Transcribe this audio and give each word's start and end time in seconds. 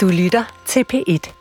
Du 0.00 0.08
lytter 0.08 0.62
til 0.66 0.84
P1. 0.92 1.32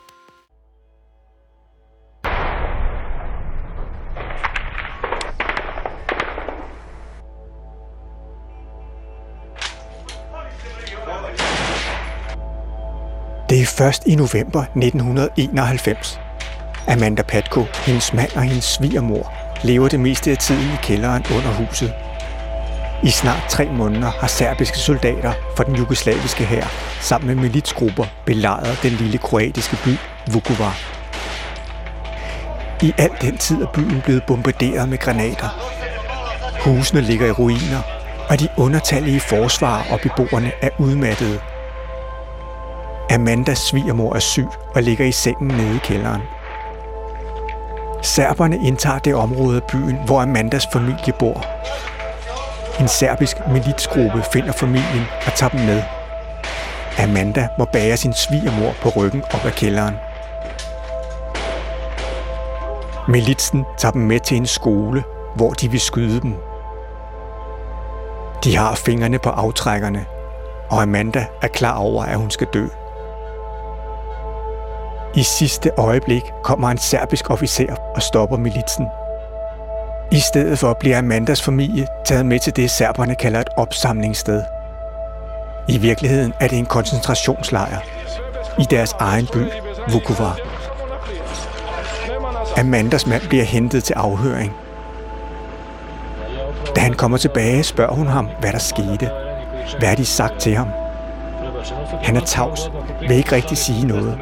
Det 13.49 13.61
er 13.61 13.65
først 13.77 14.07
i 14.07 14.15
november 14.15 14.61
1991. 14.61 16.19
Amanda 16.87 17.21
Patko, 17.21 17.63
hendes 17.85 18.13
mand 18.13 18.35
og 18.35 18.41
hendes 18.41 18.63
svigermor 18.63 19.33
lever 19.63 19.87
det 19.87 19.99
meste 19.99 20.31
af 20.31 20.37
tiden 20.37 20.73
i 20.73 20.77
kælderen 20.83 21.23
under 21.35 21.51
huset. 21.51 21.93
I 23.03 23.09
snart 23.09 23.43
tre 23.49 23.69
måneder 23.71 24.11
har 24.19 24.27
serbiske 24.27 24.77
soldater 24.77 25.33
fra 25.57 25.63
den 25.63 25.75
jugoslaviske 25.75 26.43
hær 26.45 26.65
sammen 27.01 27.27
med 27.27 27.35
militsgrupper 27.35 28.05
belejret 28.25 28.79
den 28.83 28.91
lille 28.91 29.17
kroatiske 29.17 29.77
by 29.85 29.89
Vukovar. 30.33 30.77
I 32.81 32.93
al 32.97 33.09
den 33.21 33.37
tid 33.37 33.61
er 33.61 33.67
byen 33.73 34.01
blevet 34.05 34.23
bombarderet 34.27 34.89
med 34.89 34.97
granater. 34.97 35.49
Husene 36.65 37.01
ligger 37.01 37.27
i 37.27 37.31
ruiner, 37.31 37.81
og 38.29 38.39
de 38.39 38.47
undertallige 38.57 39.19
forsvar 39.19 39.85
og 39.91 39.99
beboerne 39.99 40.51
er 40.61 40.69
udmattede. 40.79 41.39
Amandas 43.09 43.57
svigermor 43.57 44.15
er 44.15 44.19
syg 44.19 44.47
og 44.75 44.83
ligger 44.83 45.05
i 45.05 45.11
sengen 45.11 45.47
nede 45.47 45.75
i 45.75 45.79
kælderen. 45.83 46.21
Serberne 48.01 48.57
indtager 48.67 48.99
det 48.99 49.15
område 49.15 49.55
af 49.55 49.63
byen, 49.63 49.97
hvor 50.05 50.21
Amandas 50.21 50.67
familie 50.73 51.13
bor. 51.19 51.45
En 52.79 52.87
serbisk 52.87 53.37
militsgruppe 53.47 54.23
finder 54.33 54.51
familien 54.51 55.05
og 55.25 55.33
tager 55.33 55.49
dem 55.49 55.59
med. 55.59 55.83
Amanda 57.03 57.47
må 57.57 57.65
bære 57.65 57.97
sin 57.97 58.13
svigermor 58.13 58.73
på 58.81 58.89
ryggen 58.89 59.23
op 59.33 59.45
ad 59.45 59.51
kælderen. 59.51 59.95
Militsen 63.07 63.65
tager 63.77 63.91
dem 63.91 64.01
med 64.01 64.19
til 64.19 64.37
en 64.37 64.45
skole, 64.45 65.03
hvor 65.35 65.49
de 65.49 65.71
vil 65.71 65.79
skyde 65.79 66.21
dem. 66.21 66.35
De 68.43 68.57
har 68.57 68.75
fingrene 68.75 69.19
på 69.19 69.29
aftrækkerne, 69.29 70.05
og 70.69 70.81
Amanda 70.81 71.25
er 71.41 71.47
klar 71.47 71.77
over, 71.77 72.03
at 72.03 72.17
hun 72.17 72.31
skal 72.31 72.47
dø. 72.53 72.67
I 75.15 75.23
sidste 75.23 75.71
øjeblik 75.77 76.23
kommer 76.43 76.69
en 76.69 76.77
serbisk 76.77 77.29
officer 77.29 77.75
og 77.95 78.01
stopper 78.01 78.37
militsen. 78.37 78.87
I 80.11 80.19
stedet 80.19 80.59
for 80.59 80.73
bliver 80.79 80.97
Amandas 80.97 81.41
familie 81.41 81.87
taget 82.05 82.25
med 82.25 82.39
til 82.39 82.55
det, 82.55 82.71
serberne 82.71 83.15
kalder 83.15 83.39
et 83.39 83.49
opsamlingssted. 83.57 84.43
I 85.67 85.77
virkeligheden 85.77 86.33
er 86.39 86.47
det 86.47 86.57
en 86.57 86.65
koncentrationslejr 86.65 87.79
i 88.59 88.63
deres 88.69 88.95
egen 88.99 89.27
by, 89.33 89.43
Vukovar. 89.91 90.39
Amandas 92.57 93.07
mand 93.07 93.21
bliver 93.27 93.43
hentet 93.43 93.83
til 93.83 93.93
afhøring. 93.93 94.53
Da 96.75 96.81
han 96.81 96.93
kommer 96.93 97.17
tilbage, 97.17 97.63
spørger 97.63 97.93
hun 97.93 98.07
ham, 98.07 98.29
hvad 98.39 98.51
der 98.51 98.59
skete. 98.59 99.09
Hvad 99.79 99.87
har 99.89 99.95
de 99.95 100.05
sagt 100.05 100.39
til 100.39 100.55
ham? 100.55 100.67
Han 102.03 102.15
er 102.15 102.25
tavs, 102.25 102.71
vil 103.01 103.11
ikke 103.11 103.35
rigtig 103.35 103.57
sige 103.57 103.87
noget. 103.87 104.19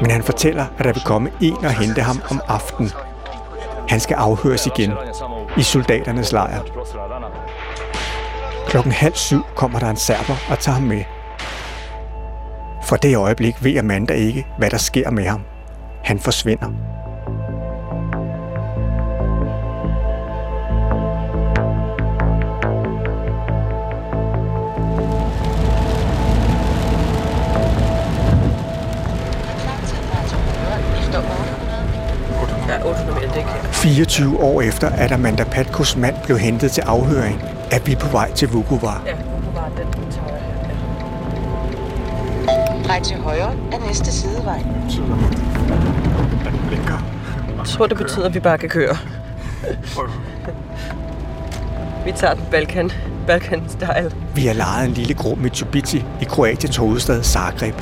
Men 0.00 0.10
han 0.10 0.22
fortæller, 0.22 0.66
at 0.78 0.84
der 0.84 0.92
vil 0.92 1.02
komme 1.02 1.30
en 1.40 1.64
og 1.64 1.70
hente 1.70 2.02
ham 2.02 2.22
om 2.30 2.40
aftenen. 2.48 2.90
Han 3.90 4.00
skal 4.00 4.14
afhøres 4.14 4.66
igen 4.66 4.92
i 5.56 5.62
soldaternes 5.62 6.32
lejr. 6.32 6.60
Klokken 8.68 8.92
halv 8.92 9.14
syv 9.14 9.42
kommer 9.56 9.78
der 9.78 9.90
en 9.90 9.96
serber 9.96 10.34
og 10.50 10.58
tager 10.58 10.74
ham 10.74 10.82
med. 10.82 11.04
Fra 12.84 12.96
det 12.96 13.16
øjeblik 13.16 13.64
ved 13.64 13.76
Amanda 13.76 14.14
ikke, 14.14 14.46
hvad 14.58 14.70
der 14.70 14.76
sker 14.76 15.10
med 15.10 15.24
ham. 15.26 15.40
Han 16.04 16.18
forsvinder. 16.18 16.70
24 33.80 34.40
år 34.40 34.62
efter, 34.62 34.88
at 34.88 35.12
Amanda 35.12 35.44
Patkos 35.44 35.96
mand 35.96 36.16
blev 36.24 36.38
hentet 36.38 36.72
til 36.72 36.80
afhøring, 36.80 37.42
er 37.70 37.78
vi 37.78 37.94
på 37.94 38.08
vej 38.08 38.32
til 38.32 38.48
Vukovar. 38.48 39.02
Ja, 39.06 39.12
nu 39.14 39.20
var 39.54 39.68
den 39.76 39.86
tager 40.10 40.26
jeg 40.28 40.40
her. 42.76 42.82
Drej 42.82 43.00
til 43.00 43.16
højre 43.16 43.52
af 43.72 43.80
næste 43.86 44.12
sidevej. 44.12 44.62
Jeg 47.58 47.66
tror, 47.66 47.86
det 47.86 47.98
betyder, 47.98 48.26
at 48.26 48.34
vi 48.34 48.40
bare 48.40 48.58
kan 48.58 48.68
køre. 48.68 48.96
Vi 52.04 52.12
tager 52.12 52.34
den 52.34 52.44
Balkan, 52.50 52.90
Balkan-style. 53.26 54.14
Vi 54.34 54.46
har 54.46 54.54
lejet 54.54 54.88
en 54.88 54.94
lille 54.94 55.14
grå 55.14 55.34
Mitsubishi 55.34 56.04
i 56.20 56.24
Kroatiens 56.24 56.76
hovedstad 56.76 57.22
Zagreb. 57.22 57.74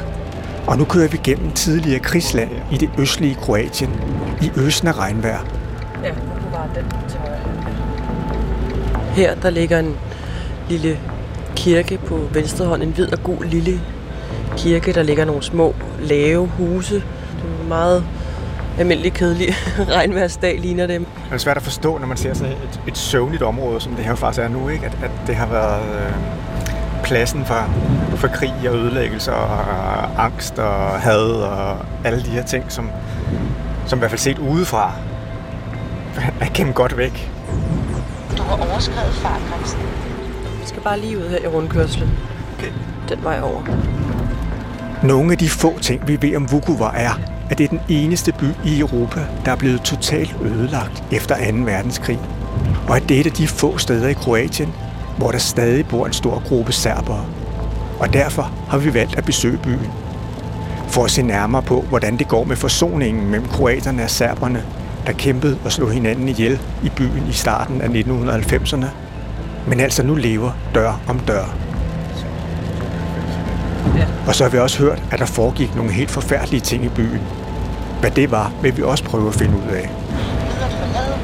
Og 0.66 0.78
nu 0.78 0.84
kører 0.84 1.08
vi 1.08 1.20
gennem 1.25 1.53
tidligere 1.53 2.00
krigsland 2.00 2.50
i 2.72 2.76
det 2.76 2.91
østlige 2.98 3.34
Kroatien, 3.34 3.91
i 4.42 4.50
øsende 4.56 4.92
regnvejr. 4.92 5.41
Ja, 6.04 6.10
var 6.53 6.69
den 6.75 6.84
jeg 7.14 7.31
her. 9.16 9.32
Her, 9.32 9.34
der 9.34 9.50
ligger 9.50 9.78
en 9.78 9.97
lille 10.69 10.98
kirke 11.56 11.98
på 12.06 12.20
venstre 12.32 12.66
hånd. 12.66 12.82
En 12.82 12.91
hvid 12.91 13.12
og 13.12 13.22
gul 13.22 13.47
lille 13.47 13.81
kirke. 14.56 14.92
Der 14.92 15.03
ligger 15.03 15.25
nogle 15.25 15.42
små, 15.42 15.75
lave 16.00 16.47
huse. 16.47 16.94
Det 16.94 17.03
er 17.62 17.69
meget 17.69 18.04
almindelig, 18.78 19.12
kedelig 19.12 19.48
regnværsdag, 19.97 20.60
ligner 20.60 20.87
det. 20.87 21.00
Det 21.00 21.06
er 21.32 21.38
svært 21.38 21.56
at 21.56 21.62
forstå, 21.62 21.98
når 21.98 22.06
man 22.06 22.16
ser 22.16 22.34
sådan 22.34 22.53
et, 22.53 22.81
et 22.88 22.98
søvnligt 22.98 23.42
område, 23.42 23.81
som 23.81 23.94
det 23.94 24.04
her 24.04 24.10
jo 24.10 24.16
faktisk 24.16 24.42
er 24.42 24.48
nu, 24.48 24.69
ikke? 24.69 24.87
At, 24.87 24.98
at 25.03 25.10
det 25.26 25.34
har 25.37 25.47
været 25.47 25.82
øh, 25.94 26.12
pladsen 27.04 27.44
for, 27.44 27.70
for 28.16 28.28
krig 28.28 28.54
og 28.69 28.75
ødelæggelse 28.75 29.32
og 29.32 30.25
angst 30.25 30.58
og 30.58 31.00
had 31.00 31.31
og 31.31 31.76
alle 32.04 32.22
de 32.25 32.31
her 32.31 32.42
ting, 32.42 32.72
som, 32.72 32.91
som 33.87 33.98
i 33.98 34.00
hvert 34.00 34.10
fald 34.10 34.20
set 34.20 34.38
udefra 34.38 34.92
er 36.40 36.46
gemt 36.54 36.74
godt 36.74 36.96
væk. 36.96 37.32
Du 38.38 38.42
har 38.42 38.70
overskrevet 38.70 39.14
fartgrænsen. 39.14 39.80
Vi 40.60 40.66
skal 40.66 40.82
bare 40.82 41.00
lige 41.00 41.18
ud 41.18 41.28
her 41.28 41.38
i 41.38 41.46
rundkørslen. 41.46 42.10
Okay. 42.58 42.72
Den 43.08 43.24
vej 43.24 43.40
over. 43.40 43.62
Nogle 45.02 45.32
af 45.32 45.38
de 45.38 45.48
få 45.48 45.78
ting, 45.78 46.08
vi 46.08 46.22
ved 46.22 46.36
om 46.36 46.52
Vukovar 46.52 46.92
er, 46.92 47.20
at 47.50 47.58
det 47.58 47.64
er 47.64 47.68
den 47.68 47.80
eneste 47.88 48.32
by 48.32 48.44
i 48.64 48.80
Europa, 48.80 49.20
der 49.44 49.52
er 49.52 49.56
blevet 49.56 49.82
totalt 49.82 50.36
ødelagt 50.42 51.04
efter 51.12 51.50
2. 51.52 51.56
verdenskrig. 51.56 52.18
Og 52.88 52.96
at 52.96 53.08
det 53.08 53.16
er 53.16 53.20
et 53.20 53.26
af 53.26 53.32
de 53.32 53.48
få 53.48 53.78
steder 53.78 54.08
i 54.08 54.12
Kroatien, 54.12 54.74
hvor 55.18 55.30
der 55.30 55.38
stadig 55.38 55.88
bor 55.88 56.06
en 56.06 56.12
stor 56.12 56.42
gruppe 56.48 56.72
serbere. 56.72 57.26
Og 58.00 58.12
derfor 58.12 58.52
har 58.68 58.78
vi 58.78 58.94
valgt 58.94 59.16
at 59.16 59.24
besøge 59.24 59.58
byen. 59.58 59.90
For 60.88 61.04
at 61.04 61.10
se 61.10 61.22
nærmere 61.22 61.62
på, 61.62 61.80
hvordan 61.80 62.16
det 62.18 62.28
går 62.28 62.44
med 62.44 62.56
forsoningen 62.56 63.30
mellem 63.30 63.48
kroaterne 63.48 64.02
og 64.02 64.10
serberne, 64.10 64.64
der 65.08 65.14
kæmpede 65.14 65.58
og 65.64 65.72
slog 65.72 65.91
hinanden 65.91 66.28
ihjel 66.28 66.60
i 66.82 66.88
byen 66.88 67.26
i 67.28 67.32
starten 67.32 67.80
af 67.80 67.88
1990'erne. 67.88 68.86
Men 69.69 69.80
altså 69.80 70.02
nu 70.02 70.14
lever 70.14 70.52
dør 70.74 71.00
om 71.08 71.19
dør. 71.19 71.44
Og 74.26 74.34
så 74.34 74.44
har 74.44 74.50
vi 74.50 74.58
også 74.58 74.78
hørt, 74.78 75.02
at 75.10 75.19
der 75.19 75.26
foregik 75.26 75.76
nogle 75.76 75.92
helt 75.92 76.10
forfærdelige 76.10 76.60
ting 76.60 76.84
i 76.84 76.88
byen. 76.88 77.20
Hvad 78.00 78.10
det 78.10 78.30
var, 78.30 78.52
vil 78.62 78.76
vi 78.76 78.82
også 78.82 79.04
prøve 79.04 79.28
at 79.28 79.34
finde 79.34 79.56
ud 79.56 79.74
af. 79.74 79.91
Forlade 80.91 81.14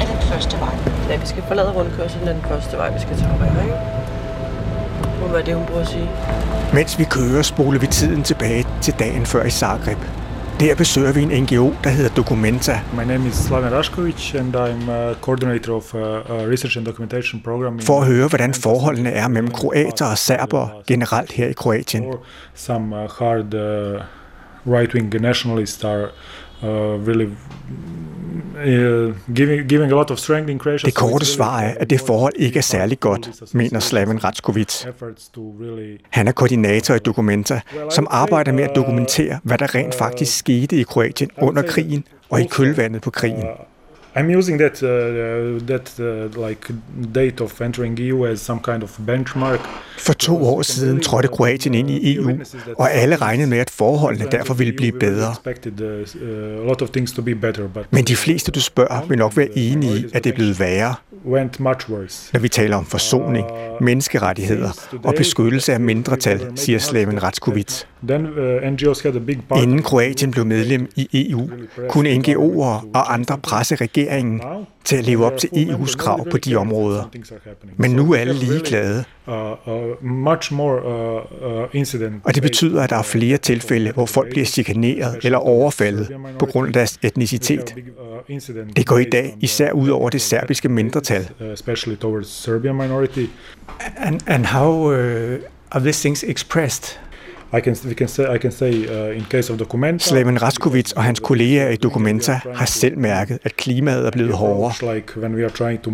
af 0.00 0.06
den 0.06 0.28
første 0.32 0.60
vej. 0.60 0.74
Ja, 1.10 1.16
vi 1.16 1.26
skal 1.26 1.42
forlade 1.48 1.70
rundkørslen 1.70 2.28
af 2.28 2.34
den 2.34 2.42
første 2.48 2.76
vej, 2.76 2.94
vi 2.94 3.00
skal 3.00 3.16
tage 3.16 3.28
højre, 3.28 3.64
ikke? 3.64 3.76
Må 5.20 5.28
være 5.32 5.42
det, 5.42 5.54
hun 5.54 5.66
prøver 5.66 5.80
at 5.80 5.88
sige. 5.88 6.08
Mens 6.72 6.98
vi 6.98 7.04
kører, 7.04 7.42
spoler 7.42 7.80
vi 7.80 7.86
tiden 7.86 8.22
tilbage 8.22 8.66
til 8.80 8.94
dagen 8.98 9.26
før 9.26 9.44
i 9.44 9.50
Zagreb. 9.50 9.98
Der 10.60 10.74
besøger 10.74 11.12
vi 11.12 11.22
en 11.22 11.42
NGO, 11.42 11.72
der 11.84 11.90
hedder 11.90 12.14
Documenta. 12.14 12.80
My 12.96 13.04
name 13.04 13.28
is 13.28 13.34
Slaven 13.34 13.72
Rašković 13.72 14.38
and 14.38 14.56
I'm 14.56 14.88
uh, 14.88 15.20
coordinator 15.20 15.72
of 15.72 15.94
uh, 15.94 16.00
a 16.00 16.46
research 16.46 16.76
and 16.76 16.86
documentation 16.86 17.40
program. 17.44 17.80
For 17.80 18.00
at 18.00 18.06
høre, 18.06 18.28
hvordan 18.28 18.54
forholdene 18.54 19.10
er 19.10 19.28
mellem 19.28 19.50
kroater 19.50 20.06
og 20.06 20.18
serbere 20.18 20.70
generelt 20.86 21.32
her 21.32 21.46
i 21.46 21.52
Kroatien. 21.52 22.04
Some 22.54 22.96
uh, 22.96 23.10
hard 23.10 23.54
right-wing 24.66 25.20
nationalists 25.20 25.84
are 25.84 26.08
really 27.08 27.26
uh, 28.56 29.34
giving, 29.34 29.68
giving 29.68 29.92
a 29.92 29.94
lot 29.94 30.10
of 30.10 30.18
strength 30.18 30.50
in 30.50 30.58
Croatia. 30.58 30.86
Det 30.86 30.94
korte 30.94 31.26
svar 31.26 31.60
er, 31.60 31.74
at 31.80 31.90
det 31.90 32.00
forhold 32.00 32.32
ikke 32.36 32.58
er 32.58 32.62
særlig 32.62 33.00
godt, 33.00 33.54
mener 33.54 33.80
Slaven 33.80 34.24
Ratskovic. 34.24 34.84
Han 36.10 36.28
er 36.28 36.32
koordinator 36.32 36.94
i 36.94 36.98
Documenta, 36.98 37.60
som 37.90 38.06
arbejder 38.10 38.52
med 38.52 38.64
at 38.64 38.70
dokumentere, 38.76 39.40
hvad 39.42 39.58
der 39.58 39.74
rent 39.74 39.94
faktisk 39.94 40.38
skete 40.38 40.76
i 40.76 40.82
Kroatien 40.82 41.30
under 41.38 41.62
krigen 41.62 42.04
og 42.30 42.40
i 42.40 42.46
kølvandet 42.50 43.02
på 43.02 43.10
krigen. 43.10 43.44
I'm 44.16 44.38
using 44.38 44.60
that 44.60 44.82
uh, 44.82 45.66
that 45.66 45.98
uh, 45.98 46.46
like 46.48 46.72
date 47.14 47.40
of 47.40 47.60
entering 47.60 47.98
EU 48.00 48.26
as 48.26 48.40
some 48.40 48.60
kind 48.60 48.82
of 48.82 48.98
benchmark. 49.06 49.60
For 49.98 50.12
to 50.12 50.36
år 50.36 50.62
siden 50.62 51.00
trådte 51.00 51.28
Kroatien 51.28 51.74
ind 51.74 51.90
i 51.90 52.16
EU, 52.16 52.30
og 52.78 52.92
alle 52.92 53.16
regnede 53.16 53.48
med, 53.48 53.58
at 53.58 53.70
forholdene 53.70 54.30
derfor 54.30 54.54
ville 54.54 54.72
blive 54.72 54.92
bedre. 54.92 55.34
Men 57.90 58.04
de 58.04 58.16
fleste, 58.16 58.50
du 58.50 58.60
spørger, 58.60 59.06
vil 59.06 59.18
nok 59.18 59.36
være 59.36 59.48
enige 59.58 59.98
i, 59.98 60.04
at 60.14 60.24
det 60.24 60.30
er 60.30 60.34
blevet 60.34 60.60
værre. 60.60 60.94
Når 62.32 62.38
vi 62.38 62.48
taler 62.48 62.76
om 62.76 62.86
forsoning, 62.86 63.46
menneskerettigheder 63.80 64.70
og 65.04 65.14
beskyttelse 65.16 65.72
af 65.72 65.80
mindretal, 65.80 66.52
siger 66.56 66.78
Slaven 66.78 67.22
Ratskovic. 67.22 67.84
Inden 69.56 69.82
Kroatien 69.82 70.30
blev 70.30 70.46
medlem 70.46 70.88
i 70.96 71.30
EU, 71.30 71.50
kunne 71.88 72.14
NGO'er 72.14 72.86
og 72.94 73.14
andre 73.14 73.38
presse 73.38 73.74
regeringen 73.74 74.40
til 74.84 74.96
at 74.96 75.04
leve 75.04 75.24
op 75.26 75.36
til 75.38 75.46
EU's 75.46 75.96
krav 75.96 76.26
på 76.30 76.38
de 76.38 76.56
områder. 76.56 77.10
Men 77.76 77.90
nu 77.90 78.12
er 78.12 78.18
alle 78.18 78.34
ligeglade. 78.34 79.04
Og 82.24 82.34
det 82.34 82.42
betyder, 82.42 82.82
at 82.82 82.90
der 82.90 82.96
er 82.96 83.02
flere 83.02 83.36
tilfælde, 83.36 83.92
hvor 83.92 84.06
folk 84.06 84.30
bliver 84.30 84.46
chikaneret 84.46 85.18
eller 85.22 85.38
overfaldet 85.38 86.08
på 86.38 86.46
grund 86.46 86.66
af 86.66 86.72
deres 86.72 86.98
etnicitet. 87.02 87.74
Det 88.76 88.86
går 88.86 88.98
i 88.98 89.04
dag 89.04 89.36
især 89.40 89.72
ud 89.72 89.88
over 89.88 90.10
det 90.10 90.20
serbiske 90.20 90.68
mindretal. 90.68 91.28
And, 93.96 94.20
and 94.26 94.46
how 94.46 94.92
uh, 94.92 95.38
are 95.70 95.80
these 95.80 96.00
things 96.00 96.24
expressed? 96.28 96.98
I 97.52 97.60
can, 97.60 97.76
we 97.86 97.94
can 97.94 98.08
say, 98.08 98.34
I 98.34 98.38
can 98.38 98.52
say 98.52 98.72
uh, 98.72 99.16
in 99.16 99.24
case 99.30 99.52
of 99.52 99.58
Documenta, 99.58 100.04
Slaven 100.04 100.42
Raskovic 100.42 100.92
og 100.96 101.02
hans 101.04 101.20
kolleger 101.20 101.68
i 101.68 101.76
Documenta 101.76 102.40
har 102.54 102.66
selv 102.66 102.98
mærket, 102.98 103.38
at 103.44 103.56
klimaet 103.56 104.06
er 104.06 104.10
blevet 104.10 104.32
hårdere. 104.32 104.94
like 104.94 105.20
when 105.20 105.34
we 105.34 105.42
are 105.44 105.50
trying 105.50 105.82
to 105.82 105.90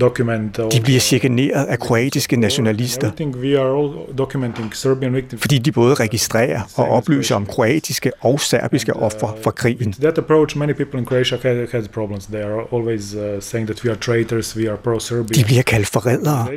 document 0.00 0.56
De 0.56 0.80
bliver 0.80 1.00
chikaneret 1.00 1.64
af 1.64 1.78
kroatiske 1.78 2.36
nationalister, 2.36 3.10
we 3.42 3.58
are 3.60 3.78
all 3.78 4.16
documenting 4.18 4.76
Serbian 4.76 5.14
victims. 5.14 5.40
fordi 5.40 5.58
de 5.58 5.72
både 5.72 5.94
registrerer 5.94 6.60
og 6.74 6.88
oplyser 6.88 7.34
om 7.34 7.46
kroatiske 7.46 8.12
og 8.20 8.40
serbiske 8.40 8.96
ofre 8.96 9.32
for 9.42 9.50
krigen. 9.50 9.92
That 9.92 10.18
approach, 10.18 10.58
many 10.58 10.72
people 10.72 10.98
in 10.98 11.06
Croatia 11.06 11.38
has, 11.42 11.70
has 11.72 11.88
problems. 11.88 12.26
They 12.26 12.42
are 12.42 12.60
always 12.72 13.14
uh, 13.14 13.20
saying 13.40 13.68
that 13.68 13.84
we 13.84 13.90
are 13.90 13.98
traitors, 13.98 14.56
we 14.56 14.68
are 14.68 14.76
pro-Serbia. 14.76 15.40
De 15.40 15.44
bliver 15.44 15.62
kaldt 15.62 15.86
forrædere. 15.86 16.48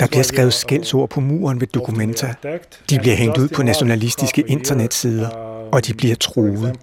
Der 0.00 0.06
bliver 0.06 0.22
skrevet 0.22 0.52
skældsord 0.54 1.10
på 1.10 1.20
muren 1.20 1.60
ved 1.60 1.66
Documenta. 1.66 2.34
De 2.90 2.98
bliver 2.98 3.14
hængt 3.16 3.38
ud 3.38 3.48
på 3.48 3.59
nationalistiske 3.62 4.44
internetsider, 4.46 5.28
og 5.72 5.86
de 5.86 5.94
bliver 5.94 6.14
truet. 6.14 6.76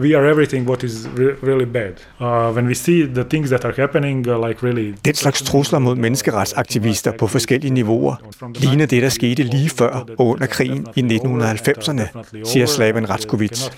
We 0.00 0.16
are 0.16 0.30
everything 0.30 0.68
what 0.68 0.82
is 0.82 1.08
really 1.18 1.64
bad. 1.64 1.92
Uh, 2.20 2.56
when 2.56 2.66
we 2.66 2.74
see 2.74 3.06
the 3.06 3.24
things 3.24 3.48
that 3.48 3.64
are 3.64 3.74
happening, 3.76 4.28
uh, 4.28 4.48
like 4.48 4.66
really... 4.66 4.94
Den 5.04 5.14
slags 5.14 5.42
trusler 5.42 5.78
mod 5.78 5.94
menneskeretsaktivister 5.96 7.12
på 7.18 7.26
forskellige 7.26 7.74
niveauer 7.74 8.14
ligner 8.54 8.86
det, 8.86 9.02
der 9.02 9.08
skete 9.08 9.42
lige 9.42 9.70
før 9.70 10.06
og 10.18 10.26
under 10.26 10.46
krigen 10.46 10.86
i 10.96 11.02
1990'erne, 11.02 12.02
siger 12.44 12.66
Slaven 12.66 13.10
Ratskovic. 13.10 13.70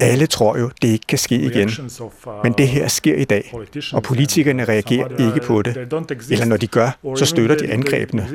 Alle 0.00 0.26
tror 0.26 0.58
jo, 0.58 0.70
det 0.82 0.88
ikke 0.88 1.06
kan 1.08 1.18
ske 1.18 1.34
igen. 1.34 1.70
Men 2.42 2.52
det 2.52 2.68
her 2.68 2.88
sker 2.88 3.14
i 3.16 3.24
dag, 3.24 3.54
og 3.92 4.02
politikerne 4.02 4.64
reagerer 4.64 5.34
ikke 5.34 5.46
på 5.46 5.62
det. 5.62 5.76
Eller 6.30 6.44
når 6.44 6.56
de 6.56 6.66
gør, 6.66 7.14
så 7.16 7.26
støtter 7.26 7.56
de 7.56 7.72
angrebene. 7.72 8.28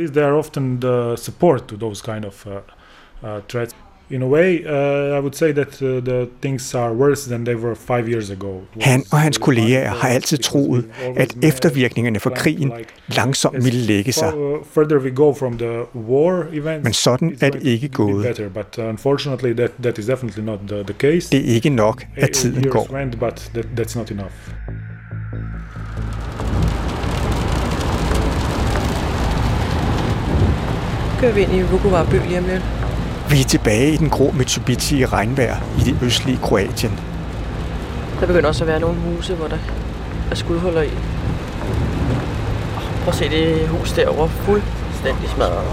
Kind 2.14 2.26
of 2.26 2.48
uh, 2.48 2.52
uh, 3.28 3.40
threats. 3.50 3.76
In 4.10 4.22
a 4.22 4.28
way, 4.28 4.64
uh, 4.66 5.18
I 5.18 5.20
would 5.20 5.36
say 5.36 5.52
that 5.54 5.82
uh, 5.82 5.88
the 6.06 6.28
things 6.42 6.76
are 6.76 6.94
worse 6.94 7.26
than 7.30 7.46
they 7.46 7.56
were 7.56 7.76
five 7.76 8.08
years 8.10 8.30
ago. 8.30 8.62
Han 8.82 9.04
og 9.12 9.20
hans 9.20 9.38
kolleger 9.38 9.90
har 9.90 10.08
altid 10.08 10.38
troet, 10.38 10.86
at 11.16 11.36
eftervirkningerne 11.44 12.20
fra 12.20 12.30
krigen 12.30 12.72
langsomt 13.08 13.64
ville 13.66 13.80
lægge 13.80 14.12
sig. 14.12 14.34
Further 14.74 14.98
we 15.00 15.10
go 15.10 15.34
from 15.34 15.58
the 15.58 15.82
war 15.96 16.46
events, 16.54 16.84
Men 16.84 16.94
sådan 16.94 17.38
er 17.42 17.50
det 17.50 17.64
ikke 17.64 17.88
gået. 17.88 18.24
better, 18.26 18.50
but 18.50 18.78
uh, 18.78 18.90
unfortunately 18.90 19.54
that, 19.54 19.72
that 19.84 19.98
is 19.98 20.06
definitely 20.06 20.44
not 20.44 20.60
the, 20.68 20.84
the 20.84 20.94
case. 20.94 21.32
Det 21.32 21.50
er 21.50 21.54
ikke 21.56 21.70
nok, 21.70 22.04
at 22.18 22.30
tiden 22.32 22.64
går. 22.70 22.88
went, 22.92 23.20
but 23.20 23.52
that, 23.54 23.66
that's 23.80 23.98
not 23.98 24.12
enough. 24.12 24.32
Kører 31.24 31.34
vi 31.34 31.42
ind 31.42 31.54
i 31.54 31.62
Vukovar 31.62 32.04
by 32.04 32.14
lige 32.28 32.40
om 32.40 32.46
lidt. 32.46 32.64
Vi 33.30 33.40
er 33.40 33.44
tilbage 33.44 33.94
i 33.94 33.98
den 33.98 34.10
grå 34.10 34.32
Mitsubishi 34.32 34.98
i 34.98 35.06
regnvejr 35.06 35.58
i 35.80 35.82
det 35.82 35.98
østlige 36.02 36.40
Kroatien. 36.44 37.00
Der 38.20 38.28
begynder 38.28 38.48
også 38.48 38.64
at 38.64 38.68
være 38.68 38.80
nogle 38.80 39.00
huse, 39.00 39.36
hvor 39.36 39.48
der 39.48 39.58
er 40.32 40.36
skudhuller 40.36 40.82
i. 40.82 40.90
Prøv 43.04 43.08
at 43.08 43.16
se 43.16 43.30
det 43.30 43.68
hus 43.68 43.92
derovre. 43.92 44.30
Fuldstændig 44.30 45.30
smadret. 45.30 45.66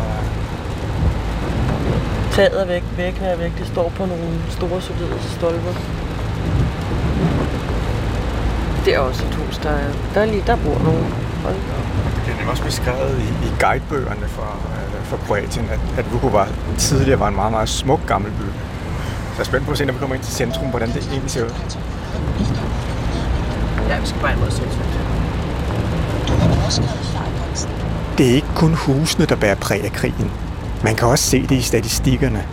Taget 2.33 2.61
er 2.61 2.67
væk, 2.67 2.85
væggene 2.97 3.27
er 3.27 3.37
væk. 3.37 3.53
Det 3.59 3.67
står 3.67 3.93
på 3.97 4.07
nogle 4.07 4.29
store 4.51 4.81
solide 4.81 5.19
stolper. 5.39 5.73
Det 8.85 8.95
er 8.95 8.99
også 8.99 9.25
et 9.27 9.35
hus, 9.35 9.59
der 9.59 9.71
er... 9.71 9.93
Der, 10.15 10.21
er 10.21 10.27
lige, 10.27 10.43
der 10.47 10.57
bor 10.57 10.79
nogen. 10.85 11.15
Hold. 11.45 11.55
Det 12.27 12.35
er 12.47 12.51
også 12.51 12.65
beskrevet 12.65 13.19
i, 13.19 13.47
i 13.47 13.51
guidebøgerne 13.61 14.29
for, 14.29 14.80
for 15.11 15.17
Kroatien, 15.17 15.69
at, 15.71 15.81
at 15.99 16.13
Vukovar 16.13 16.49
tidligere 16.79 17.21
var 17.21 17.29
en 17.29 17.35
meget, 17.35 17.53
meget 17.53 17.69
smuk 17.69 18.01
gammel 18.07 18.31
by. 18.31 18.43
Så 18.43 19.37
jeg 19.37 19.41
er 19.41 19.45
spændt 19.45 19.67
på 19.67 19.73
at 19.73 19.79
se, 19.79 19.85
når 19.85 19.93
vi 19.93 19.99
kommer 19.99 20.17
ind 20.17 20.25
til 20.25 20.35
centrum, 20.35 20.71
hvordan 20.71 20.89
det 20.89 21.09
egentlig 21.11 21.31
ser 21.31 21.45
ud. 21.45 21.51
Ja, 23.89 24.01
vi 24.01 24.07
skal 24.07 24.21
bare 24.21 24.33
ind 24.33 24.41
mod 24.41 24.51
centrum. 24.51 24.83
Det 28.19 28.31
er 28.31 28.35
ikke 28.35 28.55
kun 28.57 28.75
husene, 28.75 29.27
der 29.27 29.37
bærer 29.37 29.55
præg 29.55 29.85
af 29.85 29.93
krigen. 29.93 30.31
Man 30.85 30.97
kan 30.97 31.09
også 31.09 31.25
se 31.25 31.43
det 31.43 31.57
i 31.57 31.63
statistikkerne. 31.63 32.45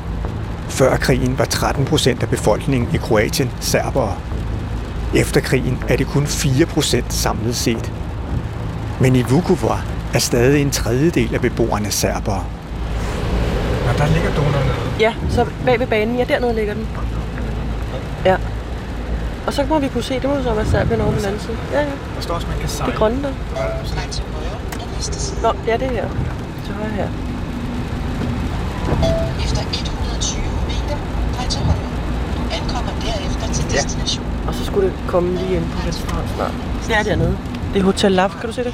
Før 0.70 0.98
krigen 0.98 1.38
var 1.38 1.46
13 1.46 1.86
procent 1.86 2.24
af 2.24 2.30
befolkningen 2.30 2.90
i 2.94 2.98
Kroatien 2.98 3.52
serbere. 3.60 4.16
Efter 5.16 5.42
krigen 5.42 5.84
er 5.90 5.96
det 5.96 6.08
kun 6.08 6.28
4 6.28 6.66
procent 6.66 7.14
samlet 7.14 7.56
set. 7.56 7.94
Men 9.02 9.16
i 9.16 9.22
Vukovar 9.22 9.97
er 10.14 10.20
stadig 10.20 10.62
en 10.62 10.72
tredjedel 10.72 11.36
af 11.36 11.42
beboerne 11.42 11.92
serbere. 11.92 12.44
Ja, 13.86 13.92
der 13.98 14.14
ligger 14.14 14.30
donerne. 14.36 14.72
Ja, 15.00 15.14
så 15.30 15.46
bag 15.66 15.80
ved 15.80 15.88
banen. 15.88 16.18
Ja, 16.18 16.24
dernede 16.24 16.56
ligger 16.56 16.74
den. 16.74 16.88
Ja. 18.26 18.36
Og 19.48 19.54
så 19.54 19.66
må 19.70 19.80
vi 19.80 19.88
kunne 19.88 20.04
se, 20.04 20.14
det 20.14 20.24
må 20.30 20.44
så 20.44 20.54
være 20.54 20.66
Serbien 20.66 21.02
over 21.02 21.12
på 21.12 21.18
den 21.18 21.26
anden 21.26 21.42
side. 21.42 21.58
Ja, 21.72 21.80
ja. 21.80 21.86
Der 22.16 22.22
står 22.22 22.34
også, 22.36 22.48
man 22.48 22.58
kan 22.60 22.70
Det 22.86 22.96
grønne 22.96 23.24
der. 23.24 23.34
Til 24.12 24.24
højre 24.34 24.58
er 24.82 24.96
næste 24.96 25.20
side. 25.20 25.42
Nå, 25.42 25.52
ja, 25.68 25.74
det 25.78 25.88
er 25.88 25.92
her. 25.92 26.08
Så 26.66 26.72
højre 26.74 26.92
her. 26.92 27.08
Efter 29.46 29.62
120 29.72 30.42
meter, 30.70 30.98
drej 31.36 31.48
til 31.50 31.62
højre. 31.62 31.90
Du 32.36 32.42
ankommer 32.58 32.92
derefter 33.06 33.54
til 33.54 33.66
destination. 33.72 34.26
Og 34.48 34.54
så 34.54 34.66
skulle 34.66 34.88
det 34.88 34.96
komme 35.08 35.38
lige 35.38 35.56
ind 35.56 35.66
på 35.72 35.78
hånd 36.14 36.28
snart. 36.36 36.52
Det 36.88 36.96
er 36.98 37.04
dernede. 37.04 37.38
Det 37.74 37.80
er 37.80 37.84
Hotel 37.84 38.12
Lab, 38.12 38.32
kan 38.32 38.50
du 38.50 38.54
se 38.54 38.64
det? 38.64 38.74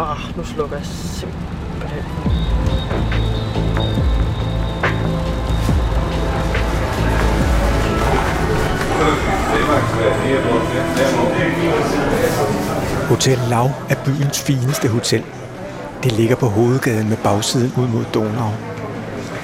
Videre. 0.00 0.10
Åh, 0.10 0.10
oh, 0.10 0.36
nu 0.36 0.44
slukker 0.44 0.76
jeg 0.76 0.86
simpelthen. 0.86 2.04
Hotel 13.08 13.38
Lav 13.48 13.70
er 13.88 13.94
byens 14.04 14.42
fineste 14.42 14.88
hotel. 14.88 15.24
Det 16.02 16.12
ligger 16.12 16.36
på 16.36 16.46
hovedgaden 16.46 17.08
med 17.08 17.16
bagsiden 17.16 17.72
ud 17.76 17.88
mod 17.88 18.04
Donau. 18.14 18.50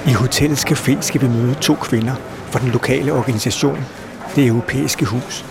I 0.07 0.13
hotellets 0.13 0.65
café 0.65 1.01
skal 1.01 1.21
vi 1.21 1.27
møde 1.27 1.53
to 1.53 1.75
kvinder 1.75 2.15
fra 2.51 2.59
den 2.59 2.69
lokale 2.69 3.13
organisation, 3.13 3.85
det 4.35 4.47
europæiske 4.47 5.05
hus. 5.05 5.45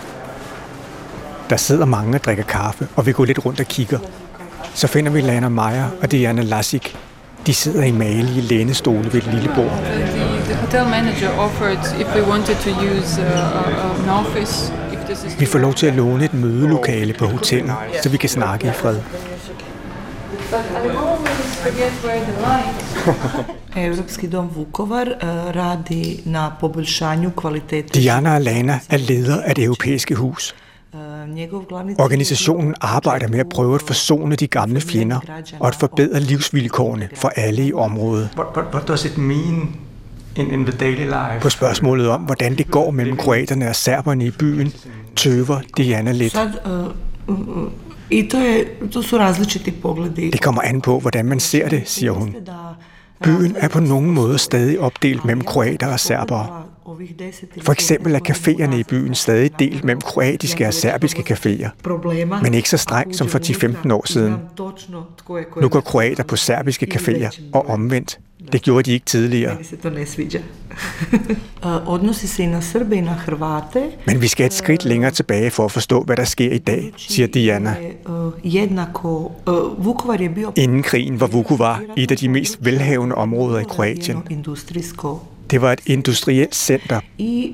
Der 1.49 1.57
sidder 1.57 1.85
mange 1.85 2.15
og 2.15 2.23
drikker 2.23 2.43
kaffe, 2.43 2.87
og 2.95 3.05
vi 3.05 3.11
går 3.11 3.25
lidt 3.25 3.45
rundt 3.45 3.59
og 3.59 3.65
kigger. 3.65 3.99
Så 4.77 4.87
finder 4.87 5.11
vi 5.11 5.21
Lana 5.21 5.49
Meyer 5.49 5.85
og 6.01 6.11
Diana 6.11 6.41
Lassik. 6.41 6.95
De 7.47 7.53
sidder 7.53 7.83
i 7.83 7.91
malige 7.91 8.41
lænestole 8.41 9.03
ved 9.03 9.13
et 9.13 9.33
lille 9.33 9.51
bord. 9.55 9.69
The, 9.69 9.93
the 10.45 10.55
hotel 10.55 10.85
manager 10.85 11.29
offered 11.39 11.79
if 12.01 12.15
we 12.15 12.29
wanted 12.29 12.55
to 12.55 12.69
use 12.69 13.21
uh, 13.21 14.03
an 14.03 14.09
office, 14.09 14.73
if 14.93 14.99
this 14.99 15.23
is 15.23 15.39
Vi 15.39 15.45
får 15.45 15.59
lov 15.59 15.73
til 15.73 15.87
at 15.87 15.93
låne 15.93 16.25
et 16.25 16.33
mødelokale 16.33 17.13
på 17.13 17.25
hotellet, 17.25 17.75
så 18.03 18.09
vi 18.09 18.17
kan 18.17 18.29
snakke 18.29 18.67
i 18.67 18.71
fred. 18.71 18.97
I. 23.75 23.85
Europski 23.85 24.27
dom 24.35 24.49
Vukovar 24.55 25.07
radi 25.55 26.21
na 26.25 26.49
poboljšanju 26.59 27.29
kvalitete 27.29 27.99
Diana 27.99 28.35
og 28.35 28.41
Lana 28.41 28.79
er 28.89 28.97
leder 28.97 29.41
af 29.41 29.55
det 29.55 29.63
europæiske 29.63 30.15
hus. 30.15 30.55
Organisationen 31.99 32.75
arbejder 32.81 33.27
med 33.27 33.39
at 33.39 33.49
prøve 33.49 33.75
at 33.75 33.81
forsone 33.81 34.35
de 34.35 34.47
gamle 34.47 34.81
fjender 34.81 35.19
og 35.59 35.67
at 35.67 35.75
forbedre 35.75 36.19
livsvilkårene 36.19 37.09
for 37.15 37.31
alle 37.35 37.67
i 37.67 37.73
området. 37.73 38.29
What, 38.37 38.47
what, 38.57 38.73
what 38.73 38.87
does 38.87 39.05
it 39.05 39.17
mean 39.17 39.75
in, 40.35 40.51
in 40.51 40.65
the 40.65 40.77
daily 40.77 41.03
life. 41.03 41.39
På 41.41 41.49
spørgsmålet 41.49 42.09
om, 42.09 42.21
hvordan 42.21 42.57
det 42.57 42.71
går 42.71 42.91
mellem 42.91 43.17
kroaterne 43.17 43.69
og 43.69 43.75
serberne 43.75 44.25
i 44.25 44.31
byen, 44.31 44.73
tøver 45.15 45.59
Diana 45.77 46.11
lidt. 46.11 46.39
Su 48.91 49.17
različiti 49.17 49.71
pogledi. 49.71 50.29
Det 50.29 50.41
kommer 50.41 50.61
an 50.61 50.81
på, 50.81 50.99
hvordan 50.99 51.25
man 51.25 51.39
ser 51.39 51.69
det, 51.69 51.83
siger 51.85 52.11
hun. 52.11 52.35
Byen 53.23 53.55
er 53.59 53.67
på 53.67 53.79
nogen 53.79 54.11
måde 54.11 54.37
stadig 54.37 54.79
opdelt 54.79 55.25
mellem 55.25 55.43
kroater 55.43 55.87
og 55.87 55.99
serbere. 55.99 56.63
For 57.61 57.71
eksempel 57.71 58.15
er 58.15 58.19
caféerne 58.29 58.75
i 58.75 58.83
byen 58.83 59.15
stadig 59.15 59.59
delt 59.59 59.83
mellem 59.83 60.01
kroatiske 60.01 60.67
og 60.67 60.73
serbiske 60.73 61.33
caféer, 61.33 61.69
men 62.43 62.53
ikke 62.53 62.69
så 62.69 62.77
strengt 62.77 63.15
som 63.15 63.27
for 63.27 63.39
10-15 63.39 63.93
år 63.93 64.07
siden. 64.07 64.35
Nu 65.61 65.69
går 65.69 65.79
kroater 65.79 66.23
på 66.23 66.35
serbiske 66.35 66.87
caféer 66.93 67.39
og 67.53 67.69
omvendt. 67.69 68.19
Det 68.51 68.61
gjorde 68.61 68.83
de 68.83 68.91
ikke 68.91 69.05
tidligere. 69.05 69.57
Men 74.07 74.21
vi 74.21 74.27
skal 74.27 74.45
et 74.45 74.53
skridt 74.53 74.85
længere 74.85 75.11
tilbage 75.11 75.51
for 75.51 75.65
at 75.65 75.71
forstå, 75.71 76.03
hvad 76.03 76.17
der 76.17 76.23
sker 76.23 76.51
i 76.51 76.57
dag, 76.57 76.93
siger 76.97 77.27
Diana. 77.27 77.75
Je 78.43 78.67
bio 80.29 80.51
Inden 80.55 80.83
krigen 80.83 81.19
var 81.19 81.27
Vukovar 81.27 81.81
et 81.97 82.11
af 82.11 82.17
de 82.17 82.29
mest 82.29 82.65
velhavende 82.65 83.15
områder 83.15 83.59
i 83.59 83.63
Kroatien. 83.63 84.17
Det 85.51 85.61
var 85.61 85.73
et 85.73 85.81
industrielt 85.85 86.55
center, 86.55 86.99
i 87.17 87.53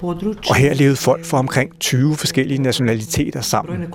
područje 0.00 0.50
og 0.50 0.56
her 0.56 0.74
levede 0.74 0.96
folk 0.96 1.24
fra 1.24 1.38
omkring 1.38 1.78
20 1.80 2.16
forskellige 2.16 2.62
nationaliteter 2.62 3.40
sammen. 3.40 3.86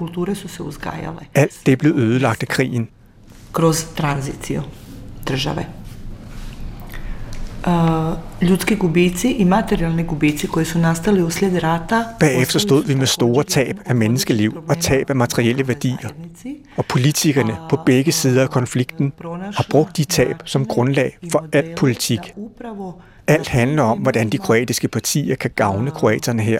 Alt 1.34 1.62
det 1.66 1.78
blev 1.78 1.92
ødelagt 1.96 2.42
af 2.42 2.48
krigen. 2.48 2.90
kroz 3.54 3.84
tranziciju 3.98 4.62
države. 5.28 5.66
Ljudski 8.42 8.76
gubici 8.76 9.32
i 9.32 9.46
materijalni 9.46 10.04
gubici 10.04 10.48
koji 10.48 10.66
su 10.66 10.80
nastali 10.80 11.24
uslijed 11.24 11.56
rata 11.56 12.04
Bagefter 12.20 12.60
stod 12.60 12.86
vi 12.86 12.96
med 12.96 13.08
store 13.08 13.44
tab 13.44 13.78
af 13.86 13.96
menneskeliv 13.96 14.64
og 14.68 14.80
tab 14.80 15.10
af 15.10 15.16
materielle 15.16 15.68
værdier. 15.68 16.10
Og 16.78 16.86
politikerne 16.86 17.58
på 17.70 17.80
begge 17.86 18.12
sider 18.12 18.44
af 18.44 18.50
konflikten 18.50 19.14
har 19.56 19.66
brugt 19.70 19.98
de 19.98 20.04
tab 20.04 20.36
som 20.46 20.66
grundlag 20.66 21.18
for 21.32 21.46
al 21.54 21.74
politik. 21.78 22.20
Alt 23.28 23.48
handler 23.48 23.84
om, 23.84 23.98
hvordan 23.98 24.30
de 24.30 24.38
kroatiske 24.38 24.88
partier 24.88 25.36
kan 25.36 25.52
gavne 25.56 25.92
kroaterne 25.92 26.42
her, 26.42 26.60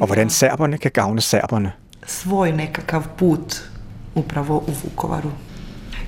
og 0.00 0.06
hvordan 0.06 0.30
serberne 0.30 0.78
kan 0.78 0.90
gavne 0.90 1.20
serberne. 1.20 1.72
svoj 2.06 2.50
nekakav 2.50 3.02
put 3.16 3.70
upravo 4.14 4.58
u 4.58 4.72
Vukovaru. 4.82 5.30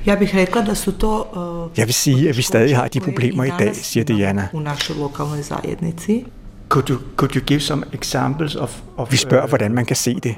Ja 0.07 0.15
bih 0.15 0.35
rekla 0.35 0.63
da 0.63 0.75
su 0.75 0.93
to 0.93 1.27
uh, 1.65 1.79
Jeg 1.79 1.87
vil 1.87 1.95
sige, 1.95 2.29
at 2.29 2.37
vi 2.37 2.43
stadig 2.43 2.77
har 2.77 2.89
de 2.89 3.01
problemer 3.01 3.45
i 3.45 3.51
dag, 3.59 3.77
siger 3.77 4.05
Diana. 4.05 4.49
u 4.53 4.61
našoj 4.61 4.97
lokalnoj 4.97 5.43
zajednici. 5.43 6.25
Could 6.69 6.91
you, 6.91 6.99
could 7.17 7.37
you 7.37 7.45
give 7.45 7.61
some 7.61 7.85
examples 7.93 8.55
of, 8.57 8.81
of 8.97 9.13
Vi 9.13 9.17
spørger, 9.17 9.47
hvordan 9.47 9.75
man 9.75 9.85
kan 9.85 9.97
se 9.97 10.15
det. 10.15 10.35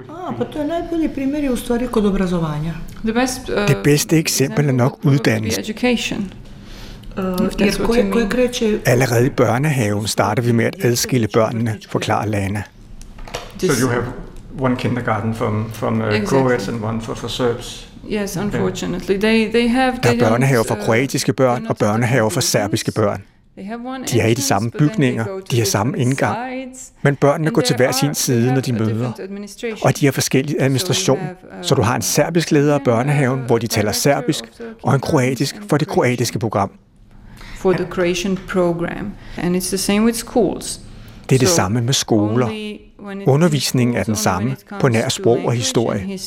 Uh, 3.48 3.68
Det 3.68 3.76
bedste 3.84 4.16
eksempel 4.18 4.68
er 4.68 4.72
nok 4.72 4.98
uddannelse. 5.02 5.60
you 5.68 5.76
Allerede 8.86 9.26
i 9.26 9.30
børnehaven 9.30 10.06
starter 10.06 10.42
vi 10.42 10.52
med 10.52 10.64
at 10.64 10.74
adskille 10.84 11.28
børnene, 11.28 11.78
forklarer 11.90 12.26
Lana. 12.26 12.62
This- 13.62 13.88
have 13.88 14.04
one 14.58 14.76
kindergarten 14.76 15.34
from, 15.34 15.70
from 15.72 16.00
uh, 16.00 16.06
Exactly. 16.06 16.26
Croats 16.26 16.68
and 16.68 16.84
one 16.84 17.00
for, 17.00 17.14
for 17.14 17.28
Serbs. 17.28 17.85
Yes, 18.12 18.36
unfortunately, 18.36 19.18
they 19.18 19.50
they 19.50 19.68
have. 19.68 19.94
Der 20.02 20.10
they 20.10 20.22
er 20.22 20.28
børnehaver 20.28 20.64
for 20.64 20.74
uh, 20.74 20.80
kroatiske 20.80 21.32
børn 21.32 21.66
og 21.66 21.76
børnehaver 21.76 22.30
for 22.30 22.40
serbiske 22.40 22.92
børn. 22.92 23.22
De 24.12 24.20
er 24.20 24.26
i 24.26 24.34
de 24.34 24.42
samme 24.42 24.70
bygninger, 24.70 25.24
de 25.50 25.58
har 25.58 25.64
samme 25.64 25.98
indgang, 25.98 26.38
Men 27.02 27.16
børnene 27.16 27.50
går 27.50 27.62
til 27.62 27.76
hver 27.76 27.92
sin 27.92 28.14
side, 28.14 28.54
når 28.54 28.60
de 28.60 28.72
møder. 28.72 29.12
Og 29.82 30.00
de 30.00 30.04
har 30.04 30.12
forskellig 30.12 30.56
administration, 30.60 31.18
så 31.62 31.74
du 31.74 31.82
har 31.82 31.96
en 31.96 32.02
serbisk 32.02 32.50
leder 32.50 32.74
af 32.74 32.80
børnehaven, 32.84 33.40
hvor 33.40 33.58
de 33.58 33.66
taler 33.66 33.92
serbisk, 33.92 34.44
og 34.82 34.94
en 34.94 35.00
kroatisk 35.00 35.56
for 35.68 35.76
det 35.76 35.88
kroatiske 35.88 36.38
program. 36.38 36.70
for 37.56 37.72
the 37.72 37.86
Croatian 37.86 38.36
program, 38.48 39.12
and 39.36 39.56
it's 39.56 39.68
the 39.68 39.78
same 39.78 40.04
with 40.04 40.16
schools. 40.16 40.80
Det 41.28 41.34
er 41.34 41.38
det 41.38 41.48
samme 41.48 41.80
med 41.80 41.92
skoler. 41.92 42.48
Undervisningen 43.26 43.96
er 43.96 44.02
den 44.02 44.16
samme 44.16 44.56
på 44.80 44.88
nær 44.88 45.08
sprog 45.08 45.38
og 45.44 45.52
historie. 45.52 46.18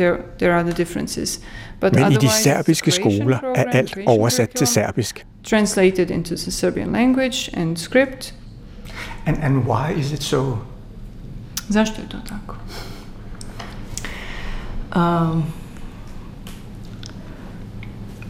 And 0.00 0.06
History, 0.06 0.14
there, 0.14 0.22
there 0.38 0.52
are 0.52 0.62
the 0.62 0.72
differences. 0.72 1.40
But 1.80 1.94
Men 1.94 2.04
i 2.04 2.08
de 2.08 2.16
otherwise, 2.16 2.42
serbiske 2.42 2.90
Croatian 2.90 3.22
skoler 3.22 3.36
er 3.36 3.40
program, 3.40 3.66
alt 3.72 3.98
oversat 4.06 4.50
til 4.50 4.66
serbisk. 4.66 5.26
Translated 5.44 6.10
into 6.10 6.36
the 6.36 6.50
Serbian 6.50 6.92
language 6.92 7.50
and 7.52 7.76
script. 7.76 8.34
And, 9.26 9.36
and 9.42 9.64
why 9.64 10.00
is 10.00 10.12
it 10.12 10.22
so? 10.22 10.56
Zašto 11.68 12.02
je 12.02 12.08
to 12.08 12.16
tako? 12.28 12.56
Um, 14.96 15.44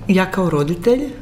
ja 0.08 0.30
kao 0.30 0.50
roditelj 0.50 1.12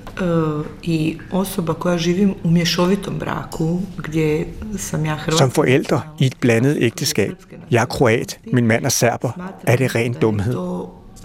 i 0.82 1.18
osoba 1.30 1.74
koja 1.74 1.98
živim 1.98 2.34
u 2.44 2.50
mješovitom 2.50 3.18
braku 3.18 3.80
gdje 3.96 4.46
sam 4.78 5.04
ja 5.04 5.14
Hrvatska 5.16 5.44
Som 5.44 5.50
forældre 5.50 6.00
i 6.18 6.26
et 6.26 6.36
blandet 6.40 6.76
ægteskab. 6.80 7.30
Jeg 7.70 7.82
er 7.82 7.86
kroat, 7.86 8.38
min 8.52 8.66
mand 8.66 8.84
er 8.84 8.88
serber. 8.88 9.52
Er 9.66 9.76
det 9.76 9.94
ren 9.94 10.12
dumhed? 10.20 10.54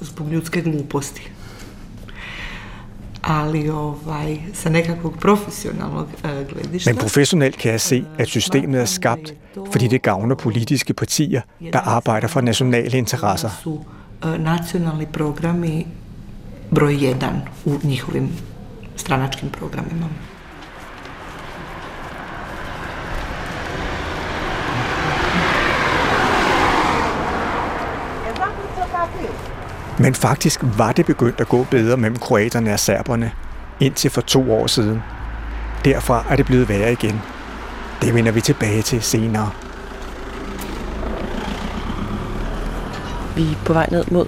zbog 0.01 0.27
ljudske 0.31 0.61
gluposti. 0.61 1.31
Ali 3.21 3.69
ovaj, 3.69 4.37
sa 4.53 4.69
nekakvog 4.69 5.17
profesionalnog 5.19 6.07
uh, 6.23 6.47
gledišta... 6.47 6.89
Men 6.89 6.97
professionelt 6.97 7.57
kan 7.57 7.71
jeg 7.71 7.81
se, 7.81 8.03
at 8.17 8.27
systemet 8.27 8.81
er 8.81 8.85
skabt, 8.85 9.33
fordi 9.71 9.87
det 9.87 10.01
gavner 10.01 10.35
politiske 10.35 10.93
partier, 10.93 11.41
der 11.73 11.79
arbejder 11.79 12.27
for 12.27 12.41
nationale 12.41 12.97
interesser. 12.97 13.49
su 13.63 13.79
nacionalni 14.37 15.05
programi 15.05 15.87
broj 16.71 17.05
jedan 17.05 17.41
u 17.65 17.79
njihovim 17.83 18.29
stranačkim 18.97 19.49
programima. 19.49 20.05
Men 29.99 30.15
faktisk 30.15 30.59
var 30.63 30.91
det 30.91 31.05
begyndt 31.05 31.41
at 31.41 31.49
gå 31.49 31.63
bedre 31.63 31.97
mellem 31.97 32.19
kroaterne 32.19 32.73
og 32.73 32.79
serberne, 32.79 33.31
indtil 33.79 34.11
for 34.11 34.21
to 34.21 34.51
år 34.51 34.67
siden. 34.67 35.01
Derfra 35.85 36.25
er 36.29 36.35
det 36.35 36.45
blevet 36.45 36.69
værre 36.69 36.91
igen. 36.91 37.21
Det 38.01 38.13
vender 38.13 38.31
vi 38.31 38.41
tilbage 38.41 38.81
til 38.81 39.01
senere. 39.01 39.51
Vi 43.35 43.41
er 43.41 43.55
på 43.65 43.73
vej 43.73 43.87
ned 43.91 44.05
mod 44.11 44.25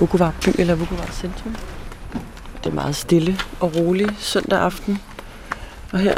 Vukovar 0.00 0.32
by 0.44 0.48
eller 0.58 0.74
Vukovar 0.74 1.08
centrum. 1.12 1.56
Det 2.64 2.70
er 2.70 2.74
meget 2.74 2.96
stille 2.96 3.36
og 3.60 3.76
roligt 3.76 4.20
søndag 4.20 4.58
aften. 4.58 4.98
Og 5.92 5.98
her 5.98 6.14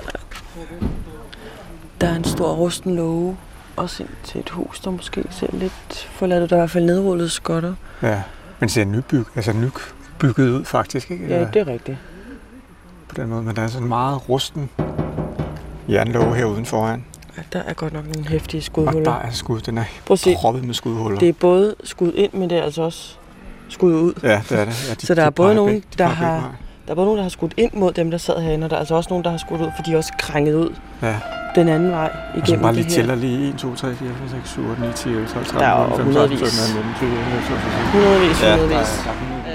der 2.01 2.09
er 2.09 2.15
en 2.17 2.25
stor 2.25 2.53
rusten 2.53 2.97
låge. 2.97 3.37
Også 3.77 4.03
ind 4.03 4.11
til 4.25 4.41
et 4.41 4.51
hus, 4.51 4.81
der 4.81 4.91
måske 4.91 5.25
ser 5.31 5.47
lidt 5.53 6.09
forladt. 6.13 6.51
Der 6.51 6.57
er 6.57 6.61
i 6.61 6.61
hvert 6.61 6.71
fald 6.71 6.85
nedrullede 6.85 7.29
skotter. 7.29 7.75
Ja, 8.03 8.23
men 8.61 8.69
ser 8.69 8.85
nybyg, 8.85 9.25
altså 9.37 9.53
nybygget 9.53 10.51
ud 10.51 10.65
faktisk, 10.65 11.11
ikke? 11.11 11.27
Ja, 11.29 11.45
det 11.45 11.57
er 11.57 11.67
rigtigt. 11.67 11.99
På 13.09 13.15
den 13.15 13.29
måde, 13.29 13.43
men 13.43 13.57
der 13.57 13.63
er 13.63 13.67
sådan 13.69 13.89
meget 13.89 14.29
rusten 14.29 14.71
jernlåge 15.89 16.35
her 16.35 16.45
uden 16.45 16.67
foran. 16.67 17.05
Ja, 17.37 17.43
der 17.53 17.59
er 17.59 17.75
godt 17.75 17.93
nok 17.93 18.05
nogle 18.07 18.29
hæftige 18.29 18.59
Og 18.59 18.63
skudhuller. 18.65 19.11
der 19.13 19.19
er 19.19 19.31
skud, 19.31 19.61
den 19.61 19.79
er 19.79 19.85
proppet 20.37 20.65
med 20.65 20.75
skudhuller. 20.75 21.19
Det 21.19 21.29
er 21.29 21.33
både 21.33 21.75
skud 21.85 22.13
ind, 22.13 22.33
men 22.33 22.51
det 22.51 22.59
er 22.59 22.63
altså 22.63 22.83
også 22.83 23.17
skud 23.75 23.93
ud. 23.95 24.13
Ja, 24.23 24.41
det 24.49 24.59
er 24.61 24.65
det. 24.65 24.89
Ja, 24.89 24.95
de, 24.95 25.07
Så 25.07 25.15
der 25.15 25.23
de 25.23 25.27
er 25.27 25.31
både 25.31 25.55
nogen, 25.55 25.73
begge- 25.75 25.89
de 25.93 25.99
der 26.03 26.09
begge 26.09 26.17
har-. 26.25 26.53
Der 26.87 26.91
er 26.91 26.95
både 26.95 27.07
nogen, 27.07 27.17
der 27.19 27.23
har 27.23 27.31
skudt 27.31 27.55
ind 27.57 27.73
mod 27.73 27.93
dem, 27.93 28.11
der 28.11 28.19
sad 28.19 28.37
herinde, 28.43 28.65
og 28.65 28.71
der 28.71 28.77
er 28.77 28.81
altså 28.81 28.95
også 28.95 29.09
nogen, 29.11 29.25
der 29.25 29.31
har 29.31 29.39
skudt 29.39 29.61
ud, 29.61 29.71
for 29.77 29.83
de 29.83 29.93
er 29.93 29.97
også 29.97 30.13
krænget 30.19 30.55
ud 30.55 30.71
Ja, 31.03 31.15
den 31.55 31.69
anden 31.69 31.91
vej 31.91 32.11
igennem 32.37 32.63
bare 32.63 32.73
det 32.73 32.77
lige 32.77 32.89
her. 32.89 32.95
tæller 32.95 33.15
lige 33.15 33.49
1, 33.49 33.55
2, 33.59 33.75
3, 33.75 33.95
4, 33.95 34.09
5, 34.09 34.29
6, 34.29 34.49
7, 34.51 34.69
8, 34.71 34.83
9, 34.83 34.93
10, 34.93 35.09
11, 35.09 35.27
12, 35.29 35.45
13, 35.47 35.61
Der 35.61 35.67
er 35.67 35.87
14, 35.97 36.05
15, 36.15 36.39
16, 36.39 36.45
hundredvis. 36.45 36.49
17, 36.49 36.61
18, 36.65 36.77
19, 36.77 36.95
20, 36.99 37.11
21, 37.11 37.41
22, 37.49 37.71
23. 37.73 37.93
Hundredvis, 37.95 38.43
Ja, 38.43 38.49
der 38.49 38.57
hundredvis. 38.57 38.89
er 38.89 39.13
hundredvis. 39.21 39.55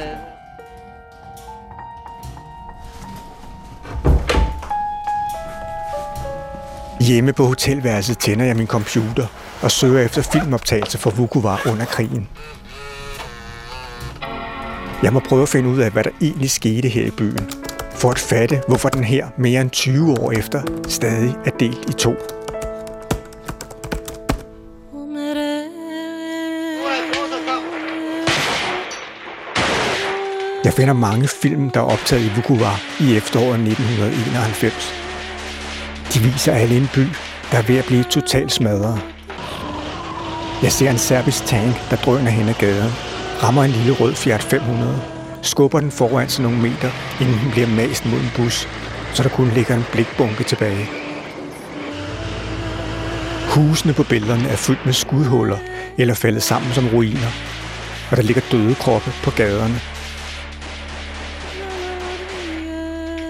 Hjemme 7.01 7.33
på 7.33 7.45
hotelværelset 7.45 8.17
tænder 8.17 8.45
jeg 8.45 8.55
min 8.55 8.67
computer 8.67 9.25
og 9.61 9.71
søger 9.71 9.99
efter 10.05 10.21
filmoptagelser 10.21 10.99
for 10.99 11.09
Vukovar 11.09 11.61
under 11.71 11.85
krigen. 11.85 12.27
Jeg 15.03 15.13
må 15.13 15.20
prøve 15.20 15.41
at 15.41 15.50
finde 15.50 15.70
ud 15.70 15.79
af, 15.79 15.91
hvad 15.91 16.03
der 16.03 16.10
egentlig 16.22 16.51
skete 16.51 16.88
her 16.88 17.06
i 17.06 17.12
byen, 17.12 17.50
for 17.91 18.12
at 18.12 18.20
fatte, 18.20 18.62
hvorfor 18.68 18.89
den 18.89 19.03
her 19.03 19.27
mere 19.38 19.62
end 19.62 19.70
20 19.70 20.12
år 20.20 20.32
efter 20.32 20.62
stadig 20.88 21.36
er 21.46 21.50
delt 21.60 21.89
i 21.89 21.94
to. 21.94 22.15
Jeg 30.63 30.74
finder 30.74 30.94
mange 30.94 31.27
film, 31.27 31.70
der 31.70 31.79
er 31.79 31.84
optaget 31.84 32.24
i 32.24 32.32
Vukovar 32.36 32.82
i 33.00 33.18
efteråret 33.18 33.60
1991. 33.60 34.94
De 36.13 36.20
viser 36.20 36.53
alle 36.53 36.77
en 36.77 36.89
by, 36.94 37.06
der 37.51 37.58
er 37.58 37.62
ved 37.62 37.77
at 37.77 37.86
blive 37.86 38.03
totalt 38.03 38.51
smadret. 38.51 39.01
Jeg 40.63 40.72
ser 40.72 40.91
en 40.91 40.98
serbisk 40.98 41.46
tank, 41.46 41.75
der 41.89 41.96
drøner 41.96 42.32
hen 42.32 42.50
ad 42.50 42.53
gaden, 42.53 42.91
rammer 43.43 43.63
en 43.63 43.72
lille 43.72 43.91
rød 43.91 44.15
Fiat 44.15 44.43
500, 44.43 45.01
skubber 45.41 45.79
den 45.79 45.91
foran 45.91 46.29
sig 46.29 46.43
nogle 46.43 46.58
meter, 46.58 46.91
inden 47.22 47.39
den 47.43 47.51
bliver 47.51 47.67
mast 47.67 48.05
mod 48.05 48.19
en 48.19 48.31
bus, 48.36 48.67
så 49.13 49.24
der 49.24 49.29
kun 49.29 49.51
ligger 49.55 49.75
en 49.75 49.86
blikbunke 49.91 50.43
tilbage. 50.43 50.89
Husene 53.55 53.93
på 53.93 54.03
billederne 54.03 54.48
er 54.50 54.55
fyldt 54.55 54.86
med 54.86 54.93
skudhuller 54.93 55.58
eller 55.98 56.13
faldet 56.13 56.43
sammen 56.43 56.74
som 56.74 56.88
ruiner, 56.88 57.31
og 58.12 58.17
der 58.17 58.24
ligger 58.24 58.41
døde 58.51 58.75
kroppe 58.75 59.12
på 59.24 59.31
gaderne. 59.31 59.79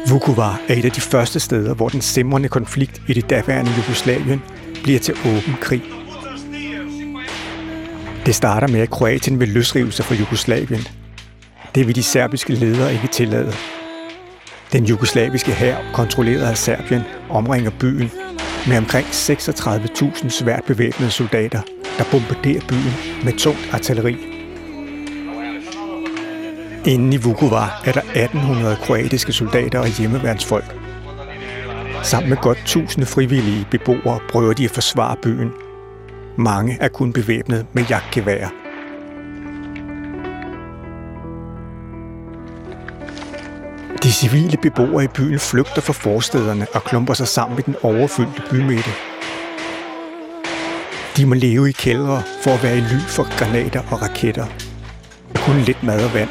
Vukovar 0.09 0.61
er 0.67 0.73
et 0.73 0.85
af 0.85 0.91
de 0.91 1.01
første 1.01 1.39
steder, 1.39 1.73
hvor 1.73 1.89
den 1.89 2.01
simrende 2.01 2.49
konflikt 2.49 3.01
i 3.07 3.13
det 3.13 3.29
daværende 3.29 3.71
Jugoslavien 3.77 4.41
bliver 4.83 4.99
til 4.99 5.15
åben 5.25 5.55
krig. 5.61 5.98
Det 8.25 8.35
starter 8.35 8.67
med, 8.67 8.79
at 8.79 8.89
Kroatien 8.89 9.39
vil 9.39 9.47
løsrive 9.47 9.91
sig 9.91 10.05
fra 10.05 10.15
Jugoslavien. 10.15 10.87
Det 11.75 11.87
vil 11.87 11.95
de 11.95 12.03
serbiske 12.03 12.53
ledere 12.53 12.93
ikke 12.93 13.07
tillade. 13.07 13.53
Den 14.71 14.85
jugoslaviske 14.85 15.51
hær, 15.51 15.77
kontrolleret 15.93 16.41
af 16.41 16.57
Serbien, 16.57 17.01
omringer 17.29 17.71
byen 17.79 18.11
med 18.67 18.77
omkring 18.77 19.07
36.000 19.07 20.29
svært 20.29 20.63
bevæbnede 20.63 21.11
soldater, 21.11 21.61
der 21.97 22.03
bombarderer 22.11 22.61
byen 22.69 22.93
med 23.23 23.33
tungt 23.33 23.69
artilleri. 23.73 24.17
Inden 26.85 27.13
i 27.13 27.17
Vukovar 27.17 27.81
er 27.85 27.91
der 27.91 28.01
1800 28.01 28.75
kroatiske 28.75 29.33
soldater 29.33 29.79
og 29.79 29.87
hjemmeværnsfolk. 29.87 30.75
Sammen 32.03 32.29
med 32.29 32.37
godt 32.37 32.57
1000 32.57 33.05
frivillige 33.05 33.67
beboere 33.71 34.19
prøver 34.29 34.53
de 34.53 34.65
at 34.65 34.71
forsvare 34.71 35.15
byen. 35.23 35.51
Mange 36.39 36.77
er 36.81 36.87
kun 36.87 37.13
bevæbnet 37.13 37.65
med 37.73 37.83
jagtgeværer. 37.89 38.49
De 44.03 44.11
civile 44.11 44.57
beboere 44.61 45.03
i 45.03 45.07
byen 45.07 45.39
flygter 45.39 45.81
fra 45.81 45.93
forstederne 45.93 46.67
og 46.73 46.83
klumper 46.83 47.13
sig 47.13 47.27
sammen 47.27 47.59
i 47.59 47.61
den 47.61 47.75
overfyldte 47.83 48.41
bymidte. 48.49 48.89
De 51.17 51.25
må 51.25 51.35
leve 51.35 51.69
i 51.69 51.71
kældre 51.71 52.21
for 52.43 52.51
at 52.51 52.63
være 52.63 52.77
i 52.77 52.81
ly 52.81 52.99
for 52.99 53.37
granater 53.37 53.81
og 53.91 54.01
raketter. 54.01 54.45
Kun 55.35 55.55
lidt 55.55 55.83
mad 55.83 56.05
og 56.05 56.13
vand. 56.13 56.29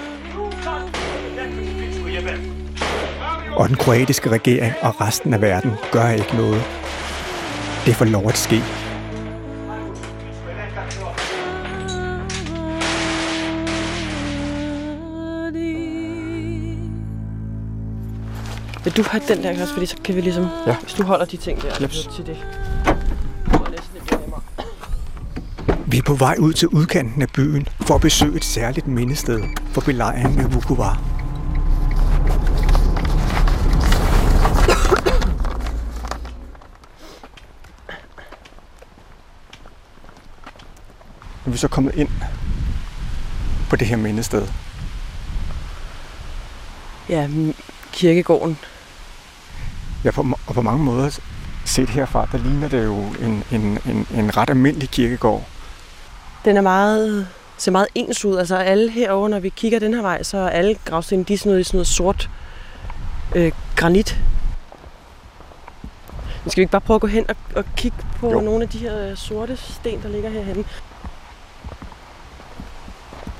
Og 3.56 3.68
den 3.68 3.76
kroatiske 3.76 4.30
regering 4.30 4.72
og 4.82 5.00
resten 5.00 5.34
af 5.34 5.40
verden 5.40 5.72
gør 5.92 6.08
ikke 6.08 6.36
noget. 6.36 6.62
Det 7.86 7.96
får 7.96 8.04
lov 8.04 8.28
at 8.28 8.36
ske. 8.36 8.87
Vil 18.88 18.96
du 18.96 19.04
have 19.10 19.22
den 19.28 19.42
der 19.42 19.62
også, 19.62 19.72
fordi 19.74 19.86
så 19.86 19.96
kan 20.04 20.16
vi 20.16 20.20
ligesom... 20.20 20.48
Ja. 20.66 20.76
Hvis 20.82 20.92
du 20.94 21.02
holder 21.02 21.24
de 21.24 21.36
ting 21.36 21.62
der 21.62 21.68
Jeps. 21.80 22.08
til 22.16 22.26
det. 22.26 22.36
Vi 25.86 25.98
er 25.98 26.02
på 26.02 26.14
vej 26.14 26.36
ud 26.38 26.52
til 26.52 26.68
udkanten 26.68 27.22
af 27.22 27.28
byen 27.28 27.68
for 27.80 27.94
at 27.94 28.00
besøge 28.00 28.36
et 28.36 28.44
særligt 28.44 28.86
mindested 28.86 29.42
for 29.72 29.80
belejringen 29.80 30.40
af 30.40 30.54
Vukovar. 30.54 31.02
Nu 41.44 41.50
er 41.50 41.50
vi 41.50 41.56
så 41.58 41.68
kommet 41.68 41.94
ind 41.94 42.08
på 43.70 43.76
det 43.76 43.86
her 43.86 43.96
mindested. 43.96 44.48
Ja, 47.08 47.28
kirkegården. 47.92 48.58
Ja, 50.04 50.10
på, 50.10 50.26
og 50.46 50.54
på 50.54 50.62
mange 50.62 50.84
måder 50.84 51.18
set 51.64 51.88
herfra, 51.88 52.28
der 52.32 52.38
ligner 52.38 52.68
det 52.68 52.84
jo 52.84 52.96
en, 52.96 53.44
en, 53.52 53.78
en, 53.86 54.06
en 54.14 54.36
ret 54.36 54.50
almindelig 54.50 54.90
kirkegård. 54.90 55.44
Den 56.44 56.56
er 56.56 56.60
meget, 56.60 57.28
ser 57.58 57.72
meget 57.72 57.88
ens 57.94 58.24
ud. 58.24 58.36
Altså 58.36 58.56
alle 58.56 58.90
herovre, 58.90 59.28
når 59.28 59.38
vi 59.40 59.48
kigger 59.48 59.78
den 59.78 59.94
her 59.94 60.02
vej, 60.02 60.22
så 60.22 60.38
er 60.38 60.48
alle 60.48 60.76
gravsten, 60.84 61.22
de 61.22 61.34
er 61.34 61.38
sådan 61.38 61.50
noget, 61.50 61.60
i 61.60 61.64
sådan 61.64 61.76
noget 61.76 61.86
sort 61.86 62.30
øh, 63.34 63.52
granit. 63.76 64.18
Men 66.44 66.50
skal 66.50 66.60
vi 66.60 66.62
ikke 66.62 66.72
bare 66.72 66.80
prøve 66.80 66.94
at 66.94 67.00
gå 67.00 67.06
hen 67.06 67.24
og, 67.30 67.36
og 67.56 67.64
kigge 67.76 67.96
på 68.20 68.26
Jo. 68.26 68.32
jo. 68.32 68.40
nogle 68.40 68.62
af 68.62 68.68
de 68.68 68.78
her 68.78 69.10
øh, 69.10 69.16
sorte 69.16 69.56
sten, 69.56 70.02
der 70.02 70.08
ligger 70.08 70.30
herhenne? 70.30 70.64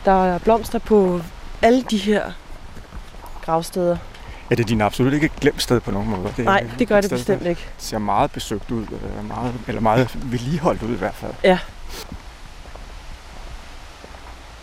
Der 0.04 0.24
er 0.24 0.38
blomster 0.38 0.78
på 0.78 1.20
alle 1.62 1.82
de 1.82 1.96
her 1.96 2.32
gravsteder. 3.44 3.96
Ja, 4.50 4.54
det 4.54 4.62
er 4.62 4.66
din 4.66 4.80
absolut 4.80 5.12
ikke 5.12 5.26
et 5.26 5.36
glemt 5.40 5.62
sted 5.62 5.80
på 5.80 5.90
nogen 5.90 6.10
måde. 6.10 6.32
Det 6.36 6.44
Nej, 6.44 6.66
det 6.78 6.88
gør 6.88 6.96
et 6.98 7.02
det 7.02 7.08
sted, 7.10 7.18
bestemt 7.18 7.46
ikke. 7.46 7.68
ser 7.78 7.98
meget 7.98 8.30
besøgt 8.32 8.70
ud, 8.70 8.82
øh, 8.82 9.28
meget, 9.28 9.54
eller 9.68 9.80
meget 9.80 10.18
vedligeholdt 10.24 10.82
ud 10.82 10.92
i 10.94 10.98
hvert 10.98 11.14
fald. 11.14 11.32
Ja. 11.44 11.58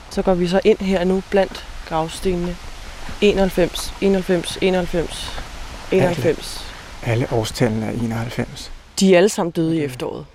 Så 0.09 0.21
går 0.21 0.33
vi 0.33 0.47
så 0.47 0.61
ind 0.63 0.77
her 0.79 1.03
nu 1.03 1.23
blandt 1.29 1.65
gravstenene. 1.89 2.55
91, 3.21 3.93
91, 4.01 4.57
91, 4.61 5.41
91. 5.91 6.65
Alle 7.03 7.27
årstallene 7.31 7.85
er 7.85 7.91
91. 7.91 8.71
De 8.99 9.13
er 9.13 9.17
alle 9.17 9.29
sammen 9.29 9.51
døde 9.51 9.77
i 9.77 9.83
efteråret. 9.83 10.25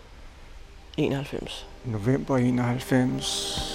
91. 0.97 1.67
November 1.85 2.37
91, 2.37 3.71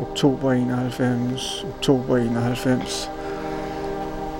oktober 0.00 0.52
91, 0.52 1.64
oktober 1.76 2.16
91, 2.16 3.10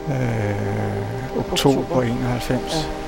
øh, 0.08 1.38
oktober, 1.38 1.80
Oktober. 1.80 2.02
91. 2.02 2.60
Ja. 2.74 3.06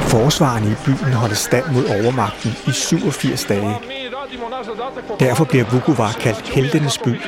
Forsvarerne 0.00 0.70
i 0.70 0.74
byen 0.84 1.12
holdt 1.12 1.36
stand 1.36 1.64
mod 1.72 1.84
overmagten 1.84 2.50
i 2.66 2.72
87 2.72 3.44
dage. 3.44 3.76
Derfor 5.20 5.44
bliver 5.44 5.64
Vukovar 5.72 6.12
kaldt 6.20 6.48
heltenes 6.48 6.98
by. 6.98 7.20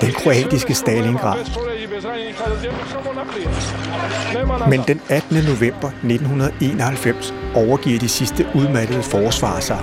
Den 0.00 0.12
kroatiske 0.12 0.74
Stalingrad. 0.74 1.38
Men 4.68 4.80
den 4.88 5.00
18. 5.08 5.36
november 5.36 5.88
1991 5.88 7.34
overgiver 7.54 7.98
de 7.98 8.08
sidste 8.08 8.46
udmattede 8.54 9.02
forsvar 9.02 9.60
sig. 9.60 9.78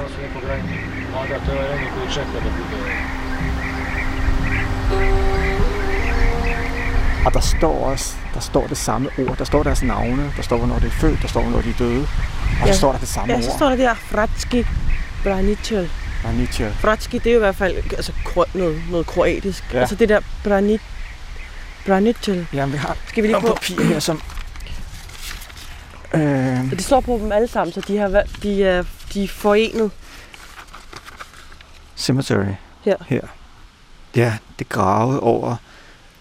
Og 7.30 7.34
der 7.34 7.40
står 7.40 7.86
også 7.86 8.16
der 8.34 8.40
står 8.40 8.68
det 8.68 8.78
samme 8.78 9.10
ord. 9.18 9.38
Der 9.38 9.44
står 9.44 9.64
deres 9.64 9.84
navne, 9.84 10.34
der 10.38 10.42
står, 10.42 10.58
hvornår 10.58 10.80
det 10.80 10.88
er 10.88 10.92
født, 10.92 11.22
der 11.22 11.28
står, 11.28 11.42
hvornår 11.42 11.62
de 11.62 11.70
er 11.70 11.74
døde. 11.78 12.02
Og 12.02 12.08
der 12.62 12.68
Ja. 12.68 12.74
står 12.74 12.92
der 12.92 13.00
det 13.00 13.08
samme 13.08 13.34
Ja, 13.34 13.42
så 13.42 13.50
ord. 13.50 13.58
står 13.58 13.70
der 13.70 13.76
der 13.76 13.94
Fratski 13.96 14.66
Branichel. 15.24 15.90
Nietzsche. 16.34 16.72
Fratski, 16.74 17.18
det 17.18 17.28
er 17.28 17.32
jo 17.34 17.38
i 17.38 17.40
hvert 17.40 17.56
fald 17.56 17.76
altså, 17.98 18.12
noget, 18.54 18.82
noget 18.92 19.06
kroatisk. 19.08 19.64
Ja. 19.70 19.76
Ja. 19.76 19.82
Altså 19.82 19.96
det 19.96 20.10
der 20.10 20.20
Branit 20.44 20.82
Branichel. 21.86 22.48
Jamen, 22.54 22.74
vi 22.74 22.78
har 22.78 22.98
Skal 23.08 23.24
vi 23.24 23.28
lige 23.28 23.42
på? 23.42 23.48
papir 23.54 23.84
her, 23.84 24.00
som... 24.00 24.22
Øh, 26.14 26.22
det 26.72 26.84
står 26.84 27.00
på 27.00 27.20
dem 27.24 27.32
alle 27.32 27.48
sammen, 27.48 27.74
så 27.74 27.82
de, 27.88 27.98
har, 27.98 28.24
de, 28.44 28.64
er, 28.64 28.84
de 29.14 29.24
er 29.24 29.28
forenet. 29.28 29.92
cemetery. 31.96 32.46
Her. 32.86 32.96
Her. 33.08 33.22
Ja, 34.16 34.34
det 34.60 34.70
gravet 34.70 35.20
over 35.20 35.56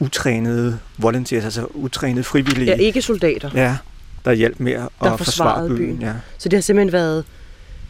utrænede 0.00 0.78
volunteers, 0.98 1.44
altså 1.44 1.66
utrænede 1.74 2.24
frivillige. 2.24 2.66
Ja, 2.70 2.74
ikke 2.76 3.02
soldater. 3.02 3.50
Ja, 3.54 3.76
der 4.24 4.32
hjalp 4.32 4.60
med 4.60 4.72
at 4.72 4.88
Der 5.02 5.16
forsvare 5.16 5.68
byen. 5.68 5.76
byen. 5.76 6.02
Ja. 6.02 6.12
Så 6.38 6.48
det 6.48 6.56
har 6.56 6.60
simpelthen 6.62 6.92
været 6.92 7.24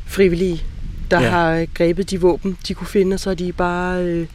frivillige, 0.07 0.63
der 1.11 1.21
Ja. 1.21 1.29
har 1.29 1.67
grebet 1.75 2.11
de 2.11 2.21
våben, 2.21 2.59
de 2.69 2.75
kunne 2.75 2.87
finde, 2.87 3.15
og 3.15 3.21
så 3.21 3.35
de 3.35 3.53
bare 3.53 4.03
øh, 4.03 4.27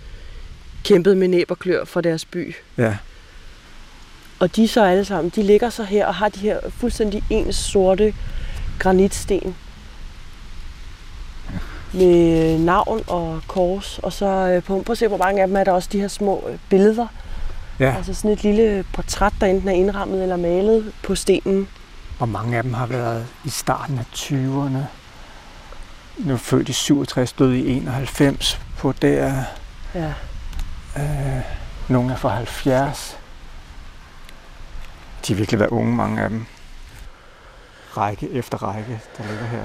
kæmpet 0.84 1.18
med 1.18 1.28
næb 1.28 1.52
og 1.52 1.60
klør 1.60 1.86
for 1.86 2.02
deres 2.02 2.26
by. 2.26 2.56
ja. 2.78 2.98
Og 4.40 4.56
de 4.56 4.68
så 4.68 4.84
alle 4.84 5.06
sammen, 5.06 5.32
de 5.36 5.44
ligger 5.44 5.70
så 5.70 5.84
her 5.84 6.06
og 6.06 6.16
har 6.16 6.30
de 6.30 6.40
her 6.40 6.60
fuldstændig 6.70 7.24
ens 7.30 7.56
sorte 7.56 8.14
granitsten. 8.80 9.56
Med 11.94 12.58
navn 12.60 13.04
og 13.08 13.42
kors. 13.48 14.00
Og 14.04 14.14
så 14.14 14.26
øh, 14.26 14.64
på, 14.64 14.84
prøv 14.86 14.92
at 14.92 14.98
se, 14.98 15.08
hvor 15.08 15.18
mange 15.18 15.42
af 15.42 15.48
dem 15.48 15.56
er 15.58 15.64
der 15.64 15.72
også 15.72 15.90
de 15.92 16.00
her 16.00 16.08
små 16.08 16.44
øh, 16.50 16.58
billeder. 16.70 17.08
Ja. 17.80 17.96
Altså 17.98 18.14
sådan 18.14 18.32
et 18.32 18.44
lille 18.44 18.86
portræt, 18.94 19.34
der 19.42 19.48
enten 19.48 19.70
er 19.70 19.74
indrammet 19.74 20.24
eller 20.24 20.38
malet 20.38 20.94
på 21.04 21.16
stenen. 21.16 21.68
Og 22.20 22.30
mange 22.30 22.58
af 22.58 22.64
dem 22.64 22.74
har 22.74 22.86
været 22.86 23.28
i 23.46 23.50
starten 23.50 24.00
af 24.00 24.06
20'erne. 24.16 24.80
Nu 26.18 26.38
født 26.38 26.70
i 26.70 26.74
67, 26.74 27.34
døde 27.34 27.60
i 27.60 27.78
91 27.78 28.62
på 28.78 28.92
der. 28.92 29.44
Ja. 29.96 30.14
Øh, 30.98 31.42
nogle 31.88 32.14
er 32.14 32.18
fra 32.18 32.30
70. 32.30 33.18
De 35.28 35.34
har 35.34 35.38
virkelig 35.38 35.60
været 35.60 35.70
unge, 35.70 35.96
mange 35.96 36.22
af 36.22 36.30
dem. 36.30 36.46
Række 37.98 38.30
efter 38.32 38.58
række, 38.64 39.02
der 39.18 39.24
ligger 39.24 39.46
her. 39.46 39.64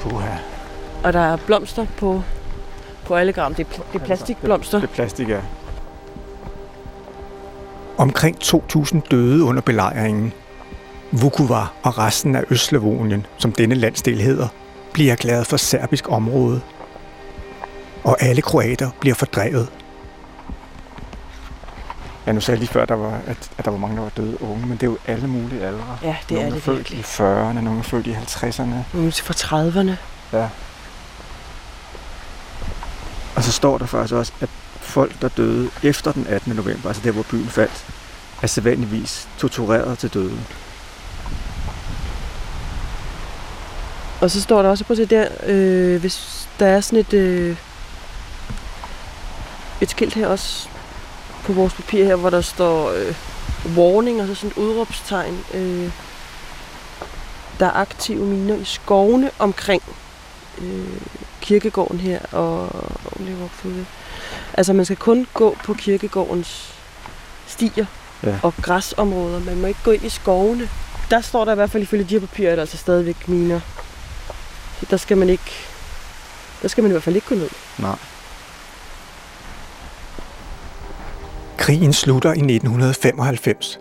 Puha. 0.00 0.36
Og 1.04 1.12
der 1.12 1.20
er 1.20 1.36
blomster 1.36 1.86
på, 1.98 2.22
på 3.10 3.16
alle 3.16 3.32
gram. 3.32 3.54
Det 3.54 3.66
er, 3.66 3.70
pl- 3.70 3.92
det 3.92 4.00
er 4.00 4.04
plastikblomster. 4.04 4.80
Det 4.80 4.88
er 4.90 4.94
plastik, 4.94 5.28
ja. 5.28 5.38
Omkring 7.98 8.36
2.000 8.44 9.00
døde 9.10 9.44
under 9.44 9.62
belejringen. 9.62 10.32
Vukovar 11.12 11.72
og 11.82 11.98
resten 11.98 12.36
af 12.36 12.44
Østslavonien, 12.50 13.26
som 13.38 13.52
denne 13.52 13.74
landsdel 13.74 14.20
hedder, 14.20 14.48
bliver 14.92 15.12
erklæret 15.12 15.46
for 15.46 15.56
serbisk 15.56 16.08
område. 16.08 16.60
Og 18.04 18.16
alle 18.22 18.42
kroater 18.42 18.90
bliver 19.00 19.14
fordrevet. 19.14 19.68
Ja, 22.26 22.32
nu 22.32 22.40
sagde 22.40 22.56
jeg 22.56 22.58
lige 22.60 22.72
før, 22.72 22.84
der 22.84 22.94
var, 22.94 23.20
at, 23.26 23.50
at 23.58 23.64
der 23.64 23.70
var 23.70 23.78
mange, 23.78 23.96
der 23.96 24.02
var 24.02 24.10
døde 24.16 24.42
unge, 24.42 24.66
men 24.66 24.72
det 24.76 24.82
er 24.82 24.86
jo 24.86 24.98
alle 25.06 25.26
mulige 25.28 25.66
aldre. 25.66 25.98
Ja, 26.02 26.16
det 26.28 26.30
nogle 26.30 26.48
er 26.48 26.52
det 26.52 26.62
født 26.62 26.76
virkelig. 26.76 26.98
i 26.98 27.02
40'erne, 27.02 27.60
nogle 27.60 27.78
er 27.78 27.82
født 27.82 28.06
i 28.06 28.12
50'erne. 28.12 28.74
Nogle 28.96 29.12
fra 29.12 29.34
30'erne. 29.34 29.92
Ja. 30.36 30.48
Og 33.40 33.44
så 33.44 33.52
står 33.52 33.78
der 33.78 33.86
faktisk 33.86 34.14
også, 34.14 34.32
at 34.40 34.48
folk, 34.80 35.22
der 35.22 35.28
døde 35.28 35.70
efter 35.82 36.12
den 36.12 36.26
18. 36.26 36.52
november, 36.56 36.88
altså 36.88 37.02
der, 37.04 37.10
hvor 37.10 37.22
byen 37.22 37.48
faldt, 37.48 37.86
er 38.42 38.46
sædvanligvis 38.46 39.28
tortureret 39.38 39.98
til 39.98 40.14
døde. 40.14 40.38
Og 44.20 44.30
så 44.30 44.42
står 44.42 44.62
der 44.62 44.70
også, 44.70 44.84
på 44.84 44.92
at 44.92 44.96
se 44.96 45.06
der, 45.06 45.28
øh, 45.46 46.00
hvis 46.00 46.48
der 46.58 46.66
er 46.66 46.80
sådan 46.80 46.98
et, 46.98 47.12
øh, 47.12 47.56
et 49.80 49.90
skilt 49.90 50.14
her 50.14 50.26
også 50.26 50.68
på 51.44 51.52
vores 51.52 51.74
papir 51.74 52.04
her, 52.04 52.16
hvor 52.16 52.30
der 52.30 52.40
står 52.40 52.90
øh, 52.90 53.14
warning, 53.76 54.20
og 54.20 54.26
så 54.26 54.34
sådan 54.34 54.50
et 54.50 54.56
udråbstegn. 54.56 55.44
Øh, 55.54 55.92
der 57.60 57.66
er 57.66 57.72
aktive 57.72 58.26
miner 58.26 58.54
i 58.54 58.64
skovene 58.64 59.30
omkring 59.38 59.82
øh, 60.58 61.00
kirkegården 61.40 62.00
her 62.00 62.18
og 62.32 62.68
Oliver 63.20 63.48
Fugle. 63.48 63.86
Altså 64.54 64.72
man 64.72 64.84
skal 64.84 64.96
kun 64.96 65.26
gå 65.34 65.56
på 65.64 65.74
kirkegårdens 65.74 66.74
stier 67.46 67.86
Ja. 68.22 68.38
og 68.42 68.54
græsområder. 68.62 69.40
Man 69.40 69.60
må 69.60 69.66
ikke 69.66 69.80
gå 69.84 69.90
ind 69.90 70.04
i 70.04 70.08
skovene. 70.08 70.68
Der 71.10 71.20
står 71.20 71.44
der 71.44 71.52
i 71.52 71.54
hvert 71.54 71.70
fald 71.70 71.82
ifølge 71.82 72.04
de 72.04 72.14
her 72.14 72.20
papirer, 72.26 72.50
at 72.52 72.56
der 72.56 72.62
altså 72.62 72.76
stadigvæk 72.76 73.28
miner. 73.28 73.60
Så 74.80 74.86
der 74.90 74.96
skal 74.96 75.16
man 75.16 75.28
ikke... 75.28 75.50
Der 76.62 76.68
skal 76.68 76.82
man 76.82 76.90
i 76.90 76.92
hvert 76.92 77.02
fald 77.02 77.16
ikke 77.16 77.28
gå 77.28 77.34
ned. 77.34 77.48
Nej. 77.78 77.96
Krigen 81.58 81.92
slutter 81.92 82.30
i 82.30 82.38
1995. 82.38 83.80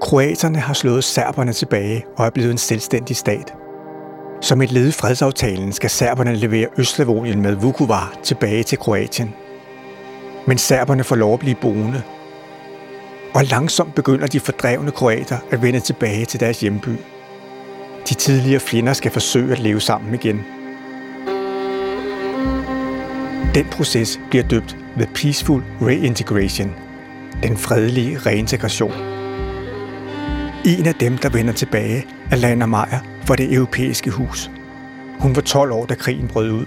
Kroaterne 0.00 0.58
har 0.60 0.74
slået 0.74 1.04
serberne 1.04 1.52
tilbage 1.52 2.04
og 2.16 2.26
er 2.26 2.30
blevet 2.30 2.50
en 2.50 2.58
selvstændig 2.58 3.16
stat. 3.16 3.52
Som 4.40 4.62
et 4.62 4.72
led 4.72 4.88
i 4.88 4.92
fredsaftalen 4.92 5.72
skal 5.72 5.90
serberne 5.90 6.34
levere 6.34 6.68
Østslavonien 6.78 7.42
med 7.42 7.54
Vukovar 7.54 8.14
tilbage 8.22 8.62
til 8.62 8.78
Kroatien. 8.78 9.34
Men 10.46 10.58
serberne 10.58 11.04
får 11.04 11.16
lov 11.16 11.34
at 11.34 11.40
blive 11.40 11.54
boende. 11.54 12.02
Og 13.34 13.44
langsomt 13.44 13.94
begynder 13.94 14.26
de 14.26 14.40
fordrevne 14.40 14.90
kroater 14.90 15.38
at 15.50 15.62
vende 15.62 15.80
tilbage 15.80 16.24
til 16.24 16.40
deres 16.40 16.60
hjemby. 16.60 16.88
De 18.08 18.14
tidligere 18.14 18.60
fjender 18.60 18.92
skal 18.92 19.10
forsøge 19.10 19.52
at 19.52 19.58
leve 19.58 19.80
sammen 19.80 20.14
igen. 20.14 20.44
Den 23.54 23.66
proces 23.70 24.20
bliver 24.30 24.48
døbt 24.48 24.76
The 24.96 25.08
Peaceful 25.14 25.62
Reintegration, 25.82 26.72
den 27.42 27.56
fredelige 27.56 28.18
reintegration. 28.18 28.92
En 30.64 30.86
af 30.86 30.94
dem, 30.94 31.18
der 31.18 31.28
vender 31.28 31.52
tilbage, 31.52 32.06
er 32.30 32.36
Lana 32.36 32.66
Meyer 32.66 33.15
var 33.28 33.36
det 33.36 33.52
europæiske 33.52 34.10
hus. 34.10 34.50
Hun 35.20 35.36
var 35.36 35.42
12 35.42 35.72
år, 35.72 35.86
da 35.86 35.94
krigen 35.94 36.28
brød 36.28 36.50
ud. 36.50 36.66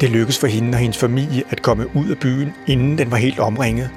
Det 0.00 0.10
lykkedes 0.10 0.38
for 0.38 0.46
hende 0.46 0.76
og 0.76 0.78
hendes 0.78 0.98
familie 0.98 1.42
at 1.50 1.62
komme 1.62 1.96
ud 1.96 2.08
af 2.08 2.18
byen, 2.18 2.52
inden 2.66 2.98
den 2.98 3.10
var 3.10 3.16
helt 3.16 3.38
omringet. 3.38 3.90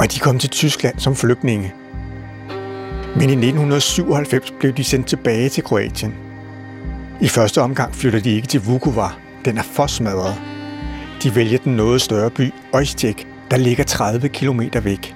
Og 0.00 0.12
de 0.12 0.18
kom 0.18 0.38
til 0.38 0.50
Tyskland 0.50 0.98
som 0.98 1.16
flygtninge. 1.16 1.74
Men 3.14 3.30
i 3.30 3.32
1997 3.32 4.54
blev 4.60 4.72
de 4.72 4.84
sendt 4.84 5.06
tilbage 5.06 5.48
til 5.48 5.64
Kroatien. 5.64 6.14
I 7.20 7.28
første 7.28 7.62
omgang 7.62 7.94
flytter 7.94 8.20
de 8.20 8.30
ikke 8.30 8.48
til 8.48 8.64
Vukovar. 8.66 9.18
Den 9.44 9.58
er 9.58 9.62
for 9.62 9.86
smadret. 9.86 10.34
De 11.22 11.34
vælger 11.34 11.58
den 11.58 11.76
noget 11.76 12.02
større 12.02 12.30
by, 12.30 12.52
Osijek, 12.72 13.26
der 13.50 13.56
ligger 13.56 13.84
30 13.84 14.28
km 14.28 14.60
væk. 14.82 15.14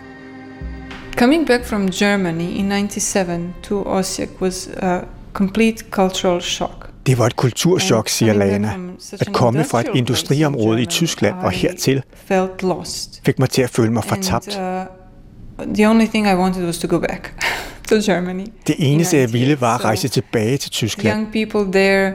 Coming 1.16 1.46
back 1.46 1.64
from 1.64 1.90
Germany 1.90 2.50
in 2.50 2.70
97 2.70 3.54
to 3.62 3.82
Osijek 3.86 4.28
was 4.40 4.68
a 4.76 5.00
complete 5.34 5.84
cultural 5.90 6.42
shock. 6.42 6.90
Det 7.06 7.18
var 7.18 7.26
et 7.26 7.36
kulturschok, 7.36 8.08
siger 8.08 8.32
Lana. 8.32 8.72
At 9.20 9.32
komme 9.32 9.64
fra 9.64 9.80
et 9.80 9.86
industriområde 9.94 10.82
i 10.82 10.86
Tyskland 10.86 11.34
og 11.34 11.50
hertil 11.50 11.96
I 11.96 12.00
felt 12.26 12.62
lost. 12.62 13.20
fik 13.24 13.38
mig 13.38 13.50
til 13.50 13.62
at 13.62 13.70
føle 13.70 13.92
mig 13.92 14.04
fortabt. 14.04 14.48
uh, 14.48 15.74
the 15.74 15.88
only 15.88 16.06
thing 16.06 16.26
I 16.26 16.34
wanted 16.34 16.66
was 16.66 16.78
to 16.78 16.88
go 16.88 16.98
back 16.98 17.32
to 17.88 17.94
Germany. 17.94 18.44
Det 18.66 18.74
eneste, 18.78 19.16
jeg 19.16 19.32
ville, 19.32 19.60
var 19.60 19.74
at 19.74 19.84
rejse 19.84 20.08
tilbage 20.08 20.56
til 20.56 20.70
Tyskland. 20.70 21.18
Young 21.18 21.32
people 21.32 21.72
there 21.80 22.12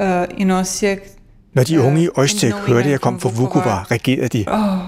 uh, 0.00 0.40
in 0.40 0.50
Osijek. 0.50 0.98
Når 1.54 1.62
de 1.62 1.80
unge 1.80 2.02
i 2.02 2.08
uh, 2.08 2.18
Osijek 2.18 2.54
hørte, 2.54 2.88
I'm 2.88 2.90
jeg 2.90 3.00
kom 3.00 3.20
fra 3.20 3.28
Vukovar, 3.28 3.90
reagerede 3.90 4.28
de. 4.28 4.44
Oh, 4.48 4.78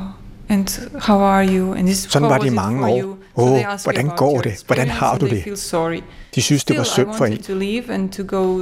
and 0.48 0.90
how 1.00 1.20
are 1.20 1.46
you? 1.56 1.74
And 1.74 1.86
this, 1.86 2.06
Sådan 2.10 2.28
var 2.28 2.38
det 2.38 2.46
i 2.46 2.54
mange 2.54 2.86
år. 2.86 3.16
Åh, 3.36 3.60
you 3.60 3.64
hvordan 3.84 4.10
går 4.16 4.40
det? 4.40 4.62
Hvordan 4.66 4.88
har 4.88 5.18
du 5.18 5.26
det? 5.26 5.44
De 6.36 6.42
synes, 6.42 6.64
det 6.64 6.78
var 6.78 6.84
synd 6.84 7.08
for 7.16 7.24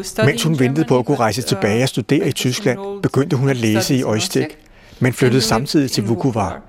study 0.02 0.26
Mens 0.26 0.42
hun 0.42 0.58
ventede 0.58 0.86
på 0.86 0.98
at 0.98 1.06
kunne 1.06 1.16
rejse 1.16 1.42
but, 1.42 1.48
tilbage 1.48 1.82
og 1.82 1.88
studere 1.88 2.28
I 2.28 2.32
Tyskland, 2.32 2.78
begyndte 3.02 3.36
hun 3.36 3.48
at 3.48 3.56
læse 3.56 3.96
i 3.96 4.04
Osijek, 4.04 4.58
men 5.00 5.12
flyttede 5.12 5.42
samtidig 5.42 5.90
til 5.90 6.06
Vukovar. 6.08 6.62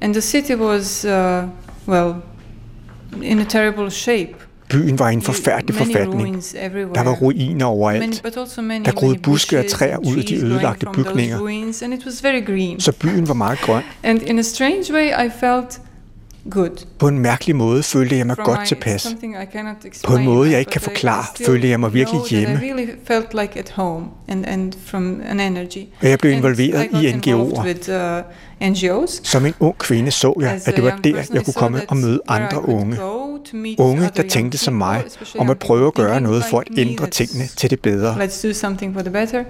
And 0.00 0.14
the 0.14 0.20
city 0.20 0.52
was, 0.52 1.04
uh, 1.04 1.10
well, 1.88 2.14
in 3.22 3.38
a 3.38 3.44
terrible 3.44 3.90
shape. 3.90 4.34
Byen 4.70 4.98
var 4.98 5.10
i 5.10 5.12
en 5.12 5.22
forfærdelig 5.22 5.74
forfatning. 5.74 6.42
Der 6.94 7.02
var 7.02 7.12
ruiner 7.12 7.66
overalt, 7.66 8.22
Der 8.84 8.92
groede 8.92 9.18
buske 9.18 9.58
og 9.58 9.66
træer 9.66 9.96
ud 9.96 10.18
af 10.18 10.24
de 10.24 10.36
ødelagte 10.36 10.86
bygninger. 10.94 11.38
så 12.78 12.92
byen 12.92 13.28
var 13.28 13.34
meget 13.34 13.58
grøn. 13.60 13.82
And 14.02 14.22
in 14.22 14.38
a 14.38 14.42
strange 14.42 14.94
way, 14.94 15.26
I 15.26 15.30
felt 15.40 15.80
good. 16.50 16.86
På 16.98 17.08
en 17.08 17.18
mærkelig 17.18 17.56
måde 17.56 17.82
følte 17.82 18.16
jeg 18.16 18.26
mig 18.26 18.36
From 18.36 18.44
godt 18.44 18.68
tilpas. 18.68 19.16
På 20.04 20.14
en 20.16 20.24
måde, 20.24 20.50
jeg 20.50 20.58
ikke 20.58 20.70
kan 20.70 20.80
forklare, 20.80 21.24
følte 21.46 21.68
jeg 21.68 21.80
mig 21.80 21.94
virkelig 21.94 22.20
hjemme. 22.30 22.54
Really 22.54 22.86
felt 23.04 23.34
like 23.34 23.58
at 23.58 23.70
home 23.70 24.06
and, 24.28 24.46
and 24.46 24.72
from 24.84 25.20
an 25.28 25.40
energy. 25.40 25.84
Og 26.00 26.08
jeg 26.08 26.18
blev 26.18 26.32
involveret 26.32 26.84
I 26.84 27.12
NGO'er. 27.12 27.64
With, 27.64 27.90
uh, 27.90 28.22
NGOs. 28.70 29.20
Som 29.24 29.46
en 29.46 29.54
ung 29.60 29.78
kvinde 29.78 30.10
så 30.10 30.34
jeg, 30.40 30.60
at 30.66 30.76
det 30.76 30.84
var 30.84 30.98
der, 31.04 31.22
jeg 31.32 31.44
kunne 31.44 31.54
komme 31.54 31.80
og 31.88 31.96
møde 31.96 32.20
andre 32.28 32.68
unge. 32.68 32.96
Unge, 33.78 34.10
der 34.16 34.22
tænkte 34.28 34.58
som 34.58 34.74
mig, 34.74 35.04
om 35.38 35.50
at 35.50 35.58
prøve 35.58 35.86
at 35.86 35.94
gøre 35.94 36.20
noget 36.20 36.44
for 36.50 36.60
at 36.60 36.68
ændre 36.76 37.06
tingene 37.06 37.46
til 37.46 37.70
det 37.70 37.80
bedre. 37.80 38.24
Let's 38.24 38.48
do 38.48 38.52
something 38.52 38.94
for 38.94 39.02
the 39.02 39.10
better. 39.10 39.44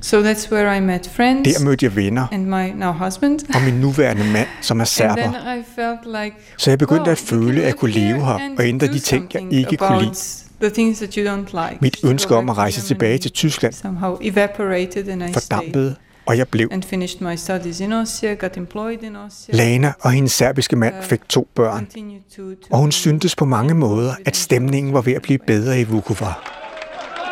So 0.00 0.22
that's 0.22 0.52
where 0.52 0.76
I 0.76 0.80
met 0.80 1.10
friends 1.14 1.54
Der 1.58 1.64
mødte 1.64 1.84
jeg 1.84 1.96
venner 1.96 2.26
and 2.32 2.46
my 2.46 2.70
now 2.70 2.92
husband. 2.92 3.40
og 3.54 3.62
min 3.62 3.74
nuværende 3.74 4.24
mand, 4.32 4.46
som 4.60 4.80
er 4.80 4.84
And 5.00 5.16
then 5.16 5.32
serber. 5.32 5.54
I 5.54 5.62
felt 5.74 6.22
like, 6.24 6.36
Så 6.56 6.70
jeg 6.70 6.78
begyndte 6.78 7.02
wow, 7.02 7.10
at 7.12 7.18
føle, 7.18 7.60
at 7.60 7.66
jeg 7.66 7.74
kunne 7.76 7.90
leve 7.90 8.24
her 8.24 8.38
og 8.58 8.64
ændre 8.66 8.86
de 8.86 8.98
ting, 8.98 9.30
jeg 9.34 9.42
ikke 9.52 9.76
kunne 9.76 10.00
lide. 10.00 10.14
The 10.60 10.70
things 10.70 10.98
that 10.98 11.14
you 11.14 11.24
don't 11.26 11.68
like. 11.68 11.78
Mit 11.80 11.96
ønske 12.04 12.34
om 12.36 12.50
at 12.50 12.58
rejse 12.58 12.80
tilbage 12.80 13.18
til 13.18 13.30
Tyskland 13.30 13.72
somehow 13.74 14.16
evaporated 14.22 15.08
and 15.08 15.22
I 15.22 15.32
fordampede, 15.32 15.94
og 16.26 16.38
jeg 16.38 16.48
blev. 16.48 16.68
and 16.72 16.82
finished 16.82 17.20
my 17.20 17.36
studies 17.36 17.80
in 17.80 17.92
Osijek, 17.92 18.38
got 18.38 18.56
employed 18.56 19.02
in 19.02 19.16
Osijek. 19.16 19.56
Lana 19.56 19.92
og 20.00 20.10
hendes 20.12 20.32
serbiske 20.32 20.76
mand 20.76 20.94
fik 21.02 21.28
to 21.28 21.48
børn, 21.54 21.88
og 22.70 22.78
hun 22.78 22.92
syntes 22.92 23.36
på 23.36 23.44
mange 23.44 23.74
måder, 23.74 24.12
at 24.26 24.36
stemningen 24.36 24.94
var 24.94 25.00
ved 25.00 25.12
at 25.12 25.22
blive 25.22 25.38
bedre 25.46 25.80
i 25.80 25.84
Vukovar. 25.84 26.54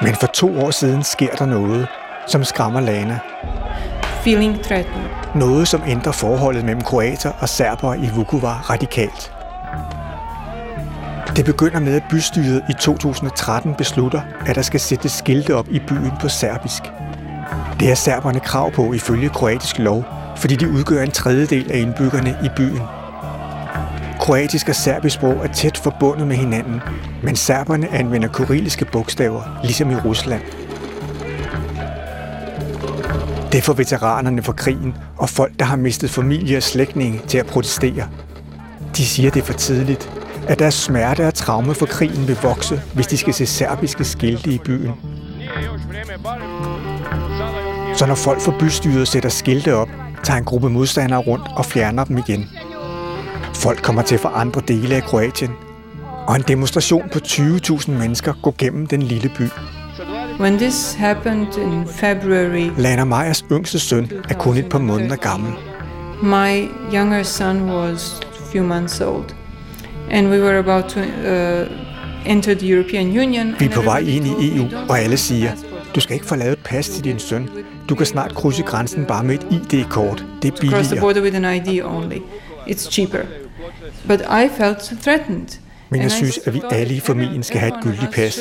Men 0.03 0.15
for 0.15 0.27
to 0.27 0.59
år 0.59 0.71
siden 0.71 1.03
sker 1.05 1.35
der 1.35 1.47
noget, 1.47 1.87
som 2.27 2.45
skræmmer 2.45 2.81
Lana. 2.81 3.19
feeling 4.25 4.63
threatened. 4.63 5.05
Noget, 5.35 5.69
som 5.69 5.83
ændrer 5.87 6.13
forholdet 6.13 6.65
mellem 6.65 6.81
kroater 6.83 7.31
og 7.41 7.49
serbere 7.49 7.99
i 7.99 8.11
Vukovar 8.15 8.67
radikalt. 8.71 9.33
Det 11.37 11.45
begynder 11.45 11.81
med, 11.81 11.97
at 11.97 12.03
bystyret 12.11 12.63
i 12.71 12.73
2013 12.81 13.75
beslutter, 13.75 14.21
at 14.47 14.57
der 14.57 14.63
skal 14.63 14.81
sættes 14.81 15.13
skilte 15.13 15.55
op 15.55 15.67
i 15.71 15.79
byen 15.79 16.13
på 16.21 16.29
serbisk. 16.29 16.83
Det 17.81 17.89
har 17.89 17.95
serberne 17.95 18.41
krav 18.41 18.73
på 18.73 18.93
ifølge 18.93 19.29
kroatisk 19.29 19.79
lov, 19.79 20.05
fordi 20.37 20.57
de 20.57 20.71
udgør 20.71 21.03
en 21.03 21.11
tredjedel 21.11 21.73
af 21.73 21.79
indbyggerne 21.79 22.37
i 22.45 22.49
byen. 22.57 22.83
Kroatisk 24.21 24.69
og 24.69 24.75
serbisk 24.75 25.15
sprog 25.15 25.37
er 25.45 25.53
tæt 25.53 25.77
forbundet 25.77 26.27
med 26.27 26.37
hinanden, 26.37 26.81
men 27.23 27.37
serberne 27.37 27.89
anvender 27.93 28.29
kyrilliske 28.29 28.85
bogstaver, 28.85 29.61
ligesom 29.65 29.91
i 29.91 29.95
Rusland. 29.95 30.43
Det 33.53 33.65
får 33.65 33.73
veteranerne 33.73 34.43
fra 34.43 34.53
krigen 34.53 34.95
og 35.17 35.29
folk, 35.29 35.53
der 35.59 35.65
har 35.65 35.77
mistet 35.77 36.11
familie 36.11 36.57
og 36.57 36.63
slægtninge 36.63 37.21
til 37.29 37.39
at 37.39 37.47
protestere. 37.47 38.09
De 38.97 39.07
siger, 39.07 39.31
det 39.31 39.41
er 39.41 39.47
for 39.47 39.53
tidligt, 39.53 40.11
at 40.49 40.59
deres 40.59 40.75
smerte 40.75 41.27
og 41.27 41.35
traume 41.35 41.75
for 41.75 41.87
krigen 41.87 42.29
vil 42.29 42.39
vokse, 42.43 42.83
hvis 42.95 43.07
de 43.07 43.17
skal 43.17 43.35
se 43.35 43.47
serbiske 43.47 44.05
skilte 44.05 44.51
i 44.51 44.59
byen. 44.65 44.93
Så 47.95 48.07
når 48.07 48.15
folk 48.15 48.41
fra 48.41 48.53
bystyret 48.61 49.09
sætter 49.09 49.29
skilte 49.29 49.75
op, 49.75 49.89
tager 50.25 50.39
en 50.39 50.45
gruppe 50.45 50.71
modstandere 50.71 51.21
rundt 51.21 51.47
og 51.57 51.65
fjerner 51.65 52.05
dem 52.05 52.19
igen. 52.19 52.49
Folk 53.55 53.83
kommer 53.83 54.03
til 54.03 54.19
fra 54.19 54.33
andre 54.35 54.63
dele 54.69 54.95
af 54.95 55.03
Kroatien, 55.03 55.51
og 56.27 56.37
en 56.37 56.45
demonstration 56.49 57.09
på 57.13 57.19
20.000 57.19 57.91
mennesker 57.91 58.33
går 58.43 58.55
gennem 58.59 58.87
den 58.87 59.03
lille 59.03 59.31
by. 59.39 59.49
When 60.39 60.59
this 60.59 60.95
happened 60.95 61.57
in 61.57 61.87
February, 61.89 62.71
Lana 62.79 63.05
Meyers 63.05 63.45
yngste 63.53 63.79
søn 63.79 64.11
er 64.31 64.35
kun 64.35 64.57
et 64.57 64.69
par 64.69 64.79
måneder 64.79 65.17
gammel. 65.17 65.53
my 66.23 66.69
younger 66.95 67.23
son 67.23 67.71
was 67.71 68.21
few 68.53 68.63
months 68.65 69.01
old, 69.01 69.35
and 70.11 70.29
we 70.29 70.41
were 70.43 70.59
about 70.59 70.85
to 70.91 71.01
uh, 71.01 72.31
enter 72.33 72.55
the 72.55 72.73
European 72.75 73.07
Union. 73.07 73.55
Vi 73.59 73.65
er 73.65 73.71
på 73.71 73.83
vej 73.83 73.99
ind 73.99 74.27
i 74.27 74.57
EU, 74.57 74.65
"Don't 74.67 74.91
og 74.91 74.99
alle 74.99 75.17
siger, 75.17 75.53
du 75.95 76.01
skal 76.01 76.15
ikke 76.15 76.27
få 76.27 76.37
lavet 76.37 76.53
et 76.53 76.65
pas 76.65 76.89
til 76.89 77.05
din 77.05 77.19
søn. 77.19 77.49
Du 77.89 77.95
kan 77.95 78.07
snart 78.07 78.35
krydse 78.35 78.63
grænsen 78.63 79.05
bare 79.05 79.25
med 79.25 79.35
et 79.35 79.47
ID-kort. 79.51 80.25
Det 80.43 80.49
er 80.49 80.57
cross 80.57 80.61
the 80.61 80.71
billigere. 80.71 81.01
border 81.01 81.23
with 81.23 81.37
an 81.37 81.57
ID 81.57 81.83
only. 81.85 82.17
It's 82.67 82.91
cheaper. 82.91 83.23
But 84.09 84.21
I 84.21 84.49
felt 84.59 84.93
threatened. 85.03 85.49
Men 85.91 86.03
jeg 86.03 86.11
synes, 86.11 86.39
at 86.47 86.55
vi 86.55 86.63
alle 86.71 86.95
i 86.95 87.01
familien 87.01 87.43
skal 87.43 87.61
have 87.61 87.79
et 87.79 87.85
gyldigt 87.85 88.13
pas. 88.15 88.41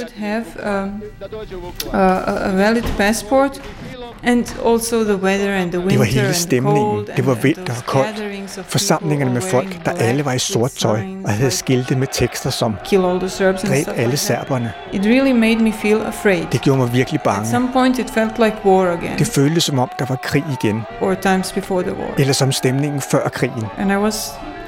Det 5.82 6.00
var 6.00 6.04
hele 6.04 6.34
stemningen. 6.34 7.08
Det 7.18 7.26
var 7.26 7.34
vinter 7.34 7.74
og 7.78 7.86
koldt. 7.86 8.62
Forsamlingerne 8.68 9.34
med 9.34 9.42
folk, 9.42 9.86
der 9.86 9.92
alle 9.92 10.26
var 10.26 10.34
i 10.34 10.40
sort 10.40 10.72
tøj 10.72 11.00
og 11.24 11.30
havde 11.30 11.52
skilte 11.52 11.96
med 11.96 12.08
tekster 12.12 12.50
som 12.50 12.76
Dræb 13.68 13.88
alle 13.96 14.18
serberne. 14.18 14.74
Det 16.52 16.62
gjorde 16.62 16.80
mig 16.80 16.94
virkelig 16.94 17.22
bange. 17.22 17.70
Det 19.20 19.28
føltes 19.28 19.64
som 19.64 19.80
om, 19.80 19.90
der 20.00 20.06
var 20.06 20.16
krig 20.24 20.44
igen. 20.62 20.82
Eller 22.18 22.34
som 22.34 22.52
stemningen 22.52 23.02
før 23.02 23.30
krigen. 23.30 23.64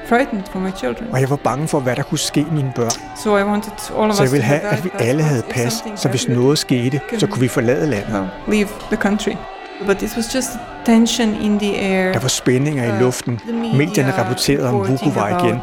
Frightened 0.10 0.43
for 0.52 0.60
my 0.60 0.70
children. 0.78 1.08
Og 1.13 1.22
jeg 1.22 1.30
var 1.30 1.36
bange 1.36 1.67
for, 1.67 1.80
hvad 1.80 1.96
der 1.96 2.04
kunne 2.04 2.17
ske 2.20 2.46
mine 2.52 2.72
børn. 2.76 2.91
So 3.24 3.38
I 3.38 3.43
wanted 3.43 3.72
all 4.00 4.10
of 4.10 4.15
Så 4.15 4.24
jeg 4.24 4.32
ville 4.32 4.43
have, 4.46 4.60
at 4.62 4.84
vi 4.84 4.89
alle 5.00 5.24
havde 5.24 5.43
pas, 5.52 5.84
så 5.96 6.10
hvis 6.10 6.28
noget 6.28 6.60
skete, 6.60 7.02
så 7.17 7.28
kunne 7.28 7.41
vi 7.41 7.48
forlade 7.48 7.89
landet. 7.89 8.30
leave 8.48 8.67
the 8.91 8.98
country. 8.98 9.32
But 9.86 10.02
it 10.02 10.15
was 10.15 10.36
just 10.36 10.48
tension 10.86 11.34
in 11.41 11.60
the 11.60 11.76
air. 11.80 12.12
Der 12.13 12.20
var 12.20 12.28
spændinger 12.28 12.84
i 12.86 12.89
Uh, 12.91 13.00
luften. 13.00 13.39
Medierne 13.76 14.13
rapporterede 14.17 14.70
om 14.70 14.88
Vukovar 14.88 15.43
igen. 15.46 15.60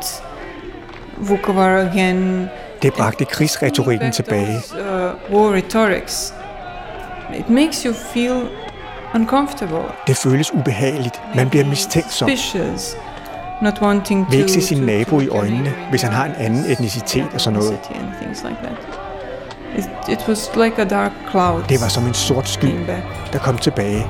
Vukovar 1.17 1.81
again. 1.91 2.49
Det 2.83 2.93
bragte 2.95 3.25
krigsretorikken 3.25 4.13
tilbage. 4.13 4.57
uh, 4.73 4.81
war 5.35 5.53
rhetorics. 5.55 6.35
It 7.39 7.51
makes 7.51 7.83
you 7.83 7.95
feel 8.13 8.43
uncomfortable. 9.15 9.79
Det 10.07 10.17
føles 10.17 10.55
ubehageligt. 10.55 11.21
Man 11.35 11.51
bliver 11.51 11.65
mistænksom. 11.67 12.29
Suspicious. 12.29 12.97
Not 13.65 13.83
wanting 13.83 14.31
Vil 14.31 14.39
to, 14.39 14.39
ikke 14.39 14.53
se 14.53 14.61
sin 14.61 14.83
nabo 14.83 15.21
i 15.21 15.29
øjnene, 15.29 15.73
hvis 15.91 16.03
han 16.03 16.13
har 16.13 16.25
en 16.25 16.35
anden 16.39 16.65
etnicitet 16.71 17.29
og 17.35 17.41
sådan 17.41 17.59
noget. 17.59 17.79
It, 20.09 20.29
was 20.29 20.51
like 20.57 20.83
a 20.83 20.85
dark 20.85 21.13
cloud. 21.31 21.63
Det 21.69 21.81
var 21.81 21.89
som 21.89 22.07
en 22.07 22.15
sort 22.15 22.49
sky, 22.49 22.87
der 23.33 23.39
kom 23.39 23.59
tilbage. 23.59 24.07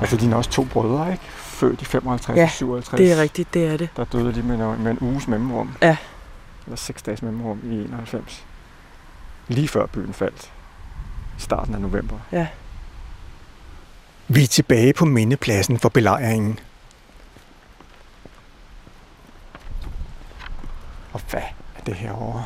Altså, 0.00 0.16
dine 0.16 0.32
er 0.32 0.36
også 0.36 0.50
to 0.50 0.64
brødre, 0.64 1.12
ikke? 1.12 1.24
Født 1.36 1.82
i 1.82 1.84
55 1.84 2.38
Ja, 2.38 2.48
57. 2.48 3.00
Det 3.00 3.12
er 3.12 3.22
rigtigt, 3.22 3.54
det 3.54 3.66
er 3.66 3.76
det. 3.76 3.88
Der 3.96 4.04
døde 4.04 4.34
de 4.34 4.42
med, 4.42 4.76
med 4.76 4.90
en 4.90 4.98
uges 5.00 5.28
mellemrum. 5.28 5.70
Ja. 5.82 5.96
Eller 6.66 6.76
seks 6.76 7.02
dages 7.02 7.22
mellemrum 7.22 7.60
i 7.64 7.74
91. 7.74 8.44
Lige 9.48 9.68
før 9.68 9.86
byen 9.86 10.12
faldt. 10.12 10.50
I 11.38 11.40
starten 11.40 11.74
af 11.74 11.80
november. 11.80 12.18
Ja. 12.32 12.46
Vi 14.28 14.42
er 14.42 14.46
tilbage 14.46 14.92
på 14.92 15.04
mindepladsen 15.04 15.78
for 15.78 15.88
belejringen. 15.88 16.58
Og 21.12 21.20
hvad 21.30 21.40
er 21.76 21.82
det 21.86 21.94
herovre? 21.94 22.44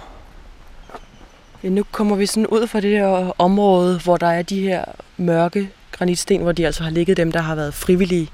Ja, 1.62 1.68
nu 1.68 1.84
kommer 1.92 2.16
vi 2.16 2.26
sådan 2.26 2.46
ud 2.46 2.66
fra 2.66 2.80
det 2.80 2.90
her 2.90 3.32
område, 3.40 4.00
hvor 4.04 4.16
der 4.16 4.26
er 4.26 4.42
de 4.42 4.60
her 4.60 4.84
mørke 5.16 5.70
granitsten, 5.92 6.42
hvor 6.42 6.52
de 6.52 6.66
altså 6.66 6.82
har 6.82 6.90
ligget 6.90 7.16
dem, 7.16 7.32
der 7.32 7.40
har 7.40 7.54
været 7.54 7.74
frivillige 7.74 8.30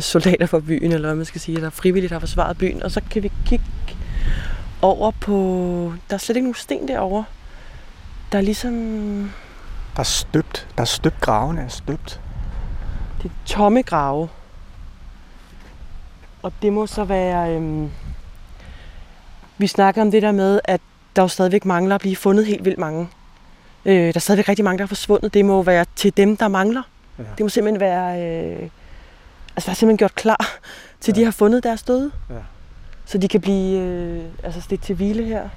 soldater 0.00 0.46
for 0.46 0.60
byen, 0.60 0.92
eller 0.92 1.08
hvad 1.08 1.16
man 1.16 1.24
skal 1.24 1.40
sige, 1.40 1.60
der 1.60 1.70
frivilligt 1.70 2.12
har 2.12 2.18
forsvaret 2.18 2.58
byen. 2.58 2.82
Og 2.82 2.90
så 2.90 3.00
kan 3.10 3.22
vi 3.22 3.32
kigge 3.46 3.64
over 4.82 5.10
på... 5.10 5.92
Der 6.10 6.14
er 6.14 6.18
slet 6.18 6.36
ikke 6.36 6.46
nogen 6.46 6.54
sten 6.54 6.88
derovre. 6.88 7.24
Der 8.32 8.38
er 8.38 8.42
ligesom... 8.42 9.32
Der 9.96 10.00
er 10.00 10.04
støbt. 10.04 10.68
Der 10.76 10.80
er 10.80 10.86
støbt. 10.86 11.20
Gravene 11.20 11.60
er 11.60 11.68
støbt. 11.68 12.20
Det 13.22 13.30
er 13.30 13.34
tomme 13.46 13.82
grave. 13.82 14.28
Og 16.42 16.52
det 16.62 16.72
må 16.72 16.86
så 16.86 17.04
være... 17.04 17.54
Øhm, 17.54 17.90
vi 19.58 19.66
snakker 19.66 20.02
om 20.02 20.10
det 20.10 20.22
der 20.22 20.32
med, 20.32 20.60
at 20.64 20.80
der 21.16 21.22
jo 21.22 21.28
stadigvæk 21.28 21.64
mangler 21.64 21.94
at 21.94 22.00
blive 22.00 22.16
fundet 22.16 22.46
helt 22.46 22.64
vildt 22.64 22.78
mange. 22.78 23.08
Øh, 23.84 23.94
der 23.94 24.12
er 24.14 24.20
stadigvæk 24.20 24.48
rigtig 24.48 24.64
mange, 24.64 24.78
der 24.78 24.84
er 24.84 24.88
forsvundet. 24.88 25.34
Det 25.34 25.44
må 25.44 25.62
være 25.62 25.84
til 25.96 26.16
dem, 26.16 26.36
der 26.36 26.48
mangler. 26.48 26.82
Ja. 27.18 27.24
Det 27.38 27.44
må 27.44 27.48
simpelthen 27.48 27.80
være... 27.80 28.22
Øh, 28.22 28.68
altså 29.56 29.68
være 29.68 29.74
simpelthen 29.74 29.96
gjort 29.96 30.14
klar 30.14 30.58
til, 31.00 31.14
ja. 31.14 31.20
de 31.20 31.24
har 31.24 31.32
fundet 31.32 31.62
deres 31.64 31.82
døde. 31.82 32.10
Ja. 32.30 32.34
Så 33.06 33.18
de 33.18 33.28
kan 33.28 33.40
blive 33.40 33.80
øh, 33.80 34.24
altså 34.42 34.60
stik 34.60 34.82
til 34.82 34.94
hvile 34.94 35.24
her. 35.24 35.48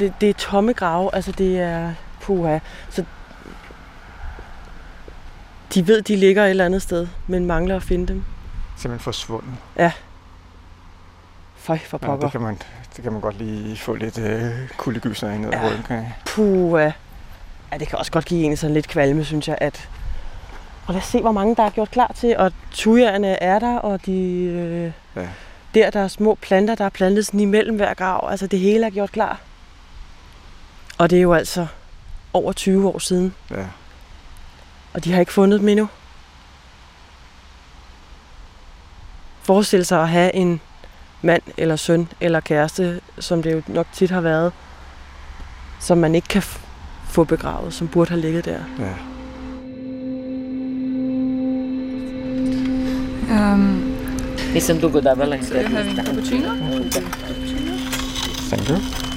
Det, 0.00 0.12
det 0.20 0.30
er 0.30 0.34
tomme 0.34 0.72
grave, 0.72 1.14
altså 1.14 1.32
det 1.32 1.60
er 1.60 1.92
puha. 2.20 2.58
Så 2.90 3.04
de 5.74 5.86
ved, 5.86 6.02
de 6.02 6.16
ligger 6.16 6.44
et 6.44 6.50
eller 6.50 6.64
andet 6.64 6.82
sted, 6.82 7.06
men 7.26 7.46
mangler 7.46 7.76
at 7.76 7.82
finde 7.82 8.06
dem. 8.06 8.24
Simpelthen 8.76 9.04
forsvundet. 9.04 9.50
Føj 11.56 11.78
for 11.78 11.98
Ja, 12.02 12.06
pokker. 12.06 12.26
det, 12.26 12.32
kan 12.32 12.40
man, 12.40 12.58
det 12.96 13.02
kan 13.02 13.12
man 13.12 13.20
godt 13.20 13.38
lige 13.38 13.76
få 13.76 13.94
lidt 13.94 14.18
øh, 14.18 14.50
kuldegyser 14.76 15.28
af 15.28 15.40
ned 15.40 15.50
Ja. 15.50 15.66
ja. 15.66 15.70
ryggen 15.72 15.96
af. 15.96 16.12
Puha. 16.26 16.90
Ja, 17.72 17.78
det 17.78 17.88
kan 17.88 17.98
også 17.98 18.12
godt 18.12 18.24
give 18.24 18.44
en 18.44 18.56
sådan 18.56 18.74
lidt 18.74 18.88
kvalme, 18.88 19.24
synes 19.24 19.48
jeg, 19.48 19.58
at... 19.60 19.88
Og 20.86 20.94
lad 20.94 21.00
os 21.02 21.06
se, 21.08 21.20
hvor 21.20 21.32
mange 21.32 21.56
der 21.56 21.62
er 21.62 21.70
gjort 21.70 21.90
klar 21.90 22.12
til, 22.16 22.36
og 22.36 22.52
tujerne 22.70 23.28
er 23.42 23.58
der, 23.58 23.76
og 23.78 24.06
de... 24.06 24.12
Øh, 24.42 24.92
Ja. 25.22 25.28
Der, 25.74 25.90
der 25.90 26.00
er 26.00 26.08
små 26.08 26.34
planter, 26.34 26.74
der 26.74 26.84
er 26.84 26.88
plantet 26.88 27.26
sådan 27.26 27.40
imellem 27.40 27.76
hver 27.76 27.94
grav. 27.94 28.28
Altså, 28.30 28.46
det 28.46 28.58
hele 28.58 28.86
er 28.86 28.90
gjort 28.90 29.12
klar. 29.12 29.40
Og 31.02 31.10
det 31.10 31.18
er 31.18 31.22
jo 31.22 31.32
altså 31.34 31.66
over 32.32 32.52
20 32.52 32.88
år 32.88 32.98
siden, 32.98 33.34
Ja. 33.50 33.66
og 34.94 35.04
de 35.04 35.12
har 35.12 35.20
ikke 35.20 35.32
fundet 35.32 35.60
dem 35.60 35.68
endnu. 35.68 35.88
Forestil 39.42 39.84
sig 39.86 40.02
at 40.02 40.08
have 40.08 40.34
en 40.34 40.60
mand 41.22 41.42
eller 41.56 41.76
søn 41.76 42.08
eller 42.20 42.40
kæreste, 42.40 43.00
som 43.18 43.42
det 43.42 43.52
jo 43.52 43.62
nok 43.66 43.86
tit 43.92 44.10
har 44.10 44.20
været, 44.20 44.52
som 45.80 45.98
man 45.98 46.14
ikke 46.14 46.28
kan 46.28 46.42
få 47.08 47.24
begravet, 47.24 47.74
som 47.74 47.88
burde 47.88 48.10
have 48.10 48.20
ligget 48.20 48.44
der. 48.44 48.60
ja. 48.78 48.94
Um, 53.52 53.94
Nisam 54.52 54.80
dugo 54.80 55.00
having 55.00 55.44
cappuccino? 55.96 56.48
Thank 58.50 58.68
you. 58.70 59.11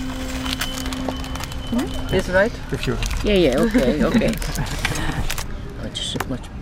Is 2.14 2.34
right? 2.34 2.62
If 2.74 2.88
you... 2.88 2.96
Yeah, 3.26 3.44
yeah, 3.44 3.66
okay, 3.66 4.04
okay. 4.04 4.34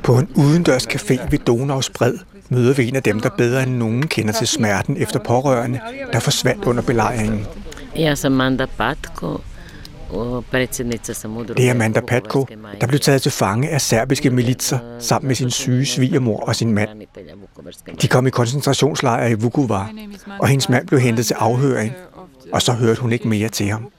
På 0.04 0.17
en 0.17 0.30
udendørs 0.36 0.88
café 0.88 1.30
ved 1.30 1.39
Donaus 1.39 1.89
bred 1.89 2.13
møder 2.49 2.73
vi 2.73 2.88
en 2.88 2.95
af 2.95 3.04
dem, 3.04 3.19
der 3.19 3.30
bedre 3.38 3.63
end 3.63 3.76
nogen 3.76 4.08
kender 4.08 4.34
til 4.34 4.47
smerten 4.47 4.97
efter 4.97 5.19
pårørende, 5.19 5.80
der 6.13 6.19
forsvandt 6.19 6.65
under 6.65 6.84
belejringen. 6.84 7.45
Manda 8.30 8.65
Patko. 8.78 9.38
Det 11.58 11.67
er 11.67 11.71
Amanda 11.71 11.99
Patko, 11.99 12.47
der 12.82 12.88
blev 12.88 12.99
taget 12.99 13.21
til 13.21 13.32
fange 13.32 13.69
af 13.69 13.82
serbiske 13.82 14.30
militser 14.30 14.80
sammen 14.99 15.28
med 15.28 15.36
sin 15.36 15.52
syge 15.52 15.86
svigermor 15.86 16.39
og 16.39 16.56
sin 16.56 16.73
mand. 16.73 16.89
De 18.02 18.08
kom 18.08 18.28
i 18.28 18.30
koncentrationslejre 18.30 19.32
i 19.32 19.34
Vukovar, 19.34 19.91
og 20.39 20.47
hendes 20.47 20.69
mand 20.69 20.88
blev 20.88 20.99
hentet 20.99 21.26
til 21.26 21.34
afhøring, 21.34 21.93
og 22.52 22.62
så 22.62 22.73
hørte 22.73 23.02
hun 23.02 23.12
ikke 23.12 23.28
mere 23.28 23.49
til 23.49 23.67
ham. 23.67 23.91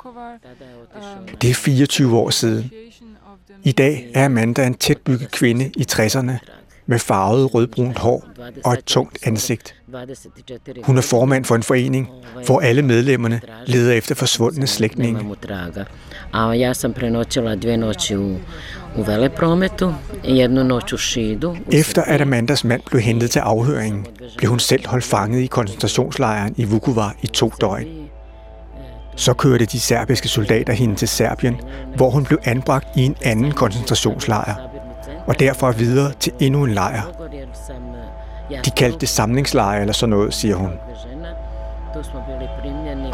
Det 1.42 1.50
er 1.50 1.54
24 1.54 2.16
år 2.16 2.30
siden. 2.30 2.70
I 3.62 3.72
dag 3.72 4.10
er 4.14 4.24
Amanda 4.24 4.66
en 4.66 4.74
tætbygget 4.74 5.30
kvinde 5.30 5.70
i 5.76 5.86
60'erne, 5.92 6.32
med 6.86 6.98
farvet 6.98 7.54
rødbrunt 7.54 7.98
hår 7.98 8.24
og 8.64 8.72
et 8.72 8.84
tungt 8.84 9.18
ansigt. 9.26 9.74
Hun 10.82 10.96
er 10.96 11.02
formand 11.02 11.44
for 11.44 11.54
en 11.54 11.62
forening, 11.62 12.08
hvor 12.46 12.60
alle 12.60 12.82
medlemmerne 12.82 13.40
leder 13.66 13.92
efter 13.92 14.14
forsvundne 14.14 14.66
slægtninge. 14.66 15.36
Efter 21.72 22.02
at 22.02 22.20
Amandas 22.20 22.64
mand 22.64 22.82
blev 22.86 23.00
hentet 23.00 23.30
til 23.30 23.38
afhøringen, 23.38 24.06
blev 24.36 24.50
hun 24.50 24.58
selv 24.58 24.86
holdt 24.86 25.04
fanget 25.04 25.40
i 25.40 25.46
koncentrationslejren 25.46 26.54
i 26.56 26.64
Vukovar 26.64 27.16
i 27.22 27.26
to 27.26 27.52
døgn. 27.60 28.03
Så 29.16 29.34
kørte 29.34 29.64
de 29.64 29.80
serbiske 29.80 30.28
soldater 30.28 30.72
hende 30.72 30.94
til 30.94 31.08
Serbien, 31.08 31.60
hvor 31.96 32.10
hun 32.10 32.24
blev 32.24 32.38
anbragt 32.44 32.88
i 32.96 33.04
en 33.04 33.16
anden 33.22 33.52
koncentrationslejr, 33.52 34.54
og 35.26 35.40
derfra 35.40 35.70
videre 35.70 36.12
til 36.20 36.32
endnu 36.40 36.64
en 36.64 36.70
lejr. 36.70 37.02
De 38.64 38.70
kaldte 38.70 38.98
det 38.98 39.08
samlingslejr 39.08 39.80
eller 39.80 39.94
sådan 39.94 40.10
noget, 40.10 40.34
siger 40.34 40.56
hun. 40.56 40.70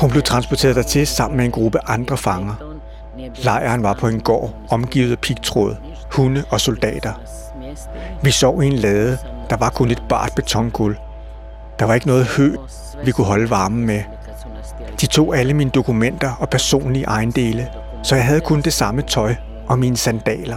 Hun 0.00 0.10
blev 0.10 0.22
transporteret 0.22 0.76
dertil 0.76 1.06
sammen 1.06 1.36
med 1.36 1.44
en 1.44 1.50
gruppe 1.50 1.78
andre 1.86 2.16
fanger. 2.16 2.54
Lejren 3.44 3.82
var 3.82 3.94
på 3.94 4.08
en 4.08 4.20
gård, 4.20 4.54
omgivet 4.70 5.12
af 5.12 5.18
pigtråd, 5.18 5.76
hunde 6.12 6.44
og 6.50 6.60
soldater. 6.60 7.12
Vi 8.22 8.30
sov 8.30 8.62
i 8.62 8.66
en 8.66 8.72
lade, 8.72 9.18
der 9.50 9.56
var 9.56 9.70
kun 9.70 9.90
et 9.90 10.02
bart 10.08 10.32
betongulv. 10.36 10.96
Der 11.78 11.84
var 11.84 11.94
ikke 11.94 12.06
noget 12.06 12.26
hø, 12.26 12.56
vi 13.04 13.10
kunne 13.10 13.26
holde 13.26 13.50
varmen 13.50 13.86
med. 13.86 14.02
De 15.00 15.06
tog 15.06 15.36
alle 15.36 15.54
mine 15.54 15.70
dokumenter 15.70 16.32
og 16.38 16.48
personlige 16.50 17.04
ejendele, 17.04 17.68
så 18.02 18.14
jeg 18.16 18.24
havde 18.24 18.40
kun 18.40 18.60
det 18.60 18.72
samme 18.72 19.02
tøj 19.02 19.34
og 19.68 19.78
mine 19.78 19.96
sandaler. 19.96 20.56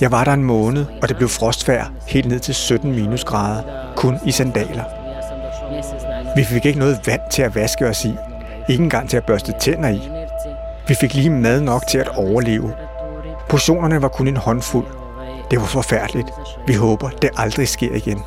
Jeg 0.00 0.12
var 0.12 0.24
der 0.24 0.32
en 0.32 0.44
måned, 0.44 0.86
og 1.02 1.08
det 1.08 1.16
blev 1.16 1.28
frostvær 1.28 1.92
helt 2.06 2.28
ned 2.28 2.40
til 2.40 2.54
17 2.54 2.94
minusgrader, 2.94 3.62
kun 3.96 4.16
i 4.26 4.30
sandaler. 4.30 4.84
Vi 6.36 6.44
fik 6.44 6.66
ikke 6.66 6.78
noget 6.78 7.00
vand 7.06 7.20
til 7.30 7.42
at 7.42 7.54
vaske 7.54 7.86
os 7.86 8.04
i, 8.04 8.14
ikke 8.68 8.84
engang 8.84 9.10
til 9.10 9.16
at 9.16 9.26
børste 9.26 9.52
tænder 9.60 9.88
i. 9.88 10.00
Vi 10.88 10.94
fik 10.94 11.14
lige 11.14 11.30
mad 11.30 11.60
nok 11.60 11.86
til 11.86 11.98
at 11.98 12.08
overleve. 12.08 12.72
Portionerne 13.48 14.02
var 14.02 14.08
kun 14.08 14.28
en 14.28 14.36
håndfuld. 14.36 14.86
Det 15.50 15.60
var 15.60 15.66
forfærdeligt. 15.66 16.28
Vi 16.66 16.74
håber, 16.74 17.08
det 17.08 17.30
aldrig 17.36 17.68
sker 17.68 17.94
igen. 17.94 18.22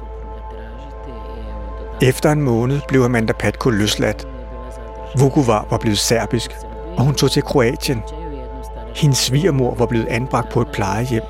Efter 2.01 2.31
en 2.31 2.41
måned 2.41 2.79
blev 2.87 3.01
Amanda 3.01 3.33
Patko 3.33 3.69
løsladt. 3.69 4.27
Vukovar 5.19 5.67
var 5.69 5.77
blevet 5.77 5.97
serbisk, 5.97 6.51
og 6.97 7.03
hun 7.03 7.15
tog 7.15 7.31
til 7.31 7.43
Kroatien. 7.43 8.03
Hendes 8.95 9.17
svigermor 9.17 9.75
var 9.75 9.85
blevet 9.85 10.07
anbragt 10.07 10.49
på 10.49 10.61
et 10.61 10.67
plejehjem, 10.67 11.23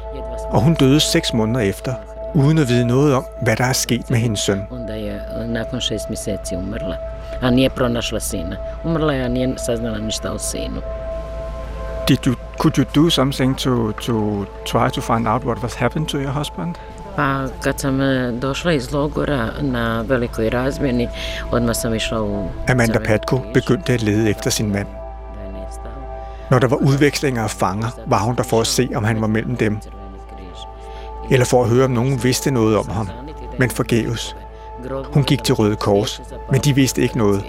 og 0.50 0.62
hun 0.62 0.74
døde 0.74 1.00
seks 1.00 1.34
måneder 1.34 1.60
efter, 1.60 1.94
uden 2.36 2.58
at 2.58 2.68
vide 2.68 2.88
noget 2.88 3.16
om, 3.16 3.26
hvad 3.42 3.56
der 3.56 3.66
er 3.66 3.74
sket 3.74 4.10
med 4.10 4.18
hendes 4.20 4.40
søn. 4.40 4.62
Onda 4.72 4.94
je 4.94 5.22
e, 5.44 5.48
nakon 5.48 5.82
šest 5.82 6.10
mjeseci 6.10 6.56
umrla, 6.56 6.98
a 7.42 7.50
nije 7.50 7.70
pronašla 7.70 8.20
sina. 8.20 8.58
Umrla 8.86 9.14
je, 9.14 9.24
a 9.24 9.28
nije 9.28 9.58
saznala 9.58 9.98
ništa 9.98 10.32
o 10.32 10.38
sinu. 10.38 10.82
Did 12.08 12.28
you, 12.28 12.36
could 12.58 12.78
you 12.78 12.86
do 12.96 13.10
something 13.10 13.58
to, 13.58 13.92
to 13.92 14.46
try 14.66 14.90
to 14.90 15.02
find 15.02 15.28
out 15.28 15.44
what 15.44 15.64
was 15.64 15.76
happened 15.76 16.08
to 16.08 16.18
your 16.18 16.32
husband? 16.32 16.76
Pa 17.16 17.48
kad 17.64 17.80
sam 17.80 18.02
e, 18.02 18.32
došla 18.32 18.74
iz 18.74 18.92
logora 18.92 19.50
na 19.62 20.02
velikoj 20.02 20.50
razmjeni, 20.50 21.08
odmah 21.52 21.76
sam 21.76 21.94
išla 21.96 22.22
u 22.22 22.48
Amanda 22.68 23.00
Patko 23.00 23.42
begyndte 23.54 23.94
at 23.94 24.04
lede 24.04 24.30
efter 24.30 24.50
sin 24.50 24.72
mand. 24.72 24.88
Når 26.52 26.60
der 26.60 26.68
var 26.68 26.78
udvekslinger 26.78 27.44
af 27.44 27.50
fanger, 27.50 27.88
var 28.06 28.20
hun 28.20 28.36
der 28.36 28.44
for 28.44 28.62
at 28.62 28.68
se, 28.68 28.90
om 28.96 29.04
han 29.04 29.22
var 29.22 29.28
mellem 29.28 29.56
dem, 29.56 29.80
eller 31.32 31.46
for 31.46 31.64
at 31.64 31.70
høre, 31.70 31.86
om 31.86 31.92
nogen 31.92 32.24
vidste 32.24 32.52
noget 32.52 32.78
om 32.78 32.90
ham. 32.90 33.10
Men 33.60 33.70
forgæves. 33.70 34.36
Hun 35.14 35.24
gik 35.24 35.44
til 35.44 35.56
Røde 35.56 35.76
Kors, 35.76 36.22
men 36.52 36.62
de 36.62 36.76
vidste 36.76 37.02
ikke 37.02 37.18
noget. 37.18 37.44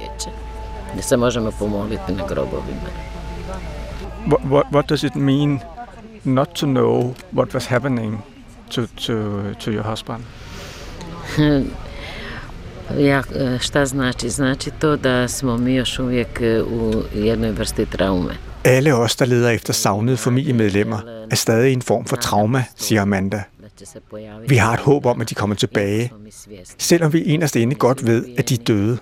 Se 1.00 1.16
možemo 1.16 1.50
pomoliti 1.50 2.12
na 2.12 2.26
grobovima. 2.26 2.90
What, 4.26 4.40
what, 4.44 4.66
what 4.72 4.88
does 4.88 5.04
it 5.04 5.16
mean 5.16 5.62
not 6.24 6.48
to 6.48 6.66
know 6.66 7.14
what 7.32 7.54
was 7.54 7.66
happening 7.66 8.22
to, 8.74 8.86
to, 8.86 9.14
to 9.64 9.70
your 9.70 9.82
husband? 9.82 10.24
Ja, 12.98 13.22
e, 13.34 13.58
šta 13.60 13.86
znači? 13.86 14.30
Znači 14.30 14.70
to 14.78 14.96
da 14.96 15.28
smo 15.28 15.56
mi 15.56 15.74
još 15.74 15.98
uvijek 15.98 16.40
e, 16.40 16.62
u 16.62 17.02
jednoj 17.14 17.50
vrsti 17.50 17.86
traume. 17.86 18.34
Alle 18.64 18.94
os, 18.94 19.16
der 19.16 19.28
leder 19.28 19.54
efter 19.54 19.74
savnede 19.74 20.16
familiemedlemmer, 20.16 21.00
er 21.30 21.36
stadig 21.36 21.70
i 21.70 21.74
en 21.74 21.80
form 21.80 22.04
for 22.04 22.18
trauma, 22.18 22.64
siger 22.76 23.02
Amanda. 23.02 23.42
Vi 24.48 24.56
har 24.56 24.72
et 24.72 24.80
håb 24.80 25.06
om, 25.06 25.20
at 25.20 25.30
de 25.30 25.34
kommer 25.34 25.56
tilbage, 25.56 26.12
selvom 26.78 27.12
vi 27.12 27.22
inderst 27.22 27.56
inde 27.56 27.74
godt 27.74 28.06
ved, 28.06 28.24
at 28.38 28.48
de 28.48 28.54
er 28.54 28.64
døde. 28.64 28.98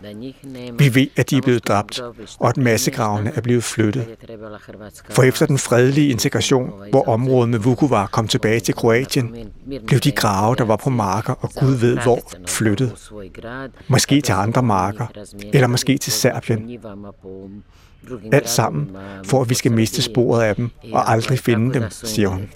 Vi 0.78 0.94
ved, 0.94 1.06
at 1.16 1.30
de 1.30 1.36
er 1.36 1.42
blevet 1.42 1.68
dræbt, 1.68 2.00
og 2.40 2.48
at 2.48 2.56
massegravene 2.56 3.32
er 3.34 3.40
blevet 3.40 3.64
flyttet. 3.64 4.06
For 5.10 5.22
efter 5.22 5.46
den 5.46 5.58
fredelige 5.58 6.10
integration, 6.10 6.72
hvor 6.90 7.08
området 7.08 7.48
med 7.48 7.58
Vukovar 7.58 8.06
kom 8.06 8.28
tilbage 8.28 8.60
til 8.60 8.74
Kroatien, 8.74 9.34
blev 9.86 10.00
de 10.00 10.12
grave, 10.12 10.56
der 10.56 10.64
var 10.64 10.76
på 10.76 10.90
marker 10.90 11.32
og 11.32 11.50
Gud 11.60 11.74
ved 11.74 11.98
hvor, 11.98 12.20
flyttet. 12.48 13.10
Måske 13.88 14.20
til 14.20 14.32
andre 14.32 14.62
marker, 14.62 15.06
eller 15.52 15.66
måske 15.66 15.98
til 15.98 16.12
Serbien. 16.12 16.78
Alt 18.32 18.48
sammen, 18.48 18.90
for 19.24 19.42
at 19.42 19.50
vi 19.50 19.54
skal 19.54 19.72
miste 19.72 20.02
sporet 20.02 20.42
af 20.42 20.56
dem 20.56 20.70
og 20.92 21.10
aldrig 21.12 21.38
finde 21.38 21.74
dem, 21.74 21.82
siger 21.90 22.28
hun. 22.28 22.48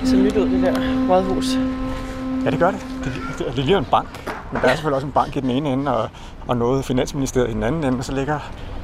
Det 0.00 0.08
ser 0.08 0.16
nyt 0.16 0.36
ud, 0.36 0.48
det 0.50 0.62
der 0.62 0.72
rådhus. 1.10 1.58
Ja, 2.44 2.50
det 2.50 2.58
gør 2.58 2.70
det. 2.70 2.80
Det, 3.04 3.12
det, 3.38 3.46
det 3.56 3.64
ligner 3.64 3.78
en 3.78 3.86
bank, 3.90 4.08
men 4.52 4.62
der 4.62 4.68
er 4.68 4.72
selvfølgelig 4.74 4.94
også 4.94 5.06
en 5.06 5.12
bank 5.12 5.36
i 5.36 5.40
den 5.40 5.50
ene 5.50 5.72
ende, 5.72 5.96
og, 5.96 6.08
og 6.48 6.56
noget 6.56 6.84
finansministeriet 6.84 7.50
i 7.50 7.52
den 7.52 7.62
anden 7.62 7.84
ende, 7.84 7.98
og 7.98 8.04
så 8.04 8.12
ligger 8.14 8.38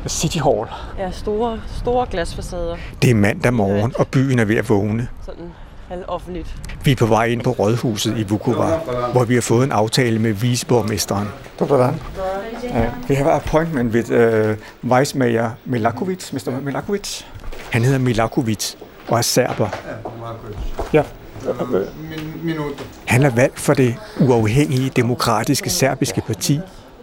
City 0.08 0.38
Hall. 0.38 0.66
Ja, 0.98 1.10
store, 1.10 1.60
store 1.76 2.06
glasfacader. 2.10 2.76
Det 3.02 3.10
er 3.10 3.14
mandag 3.14 3.54
morgen, 3.54 3.92
og 3.98 4.06
byen 4.08 4.38
er 4.38 4.44
ved 4.44 4.56
at 4.56 4.68
vågne. 4.68 5.08
Sådan 5.24 5.44
halvoffentligt. 5.88 6.56
Vi 6.84 6.92
er 6.92 6.96
på 6.96 7.06
vej 7.06 7.24
ind 7.24 7.42
på 7.42 7.50
rådhuset 7.50 8.18
i 8.18 8.22
Vukovar, 8.22 8.78
hvor 9.12 9.24
vi 9.24 9.34
har 9.34 9.40
fået 9.40 9.64
en 9.64 9.72
aftale 9.72 10.18
med 10.18 10.32
viceborgmesteren. 10.32 11.28
Dobar 11.60 11.76
dan. 11.76 11.94
Uh, 12.64 12.76
we 13.08 13.16
have 13.16 13.30
an 13.30 13.36
appointment 13.36 13.94
with 13.94 14.10
uh, 14.12 14.98
Vice 14.98 15.18
Mayor 15.18 15.54
Milakovic, 15.64 16.32
Mr. 16.32 16.60
Milakovic. 16.62 17.22
Han 17.70 17.82
hedder 17.82 17.98
Milakovic 17.98 18.74
og 19.08 19.18
er 19.18 19.22
serber. 19.22 19.68
Ja. 20.92 21.02
Han 23.06 23.22
er 23.22 23.30
valgt 23.30 23.60
for 23.60 23.74
det 23.74 23.94
uafhængige 24.20 24.90
demokratiske 24.96 25.70
serbiske 25.70 26.22
parti, 26.26 26.60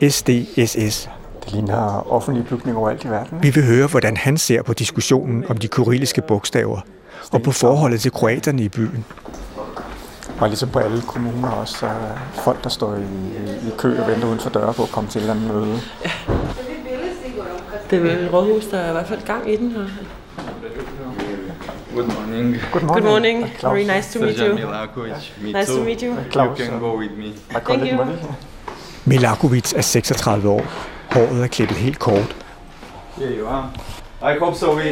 SDSS. 0.10 1.10
Det 1.48 1.56
ligner 1.56 2.14
offentlige 2.14 2.46
bygninger 2.46 2.80
overalt 2.80 3.04
i 3.04 3.08
verden. 3.08 3.44
Vi 3.44 3.50
vil 3.50 3.66
høre, 3.66 3.88
hvordan 3.88 4.18
han 4.18 4.38
ser 4.38 4.62
på 4.62 4.74
diskussionen 4.74 5.46
om 5.50 5.58
de 5.58 5.68
kyrilliske 5.68 6.22
bogstaver, 6.22 6.80
og 7.32 7.42
på 7.42 7.52
forholdet 7.52 8.02
til 8.02 8.12
kroaterne 8.12 8.64
i 8.64 8.70
byen. 8.70 9.06
Og 10.40 10.48
ligesom 10.48 10.70
på 10.70 10.80
alle 10.80 11.02
kommuner 11.02 11.50
også, 11.50 11.78
så 11.78 11.86
er 11.86 11.92
folk, 12.34 12.64
der 12.64 12.70
står 12.70 12.96
i, 12.96 13.00
i 13.68 13.72
kø 13.78 14.02
og 14.02 14.08
venter 14.08 14.28
uden 14.28 14.40
for 14.40 14.50
døre 14.50 14.74
på 14.74 14.84
at 14.84 14.90
komme 14.90 15.10
til 15.10 15.20
et 15.20 15.30
eller 15.30 15.34
andet 15.34 15.56
møde. 15.56 15.80
Det 17.90 18.12
er 18.12 18.26
et 18.28 18.34
rådhus, 18.34 18.66
der 18.66 18.78
er 18.78 18.90
i 18.90 18.92
hvert 18.92 19.08
fald 19.08 19.22
gang 19.26 19.54
i 19.54 19.56
den 19.56 19.72
her. 19.72 19.86
Good 21.96 22.08
morning. 22.20 22.56
Good 22.72 22.82
Good 22.82 23.04
morning. 23.04 23.46
Very 23.64 23.84
nice 23.96 24.20
to 24.20 24.26
meet 24.26 24.38
you. 24.38 24.58
Nice 25.44 25.72
to 25.76 25.84
meet 25.84 26.02
you. 26.02 26.14
You 26.36 26.56
can 26.56 26.80
go 26.80 26.98
with 27.00 27.12
me. 27.18 27.34
Thank 27.50 27.92
you. 27.92 28.06
Milakovic 29.06 29.74
er 29.74 29.82
36 29.82 30.50
år. 30.50 30.97
Håret 31.12 31.44
er 31.44 31.48
klippet 31.48 31.78
helt 31.78 32.00
kort. 32.00 32.36
Here 33.18 33.38
you 33.38 33.48
are. 33.48 33.70
I 34.22 34.38
hope 34.40 34.56
so 34.56 34.76
we, 34.76 34.84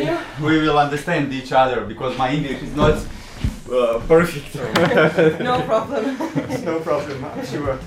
we 0.41 0.59
will 0.59 0.77
understand 0.77 1.33
each 1.33 1.51
other 1.51 1.85
because 1.87 2.17
my 2.17 2.29
English 2.29 2.61
is 2.63 2.75
not 2.75 2.93
uh, 2.93 4.01
perfect. 4.07 4.55
No 5.43 5.59
problem. 5.67 6.05
No 6.65 6.79
problem, 6.83 7.25
I'm 7.25 7.45
sure. 7.45 7.77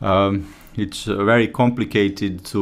um, 0.00 0.46
it's 0.76 1.08
uh, 1.08 1.24
very 1.24 1.46
complicated 1.46 2.44
to 2.44 2.60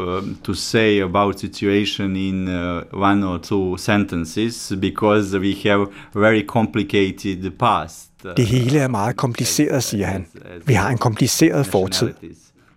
um 0.00 0.36
to 0.42 0.54
say 0.54 1.00
about 1.02 1.38
situation 1.40 2.16
in 2.16 2.48
uh, 2.48 2.82
one 2.92 3.22
or 3.26 3.38
two 3.38 3.76
sentences 3.78 4.72
because 4.80 5.38
we 5.38 5.54
have 5.70 5.86
very 6.14 6.42
complicated 6.42 7.50
past. 7.58 8.10
uh, 8.24 8.30
Det 8.36 8.46
hele 8.46 8.78
er 8.78 8.88
meget 8.88 9.16
kompliceret, 9.16 9.82
siger 9.84 10.06
han. 10.06 10.26
Vi 10.66 10.74
har 10.74 10.88
en 10.90 10.98
kompliceret 10.98 11.66
fortid. 11.66 12.10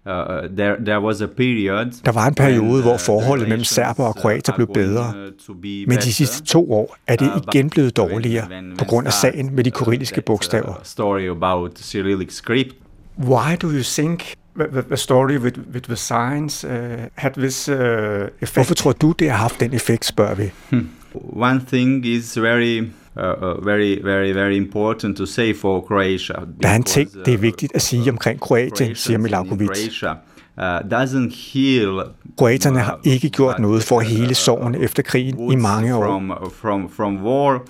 Uh, 0.07 0.11
there, 0.57 0.75
there 0.85 1.01
was 1.01 1.21
a 1.21 1.27
period 1.27 1.91
Der 2.05 2.11
var 2.11 2.27
en 2.27 2.35
periode, 2.35 2.81
hvor 2.81 2.93
uh, 2.93 2.99
forholdet 2.99 3.47
mellem 3.49 3.63
serber 3.63 4.03
og 4.03 4.13
uh, 4.17 4.21
kroater 4.21 4.55
blev 4.55 4.67
bedre. 4.73 5.13
uh, 5.49 5.55
Men 5.87 5.97
de 5.97 6.13
sidste 6.13 6.43
to 6.45 6.71
år 6.73 6.97
er 7.07 7.15
det 7.15 7.31
Uh, 7.35 7.41
igen 7.53 7.69
blevet 7.69 7.97
dårligere 7.97 8.47
på 8.77 8.85
grund 8.85 9.07
af 9.07 9.13
sagen 9.13 9.55
med 9.55 9.63
de 9.63 9.71
uh, 9.75 9.85
kyrilliske 9.85 10.17
uh, 10.17 10.23
bogstaver. 10.23 10.73
story 10.83 11.29
about 11.29 11.71
Cyrillic 11.79 12.31
script 12.33 12.75
Why 13.17 13.55
do 13.61 13.67
you 13.71 13.83
think 13.83 14.33
the, 14.89 14.97
story 14.97 15.37
with, 15.37 15.59
with 15.73 15.85
the 15.85 15.95
science 15.95 16.67
uh, 16.67 16.73
had 17.15 17.31
this 17.31 17.69
uh, 17.69 17.75
effect? 17.75 18.53
Hvorfor 18.53 18.73
tror 18.75 18.91
du, 18.91 19.11
det 19.19 19.29
har 19.29 19.37
haft 19.37 19.59
den 19.59 19.73
effekt, 19.73 20.05
spørger 20.05 20.35
vi? 20.35 20.51
Hmm. 20.69 20.89
One 21.35 21.61
thing 21.67 22.05
is 22.05 22.41
very 22.41 22.83
uh, 23.17 23.23
uh, 23.23 23.65
very, 23.65 23.99
very, 24.03 24.31
very 24.31 24.55
important 24.55 25.17
to 25.17 25.25
say 25.25 25.55
for 25.55 25.81
Croatia. 25.81 26.35
Der 26.63 26.69
er 26.69 26.75
en 26.75 26.83
ting, 26.83 27.11
det 27.25 27.33
er 27.33 27.37
vigtigt 27.37 27.75
at 27.75 27.81
sige 27.81 28.11
omkring 28.11 28.39
Kroatien, 28.39 28.95
siger 28.95 29.17
Milakovic. 29.17 30.03
Uh, 30.57 30.65
doesn't 30.65 31.53
heal 31.53 32.01
Kroaterne 32.37 32.79
har 32.79 32.99
ikke 33.03 33.29
gjort 33.29 33.59
noget 33.59 33.83
for 33.83 33.99
at 33.99 34.05
hele 34.05 34.35
sorgen 34.35 34.75
efter 34.75 35.03
krigen 35.03 35.51
i 35.51 35.55
mange 35.55 35.95
år. 35.95 36.03
From, 36.03 36.31
from, 36.61 36.89
from 36.89 37.25
war. 37.25 37.61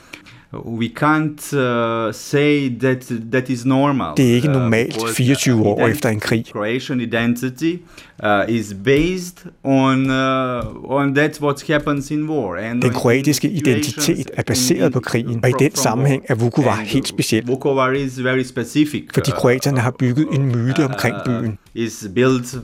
We 0.54 0.88
can't 0.88 1.54
uh, 1.54 2.12
say 2.12 2.70
that 2.80 3.12
that 3.32 3.50
is 3.50 3.66
normal. 3.66 4.18
Det 4.18 4.32
er 4.32 4.36
ikke 4.36 4.48
normalt 4.48 4.96
24 5.14 5.66
år 5.66 5.88
efter 5.88 6.10
en 6.10 6.20
krig. 6.20 6.46
Croatian 6.46 7.02
identity 7.02 7.76
uh, 8.24 8.30
is 8.48 8.76
based 8.84 9.46
on 9.64 10.10
uh, 10.10 10.92
on 10.92 11.16
that 11.16 11.40
what 11.42 11.64
happens 11.68 12.12
in 12.12 12.30
war. 12.30 12.56
And 12.56 12.82
Den 12.82 12.92
kroatiske 12.94 13.50
identitet 13.50 14.32
er 14.34 14.44
baseret 14.44 14.94
på 14.94 15.00
krigen, 15.00 15.40
og 15.44 15.50
i 15.50 15.54
den 15.60 15.76
sammenhæng 15.76 16.24
er 16.28 16.36
Vukovar 16.36 16.76
helt 16.76 17.08
speciel. 17.08 17.48
Vukovar 17.48 17.92
is 17.92 18.24
very 18.24 18.44
specific. 18.44 19.04
Fordi 19.14 19.32
kroaterne 19.32 19.80
har 19.80 19.92
bygget 19.92 20.28
en 20.32 20.46
myte 20.46 20.86
omkring 20.86 21.16
byen. 21.26 21.58
Is 21.76 22.08
built 22.16 22.56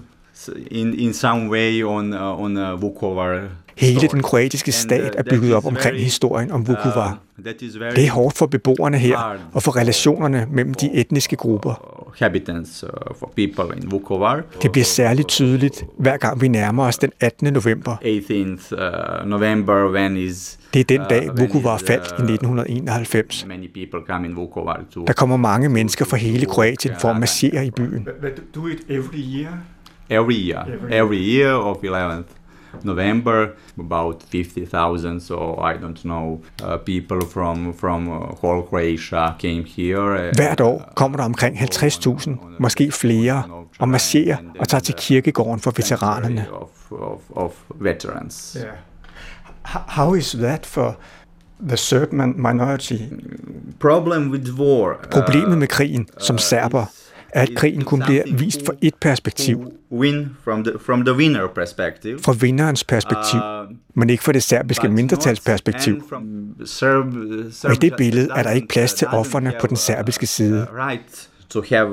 in 0.71 0.99
in 0.99 1.13
some 1.13 1.49
way 1.49 1.83
on 1.83 2.13
uh, 2.13 2.41
on 2.41 2.57
uh, 2.57 2.81
Vukovar 2.81 3.41
Hele 3.77 4.07
den 4.07 4.21
kroatiske 4.23 4.71
stat 4.71 5.15
er 5.17 5.23
bygget 5.29 5.53
op 5.55 5.65
omkring 5.65 5.97
historien 5.97 6.51
om 6.51 6.67
Vukovar. 6.67 7.17
Det 7.95 8.05
er 8.05 8.11
hårdt 8.11 8.37
for 8.37 8.45
beboerne 8.45 8.97
her 8.97 9.37
og 9.53 9.63
for 9.63 9.75
relationerne 9.77 10.47
mellem 10.51 10.73
de 10.73 10.93
etniske 10.93 11.35
grupper. 11.35 12.01
Det 14.61 14.71
bliver 14.71 14.85
særligt 14.85 15.27
tydeligt, 15.27 15.85
hver 15.97 16.17
gang 16.17 16.41
vi 16.41 16.47
nærmer 16.47 16.83
os 16.85 16.97
den 16.97 17.11
18. 17.19 17.53
november. 17.53 17.95
Det 20.73 20.79
er 20.79 20.83
den 20.83 21.01
dag, 21.09 21.29
Vukovar 21.37 21.77
faldt 21.77 22.05
i 22.07 22.33
1991. 22.33 23.47
Der 25.07 25.13
kommer 25.13 25.37
mange 25.37 25.69
mennesker 25.69 26.05
fra 26.05 26.17
hele 26.17 26.45
Kroatien 26.45 26.93
for 26.99 27.09
at 27.09 27.19
marchere 27.19 27.65
i 27.65 27.71
byen. 27.71 28.07
Do 28.55 28.67
it 28.67 28.79
every 28.89 29.19
year? 29.37 29.59
Every 30.09 30.33
year. 30.33 30.65
Every 30.91 31.17
year 31.17 31.53
of 31.53 31.77
11th. 31.77 32.44
November, 32.83 33.47
about 33.79 34.23
50,000, 34.31 35.19
so 35.19 35.35
I 35.35 35.73
don't 35.73 36.01
know, 36.03 36.41
uh, 36.63 36.77
people 36.77 37.21
from, 37.33 37.73
from 37.73 38.07
uh, 38.09 38.13
whole 38.13 38.61
Croatia 38.63 39.35
came 39.39 39.63
here. 39.65 40.29
Uh, 40.29 40.35
Hvert 40.35 40.61
år 40.61 40.91
kommer 40.95 41.17
der 41.17 41.23
omkring 41.23 41.57
50.000, 41.57 42.29
måske 42.59 42.91
flere, 42.91 43.43
og 43.79 43.89
marcherer 43.89 44.37
og 44.59 44.67
tager 44.67 44.81
til 44.81 44.95
kirkegården 44.97 45.59
for 45.59 45.71
veteranerne. 45.71 46.45
Of, 46.51 46.91
of, 46.91 47.21
of 47.29 47.51
veterans. 47.75 48.57
Yeah. 48.59 48.75
How 49.87 50.13
is 50.13 50.31
that 50.31 50.65
for 50.65 50.97
the 51.69 51.77
Serbian 51.77 52.33
minority? 52.37 52.97
Problem 53.79 54.31
with 54.31 54.53
war. 54.59 54.95
Problemet 55.11 55.57
med 55.57 55.67
krigen 55.67 56.07
som 56.17 56.37
serber 56.37 56.81
er, 56.81 56.85
at 57.35 57.49
krigen 57.55 57.83
kun 57.83 58.01
bliver 58.05 58.23
vist 58.37 58.65
fra 58.65 58.73
et 58.81 58.95
perspektiv. 59.01 59.71
Fra 62.21 62.33
vinderens 62.33 62.83
perspektiv, 62.83 63.39
men 63.93 64.09
ikke 64.09 64.23
fra 64.23 64.31
det 64.31 64.43
serbiske 64.43 64.89
mindretals 64.89 65.39
perspektiv. 65.39 66.03
Og 67.63 67.73
i 67.73 67.75
det 67.81 67.93
billede 67.97 68.29
er 68.35 68.43
der 68.43 68.51
ikke 68.51 68.67
plads 68.67 68.93
til 68.93 69.07
offerne 69.07 69.53
på 69.61 69.67
den 69.67 69.77
serbiske 69.77 70.27
side. 70.27 70.67
to 71.49 71.61
have 71.61 71.89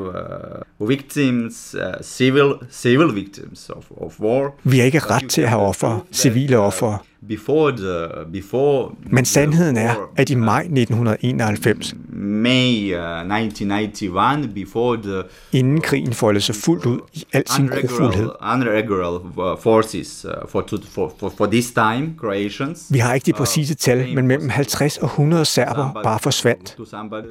uh, 0.81 0.89
victims, 0.89 1.75
uh, 1.75 2.03
civil 2.03 2.55
civil 2.71 3.15
victims 3.15 3.71
of, 3.71 3.85
of 3.97 4.21
war. 4.21 4.55
Vi 4.65 4.79
har 4.79 4.85
ikke 4.85 4.99
ret 4.99 5.31
til 5.31 5.43
at 5.43 5.49
have 5.49 5.63
ofre, 5.63 6.01
civile 6.13 6.59
ofre. 6.59 6.99
Before 7.29 7.71
the, 7.71 8.09
before 8.33 8.91
Men 9.11 9.25
sandheden 9.25 9.77
er, 9.77 9.95
at 10.17 10.31
i 10.31 10.35
maj 10.35 10.61
1991, 10.61 11.95
May 12.09 12.95
uh, 12.95 13.01
1991, 13.01 14.55
before 14.55 14.97
the, 14.97 15.23
inden 15.53 15.81
krigen 15.81 16.13
foldede 16.13 16.45
sig 16.45 16.55
fuldt 16.55 16.87
ud 16.87 16.99
i 17.13 17.25
al 17.33 17.43
sin 17.49 17.69
grufuldhed. 17.69 18.31
Unregular 18.55 19.57
forces 19.61 20.25
uh, 20.25 20.49
for, 20.49 20.65
for, 20.89 21.13
for, 21.21 21.33
for 21.37 21.47
this 21.47 21.71
time, 21.71 22.15
Croatians. 22.19 22.87
Vi 22.91 22.99
har 22.99 23.15
ikke 23.15 23.27
de 23.27 23.33
præcise 23.33 23.75
tal, 23.75 24.15
men 24.15 24.27
mellem 24.27 24.49
50 24.49 24.99
og 24.99 25.07
100 25.07 25.45
serber 25.45 26.01
bare 26.03 26.19
forsvandt. 26.19 26.77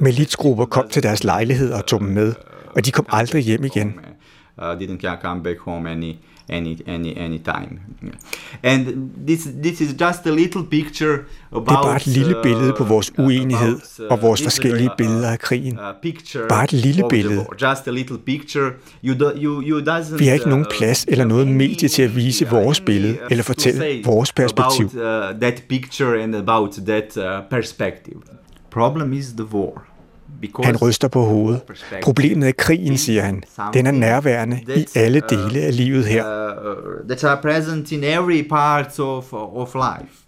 Militsgrupper 0.02 0.66
kom 0.66 0.90
til 0.90 1.04
deres 1.04 1.24
lejligheder 1.24 1.78
og 1.78 1.86
tog 1.86 2.00
dem 2.00 2.08
med, 2.08 2.34
og 2.76 2.86
de 2.86 2.92
kom 2.92 3.06
aldrig 3.10 3.44
hjem 3.44 3.64
igen. 3.64 3.94
Uh, 4.58 4.64
didn't 4.64 5.22
come 5.22 5.44
back 5.44 5.60
home 5.60 5.90
any 5.90 6.16
any 6.52 6.82
any 6.88 7.18
any 7.18 7.40
time. 7.40 7.80
And 8.64 8.86
this 9.28 9.48
this 9.64 9.82
is 9.82 10.02
just 10.02 10.26
a 10.26 10.32
little 10.32 10.64
picture 10.64 11.18
about 11.52 11.68
Det 11.68 11.74
er 11.74 11.82
bare 11.82 11.96
et 11.96 12.08
lille 12.08 12.36
billede 12.44 12.74
på 12.78 12.84
vores 12.84 13.12
uenighed 13.18 13.80
og 14.10 14.22
vores 14.22 14.44
forskellige 14.44 14.90
billeder 14.98 15.30
af 15.30 15.40
krigen. 15.40 15.80
Bare 16.50 16.64
et 16.64 16.74
lille 16.74 17.04
billede. 17.10 17.46
Just 17.62 17.88
a 17.88 17.92
little 17.92 18.18
picture. 18.18 18.72
You 19.04 19.16
do, 19.20 19.32
you 19.36 19.62
you 19.62 19.80
doesn't 19.80 20.18
Vi 20.18 20.26
har 20.26 20.34
ikke 20.34 20.50
nogen 20.50 20.66
plads 20.78 21.06
eller 21.08 21.26
noget 21.26 21.48
medie 21.48 21.90
til 21.90 22.04
at 22.04 22.16
vise 22.16 22.50
vores 22.50 22.80
billede 22.82 23.18
eller 23.30 23.44
fortælle 23.44 24.04
vores 24.06 24.34
perspektiv. 24.34 24.86
About 24.86 25.34
uh, 25.34 25.40
that 25.40 25.64
picture 25.70 26.24
and 26.24 26.36
about 26.36 26.72
that 26.72 27.18
uh, 27.18 27.24
perspective. 27.50 28.22
Problem 28.72 29.14
is 29.14 29.26
the 29.38 29.46
war. 29.46 29.91
Han 30.64 30.78
ryster 30.78 31.08
på 31.08 31.22
hovedet. 31.22 31.62
Problemet 32.04 32.48
er 32.48 32.54
krigen, 32.58 32.98
siger 32.98 33.22
han. 33.22 33.44
Den 33.74 33.88
er 33.88 33.92
nærværende 33.92 34.60
i 34.76 34.86
alle 34.96 35.22
dele 35.30 35.60
af 35.60 35.78
livet 35.78 36.06
her. 36.06 36.24
That 37.10 37.24
are 37.24 37.42
present 37.42 37.92
in 37.92 38.04
every 38.04 38.50
part 38.50 39.00
of, 39.00 39.34
of 39.34 39.76
life. 39.76 40.22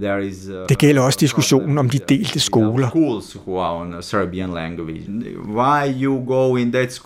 There 0.00 0.26
is, 0.26 0.48
uh, 0.48 0.54
det 0.68 0.78
gælder 0.78 1.02
også 1.02 1.18
diskussionen 1.20 1.78
om 1.78 1.90
de 1.90 1.98
delte 2.08 2.40
skoler. 2.40 2.88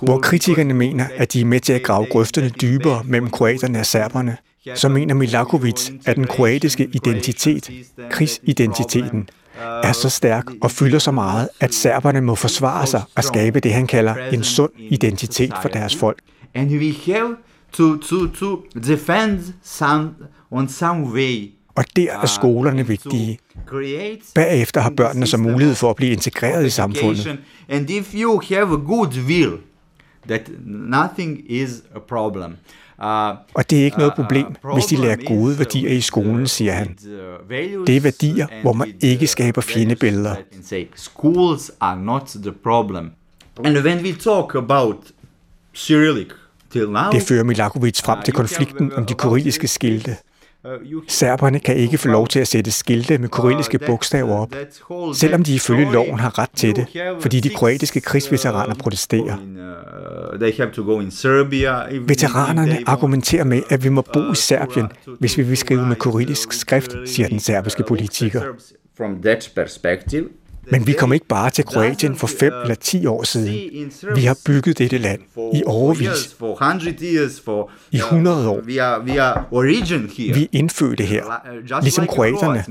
Hvor 0.04 0.18
kritikerne 0.18 0.74
mener, 0.74 1.06
at 1.16 1.32
de 1.32 1.40
er 1.40 1.44
med 1.44 1.60
til 1.60 1.72
at 1.72 1.82
grave 1.82 2.06
grøfterne 2.10 2.48
dybere 2.48 3.02
mellem 3.04 3.30
kroaterne 3.30 3.78
og 3.78 3.86
serberne, 3.86 4.36
så 4.74 4.88
mener 4.88 5.14
Milakovic, 5.14 5.90
at 6.06 6.16
den 6.16 6.26
kroatiske 6.26 6.88
identitet, 6.92 7.70
krigsidentiteten, 8.10 9.28
er 9.58 9.92
så 9.92 10.08
stærk 10.10 10.44
og 10.62 10.70
fylder 10.70 10.98
så 10.98 11.10
meget, 11.10 11.48
at 11.60 11.74
serberne 11.74 12.20
må 12.20 12.34
forsvare 12.34 12.86
sig 12.86 13.02
og 13.16 13.24
skabe 13.24 13.60
det, 13.60 13.72
han 13.72 13.86
kalder 13.86 14.14
en 14.32 14.44
sund 14.44 14.70
identitet 14.78 15.52
for 15.62 15.68
deres 15.68 15.96
folk. 15.96 16.18
And 16.54 16.70
we 16.70 16.94
have 17.12 17.36
to, 17.72 17.96
to, 17.96 18.26
to 18.26 18.62
defend 18.86 19.40
some, 19.62 20.14
on 20.50 20.68
some 20.68 21.12
way 21.12 21.50
og 21.76 21.84
der 21.96 22.12
er 22.22 22.26
skolerne 22.26 22.86
vigtige. 22.86 23.38
Bagefter 24.34 24.80
har 24.80 24.90
børnene 24.90 25.26
så 25.26 25.36
mulighed 25.36 25.74
for 25.74 25.90
at 25.90 25.96
blive 25.96 26.12
integreret 26.12 26.66
i 26.66 26.70
samfundet. 26.70 27.38
And 27.68 27.90
if 27.90 28.14
you 28.14 28.40
have 28.48 28.72
a 28.72 28.80
good 28.86 29.18
will, 29.26 29.52
that 30.28 30.50
nothing 30.66 31.40
is 31.50 31.70
a 31.94 31.98
problem. 31.98 32.56
Og 32.98 33.70
det 33.70 33.80
er 33.80 33.84
ikke 33.84 33.98
noget 33.98 34.14
problem, 34.14 34.46
hvis 34.74 34.86
de 34.86 34.96
lærer 34.96 35.16
gode 35.26 35.58
værdier 35.58 35.90
i 35.90 36.00
skolen, 36.00 36.46
siger 36.46 36.72
han. 36.72 36.96
Det 37.86 37.96
er 37.96 38.00
værdier, 38.00 38.46
hvor 38.62 38.72
man 38.72 38.92
ikke 39.00 39.26
skaber 39.26 39.60
fjendebilleder. 39.60 40.34
Schools 40.94 41.70
are 41.80 41.96
not 42.00 42.22
the 42.42 42.52
problem. 42.62 43.10
And 43.64 43.78
when 43.78 44.04
we 44.04 44.12
talk 44.12 44.54
about 44.54 44.96
Cyrillic 45.74 46.28
det 47.12 47.22
fører 47.22 47.44
Milakovic 47.44 48.00
frem 48.04 48.22
til 48.24 48.34
konflikten 48.34 48.92
om 48.92 49.06
de 49.06 49.14
kyrilliske 49.14 49.68
skilte. 49.68 50.16
Serberne 51.08 51.60
kan 51.60 51.76
ikke 51.76 51.98
få 51.98 52.08
lov 52.08 52.28
til 52.28 52.40
at 52.40 52.48
sætte 52.48 52.70
skilte 52.70 53.18
med 53.18 53.28
kyrilliske 53.28 53.78
bogstaver 53.78 54.36
op, 54.36 54.54
selvom 55.14 55.44
de 55.44 55.54
ifølge 55.54 55.92
loven 55.92 56.18
har 56.18 56.38
ret 56.38 56.50
til 56.56 56.76
det, 56.76 56.86
fordi 57.20 57.40
de 57.40 57.48
kroatiske 57.48 58.00
krigsveteraner 58.00 58.74
protesterer. 58.74 59.36
Veteranerne 62.06 62.78
argumenterer 62.86 63.44
med, 63.44 63.62
at 63.70 63.84
vi 63.84 63.88
må 63.88 64.02
bo 64.12 64.32
i 64.32 64.34
Serbien, 64.34 64.86
hvis 65.18 65.38
vi 65.38 65.42
vil 65.42 65.56
skrive 65.56 65.86
med 65.86 65.96
kyrillisk 65.96 66.52
skrift, 66.52 66.96
siger 67.06 67.28
den 67.28 67.40
serbiske 67.40 67.82
politiker. 67.88 68.42
From 68.96 69.22
that 69.22 69.52
perspective, 69.54 70.28
men 70.70 70.86
vi 70.86 70.92
kom 70.92 71.12
ikke 71.12 71.26
bare 71.26 71.50
til 71.50 71.64
Kroatien 71.64 72.16
for 72.16 72.26
fem 72.26 72.52
eller 72.62 72.74
ti 72.74 73.06
år 73.06 73.22
siden. 73.22 73.90
Vi 74.14 74.24
har 74.24 74.38
bygget 74.46 74.78
dette 74.78 74.98
land 74.98 75.20
i 75.54 75.62
overvis. 75.66 76.36
I 77.92 77.96
100 77.96 78.48
år. 78.48 78.60
Vi 78.60 78.78
er 78.78 80.46
indfødte 80.52 81.04
her, 81.04 81.24
ligesom 81.82 82.06
kroaterne. 82.06 82.64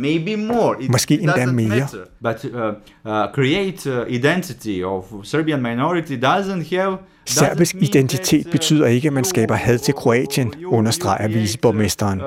Måske 0.89 1.19
endda 1.19 1.45
mere. 1.45 1.87
But 2.23 2.45
uh, 2.45 2.61
uh, 2.61 3.33
create 3.33 4.05
identity 4.09 4.81
of 4.83 5.03
Serbian 5.23 5.61
minority 5.61 6.13
doesn't 6.13 6.75
have 6.75 6.97
Serbisk 7.27 7.75
identitet 7.75 8.47
betyder 8.51 8.87
ikke, 8.87 9.07
at 9.07 9.13
man 9.13 9.23
skaber 9.23 9.55
had 9.55 9.79
til 9.79 9.93
Kroatien, 9.93 10.53
understreger 10.65 11.27
viceborgmesteren. 11.27 12.21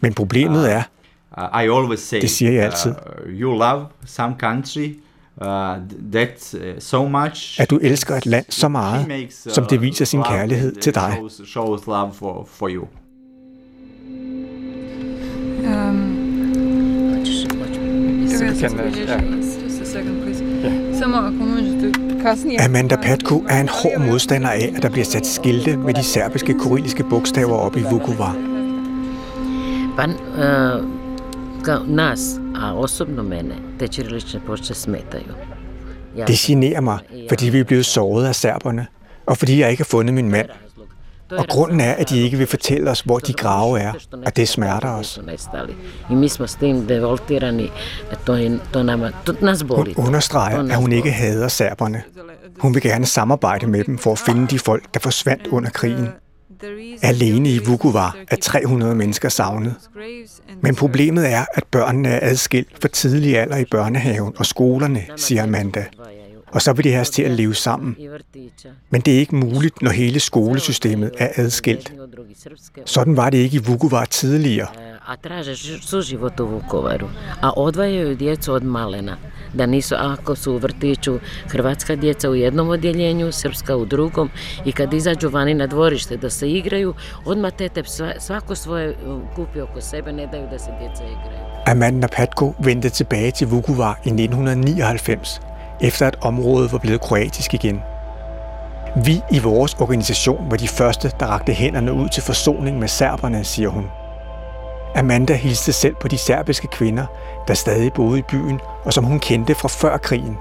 Men 0.00 0.14
problemet 0.14 0.72
er, 0.72 0.82
Uh, 1.36 1.62
I 1.62 1.68
always 1.68 2.00
say, 2.00 2.20
det 2.20 2.30
siger 2.30 2.50
jeg 2.50 2.60
uh, 2.60 2.64
altid. 2.64 2.90
Uh, 2.90 3.40
you 3.40 3.58
love 3.58 3.86
some 4.06 4.34
country, 4.38 4.88
Uh, 5.40 5.76
that, 6.12 6.54
uh, 6.54 6.60
so 6.78 7.08
much, 7.08 7.60
at 7.60 7.70
du 7.70 7.78
elsker 7.82 8.14
et 8.14 8.26
land 8.26 8.44
så 8.48 8.68
meget, 8.68 9.08
makes, 9.08 9.46
uh, 9.46 9.52
som 9.52 9.64
det 9.64 9.76
uh, 9.76 9.82
viser 9.82 10.04
sin 10.04 10.22
kærlighed 10.22 10.72
til 10.72 10.94
dig. 10.94 11.12
Shows, 11.12 11.48
shows 11.48 11.86
love 11.86 12.10
for, 12.14 12.48
for 12.50 12.68
you. 12.68 12.84
Um, 15.64 16.26
Amanda 22.60 22.96
Patko 22.96 23.44
er 23.48 23.60
en 23.60 23.68
hård 23.68 24.06
modstander 24.06 24.48
af, 24.48 24.72
at 24.76 24.82
der 24.82 24.90
bliver 24.90 25.04
sat 25.04 25.26
skilte 25.26 25.76
med 25.76 25.94
de 25.94 26.02
serbiske 26.02 26.54
kyrilliske 26.54 27.04
bogstaver 27.10 27.56
op 27.56 27.76
i 27.76 27.82
Vukovar. 27.82 28.36
But, 29.96 30.10
kao 31.66 31.82
nas, 31.86 32.20
a 32.56 32.74
osobno 32.74 33.22
mene, 33.22 33.54
te 33.78 33.88
ćirilične 33.88 34.40
ploče 34.46 34.74
smetaju. 34.74 35.34
Ja, 36.16 36.24
Det 36.24 36.38
generer 36.38 36.80
mig, 36.80 36.98
fordi 37.28 37.50
vi 37.50 37.58
er 37.60 37.64
blevet 37.64 37.86
såret 37.86 38.26
af 38.26 38.34
serberne, 38.34 38.86
og 39.26 39.36
fordi 39.36 39.60
jeg 39.60 39.70
ikke 39.70 39.80
har 39.82 39.84
fundet 39.84 40.14
min 40.14 40.30
mand. 40.30 40.48
Og 41.30 41.46
grunden 41.48 41.80
er, 41.80 41.92
at 41.92 42.10
de 42.10 42.18
ikke 42.18 42.36
vil 42.36 42.46
fortælle 42.46 42.90
os, 42.90 43.00
hvor 43.00 43.18
de 43.18 43.32
grave 43.32 43.80
er, 43.80 43.92
og 44.26 44.36
det 44.36 44.48
smerter 44.48 44.88
os. 44.88 45.20
Hun 49.76 49.94
understreger, 49.96 50.58
at 50.58 50.76
hun 50.76 50.92
ikke 50.92 51.10
hader 51.10 51.48
serberne. 51.48 52.02
Hun 52.58 52.74
vil 52.74 52.82
gerne 52.82 53.06
samarbejde 53.06 53.66
med 53.66 53.84
dem 53.84 53.98
for 53.98 54.12
at 54.12 54.18
finde 54.18 54.46
de 54.46 54.58
folk, 54.58 54.94
der 54.94 55.00
forsvandt 55.00 55.46
under 55.46 55.70
krigen. 55.70 56.08
Alene 57.02 57.50
i 57.50 57.58
Vukovar 57.66 58.16
er 58.30 58.36
300 58.36 58.94
mennesker 58.94 59.28
savnet. 59.28 59.74
Men 60.60 60.74
problemet 60.74 61.32
er, 61.32 61.44
at 61.54 61.64
børnene 61.70 62.08
er 62.08 62.30
adskilt 62.30 62.68
for 62.80 62.88
tidlig 62.88 63.38
alder 63.38 63.56
i 63.56 63.64
børnehaven 63.70 64.32
og 64.36 64.46
skolerne, 64.46 65.02
siger 65.16 65.42
Amanda. 65.42 65.84
Og 66.52 66.62
så 66.62 66.72
vil 66.72 66.84
de 66.84 66.90
have 66.90 67.00
os 67.00 67.10
til 67.10 67.22
at 67.22 67.30
leve 67.30 67.54
sammen. 67.54 67.96
Men 68.90 69.00
det 69.00 69.14
er 69.14 69.18
ikke 69.18 69.36
muligt, 69.36 69.82
når 69.82 69.90
hele 69.90 70.20
skolesystemet 70.20 71.10
er 71.18 71.28
adskilt. 71.36 71.92
Sådan 72.84 73.16
var 73.16 73.30
det 73.30 73.38
ikke 73.38 73.56
i 73.56 73.60
Vukovar 73.60 74.04
tidligere. 74.04 74.66
A 75.08 75.16
traže 75.16 75.52
ži- 75.52 75.82
suživot 75.82 76.40
u 76.40 76.46
Vukovaru, 76.46 77.06
a 77.42 77.50
odvajaju 77.56 78.16
djecu 78.16 78.52
od 78.52 78.64
malena, 78.64 79.16
da 79.54 79.66
nisu, 79.66 79.94
ako 79.98 80.34
su 80.36 80.52
u 80.52 80.58
vrtiću 80.58 81.18
hrvatska 81.46 81.96
djeca 81.96 82.30
u 82.30 82.34
jednom 82.34 82.68
odjeljenju, 82.68 83.32
srpska 83.32 83.76
u 83.76 83.84
drugom 83.86 84.30
i 84.64 84.72
kad 84.72 84.94
izađu 84.94 85.28
vani 85.28 85.54
na 85.54 85.66
dvorište 85.66 86.16
da 86.16 86.30
se 86.30 86.50
igraju, 86.50 86.94
odmah 87.24 87.52
tete 87.52 87.82
sva- 87.82 88.20
svako 88.20 88.54
svoje 88.54 88.96
kupi 89.36 89.60
oko 89.60 89.80
sebe, 89.80 90.12
ne 90.12 90.26
daju 90.26 90.48
da 90.50 90.58
se 90.58 90.70
djeca 90.80 91.02
igraju. 91.04 91.46
Amanda 91.66 92.08
Patko 92.08 92.54
vendte 92.58 92.90
tilbage 92.90 93.30
til 93.30 93.48
Vukovar 93.48 93.94
i 94.04 94.10
1999, 94.10 95.40
efter 95.80 96.06
at 96.06 96.16
området 96.20 96.72
var 96.72 96.78
blevet 96.78 97.00
kroatisk 97.00 97.54
igen. 97.54 97.82
Vi 99.04 99.22
i 99.30 99.38
vores 99.38 99.74
organisation 99.74 100.50
var 100.50 100.56
de 100.56 100.68
første, 100.68 101.12
der 101.20 101.26
rakte 101.26 101.52
hænderne 101.52 101.92
ud 101.92 102.08
til 102.08 102.22
forsoning 102.22 102.78
med 102.78 102.88
serberne, 102.88 103.44
siger 103.44 103.68
hun. 103.68 103.86
Amanda 104.96 105.34
hilste 105.34 105.72
selv 105.72 105.94
på 106.00 106.08
de 106.08 106.18
serbiske 106.18 106.68
kvinder, 106.68 107.06
der 107.48 107.54
stadig 107.54 107.92
boede 107.92 108.18
i 108.18 108.22
byen, 108.22 108.60
og 108.84 108.92
som 108.92 109.04
hun 109.04 109.20
kendte 109.20 109.54
fra 109.54 109.68
før 109.68 109.96
krigen. 109.96 110.38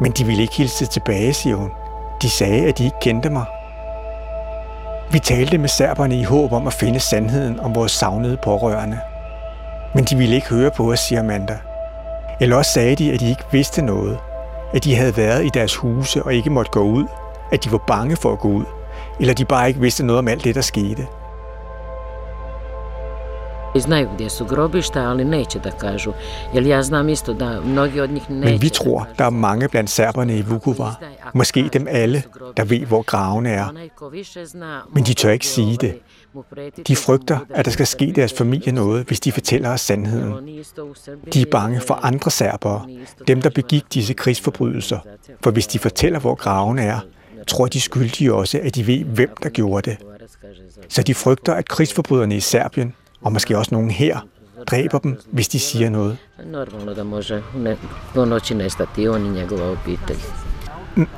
Men 0.00 0.12
de 0.12 0.24
ville 0.24 0.42
ikke 0.42 0.56
hilse 0.56 0.86
tilbage, 0.86 1.32
siger 1.32 1.56
hun. 1.56 1.70
De 2.22 2.30
sagde, 2.30 2.66
at 2.66 2.78
de 2.78 2.84
ikke 2.84 3.00
kendte 3.00 3.30
mig. 3.30 3.44
Vi 5.12 5.18
talte 5.18 5.58
med 5.58 5.68
serberne 5.68 6.16
i 6.20 6.22
håb 6.22 6.52
om 6.52 6.66
at 6.66 6.72
finde 6.72 7.00
sandheden 7.00 7.60
om 7.60 7.74
vores 7.74 7.92
savnede 7.92 8.36
pårørende. 8.44 9.00
Men 9.94 10.04
de 10.04 10.16
ville 10.16 10.34
ikke 10.34 10.48
høre 10.48 10.70
på 10.70 10.92
os, 10.92 11.00
siger 11.00 11.20
Amanda. 11.20 11.58
Eller 12.40 12.56
også 12.56 12.72
sagde 12.72 12.96
de, 12.96 13.12
at 13.12 13.20
de 13.20 13.28
ikke 13.28 13.44
vidste 13.52 13.82
noget. 13.82 14.18
At 14.74 14.84
de 14.84 14.94
havde 14.94 15.16
været 15.16 15.44
i 15.44 15.48
deres 15.54 15.76
huse 15.76 16.22
og 16.22 16.34
ikke 16.34 16.50
måtte 16.50 16.70
gå 16.70 16.80
ud. 16.80 17.04
At 17.52 17.64
de 17.64 17.72
var 17.72 17.84
bange 17.86 18.16
for 18.16 18.32
at 18.32 18.38
gå 18.38 18.48
ud. 18.48 18.64
Eller 19.20 19.34
de 19.34 19.44
bare 19.44 19.68
ikke 19.68 19.80
vidste 19.80 20.06
noget 20.06 20.18
om 20.18 20.28
alt 20.28 20.44
det, 20.44 20.54
der 20.54 20.60
skete. 20.60 21.06
Znaju 23.80 24.08
gdje 24.14 24.30
su 24.30 24.44
grobišta, 24.44 25.00
ali 25.00 25.24
neće 25.24 25.58
da 25.58 25.70
kažu. 25.70 26.12
Jer 26.54 26.66
ja 26.66 26.82
znam 26.82 27.08
isto 27.08 27.32
da 27.32 27.60
mnogi 27.60 28.00
od 28.00 28.10
njih 28.10 28.30
neće 28.30 28.50
Men 28.50 28.62
vi 28.62 28.68
tror, 28.68 29.06
der 29.18 29.24
er 29.24 29.30
mange 29.30 29.68
blandt 29.68 29.90
serberne 29.90 30.36
i 30.36 30.42
Vukovar. 30.42 31.00
Måske 31.34 31.68
dem 31.72 31.86
alle, 31.90 32.22
der 32.56 32.64
ved, 32.64 32.86
hvor 32.86 33.02
gravene 33.02 33.50
er. 33.50 33.66
Men 34.94 35.04
de 35.04 35.14
tør 35.14 35.30
ikke 35.30 35.46
sige 35.46 35.76
det. 35.76 35.98
De 36.88 36.96
frygter, 36.96 37.38
at 37.50 37.64
der 37.64 37.70
skal 37.70 37.86
ske 37.86 38.12
deres 38.16 38.32
familie 38.32 38.72
noget, 38.72 39.06
hvis 39.06 39.20
de 39.20 39.32
fortæller 39.32 39.70
os 39.70 39.80
sandheden. 39.80 40.48
De 41.34 41.40
er 41.40 41.46
bange 41.50 41.80
for 41.80 41.94
andre 41.94 42.30
serbere, 42.30 42.86
dem 43.28 43.42
der 43.42 43.50
begik 43.50 43.84
disse 43.94 44.14
krigsforbrydelser. 44.14 44.98
For 45.40 45.50
hvis 45.50 45.66
de 45.66 45.78
fortæller, 45.78 46.18
hvor 46.18 46.34
gravene 46.34 46.82
er, 46.82 47.00
tror 47.46 47.66
de 47.66 47.80
skyldige 47.80 48.34
også, 48.34 48.60
at 48.62 48.74
de 48.74 48.86
ved, 48.86 49.04
hvem 49.04 49.30
der 49.42 49.48
gjorde 49.48 49.90
det. 49.90 49.98
Så 50.88 51.02
de 51.02 51.14
frygter, 51.14 51.54
at 51.54 51.68
krigsforbryderne 51.68 52.36
i 52.36 52.40
Serbien, 52.40 52.94
og 53.22 53.32
måske 53.32 53.58
også 53.58 53.74
nogen 53.74 53.90
her, 53.90 54.26
dræber 54.66 54.98
dem, 54.98 55.20
hvis 55.32 55.48
de 55.48 55.58
siger 55.58 55.90
noget. 55.90 56.18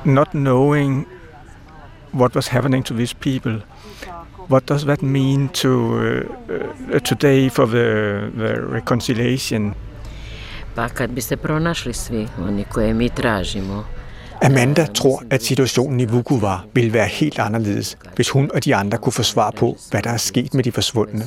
Not 0.05 0.29
knowing 0.31 1.07
what 2.15 2.35
was 2.35 2.47
happening 2.47 2.85
to 2.85 2.95
these 2.95 3.17
people, 3.17 3.63
what 4.51 4.69
does 4.69 4.85
that 4.85 5.03
mean 5.03 5.49
to 5.49 5.69
uh, 5.69 6.23
uh, 6.95 7.01
today 7.01 7.51
for 7.51 7.67
the, 7.67 8.31
the 8.37 8.55
reconciliation? 8.73 9.75
Pa 10.75 10.89
kad 10.89 11.11
bi 11.11 11.21
se 11.21 11.37
pronašli 11.37 11.93
svi 11.93 12.27
oni 12.39 12.65
koje 12.65 12.95
mi 12.95 13.09
tražimo, 13.09 13.85
Amanda 14.43 14.87
tror, 14.87 15.23
at 15.31 15.43
situationen 15.43 16.01
i 16.01 16.05
Vukovar 16.05 16.67
ville 16.75 16.93
være 16.93 17.07
helt 17.07 17.39
anderledes, 17.39 17.99
hvis 18.17 18.31
hun 18.31 18.51
og 18.55 18.65
de 18.65 18.75
andre 18.75 18.99
kunne 18.99 19.13
få 19.13 19.23
svar 19.23 19.51
på, 19.51 19.77
hvad 19.91 20.03
der 20.03 20.11
er 20.11 20.17
sket 20.17 20.55
med 20.55 20.65
de 20.65 20.73
forsvundne. 20.73 21.27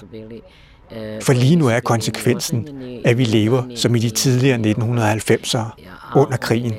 For 1.21 1.33
lige 1.33 1.55
nu 1.55 1.67
er 1.67 1.79
konsekvensen, 1.79 2.67
at 3.05 3.17
vi 3.17 3.23
lever 3.23 3.63
som 3.75 3.95
i 3.95 3.99
de 3.99 4.09
tidligere 4.09 4.59
1990'ere 4.59 5.83
under 6.15 6.37
krigen. 6.37 6.73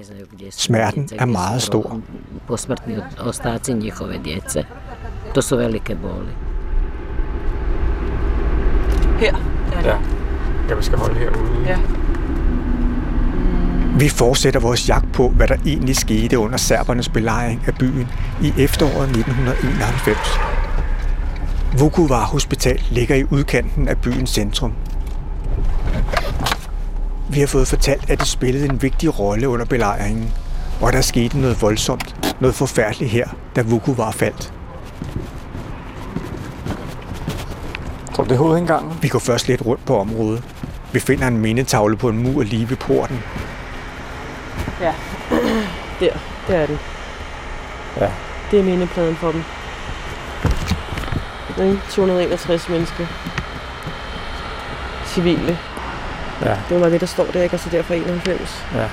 Smerten 0.50 1.08
er 1.18 1.24
meget 1.24 1.62
stor. 1.62 2.00
Posmrtni 2.46 2.94
ostaci 3.18 3.72
njihove 3.72 4.20
djece. 4.24 4.64
To 5.34 5.40
su 5.40 5.56
velike 5.56 5.94
boli. 5.94 6.32
Her 9.18 9.34
er 9.72 9.82
det. 9.82 9.88
Ja, 10.68 10.74
jeg 10.74 10.84
skal 10.84 10.98
holde 10.98 11.18
herude. 11.18 11.64
Ja. 11.66 11.78
Vi 13.98 14.08
fortsætter 14.08 14.60
vores 14.60 14.88
jagt 14.88 15.12
på, 15.12 15.28
hvad 15.28 15.48
der 15.48 15.56
egentlig 15.66 15.96
skete 15.96 16.38
under 16.38 16.56
serbernes 16.56 17.08
belejring 17.08 17.62
af 17.66 17.74
byen 17.74 18.08
i 18.42 18.52
efteråret 18.58 19.08
1991. 19.08 20.18
Vukovar 21.78 22.24
Hospital 22.24 22.82
ligger 22.90 23.14
i 23.14 23.24
udkanten 23.30 23.88
af 23.88 23.98
byens 23.98 24.30
centrum. 24.30 24.72
Vi 27.30 27.40
har 27.40 27.46
fået 27.46 27.68
fortalt, 27.68 28.10
at 28.10 28.18
det 28.20 28.28
spillede 28.28 28.64
en 28.64 28.82
vigtig 28.82 29.18
rolle 29.18 29.48
under 29.48 29.66
belejringen, 29.66 30.32
og 30.80 30.92
der 30.92 31.00
skete 31.00 31.38
noget 31.38 31.62
voldsomt, 31.62 32.34
noget 32.40 32.54
forfærdeligt 32.54 33.10
her, 33.10 33.28
da 33.56 33.62
Vukovar 33.62 34.10
faldt. 34.10 34.52
Tror 38.14 38.24
du, 38.24 38.28
det 38.28 38.34
er 38.34 38.38
hovedindgangen? 38.38 38.98
Vi 39.02 39.08
går 39.08 39.18
først 39.18 39.48
lidt 39.48 39.66
rundt 39.66 39.84
på 39.84 39.98
området. 39.98 40.44
Vi 40.92 41.00
finder 41.00 41.28
en 41.28 41.38
mindetavle 41.38 41.96
på 41.96 42.08
en 42.08 42.18
mur 42.18 42.42
lige 42.42 42.70
ved 42.70 42.76
porten. 42.76 43.22
Ja. 44.80 44.94
Der, 46.00 46.10
der 46.48 46.54
er 46.56 46.66
den. 46.66 46.78
Ja. 48.00 48.10
Det 48.50 48.58
er 48.58 48.64
mindepladen 48.64 49.16
for 49.16 49.32
dem. 49.32 49.42
Ikke? 51.66 51.80
261 51.90 52.68
mennesker. 52.68 53.06
Civile. 55.06 55.58
Ja. 56.42 56.56
Det 56.68 56.80
var 56.80 56.88
det, 56.88 57.00
der 57.00 57.06
står 57.06 57.26
der, 57.32 57.42
ikke? 57.42 57.52
Altså 57.52 57.70
derfor 57.70 57.94
91. 57.94 58.64
Ja. 58.74 58.88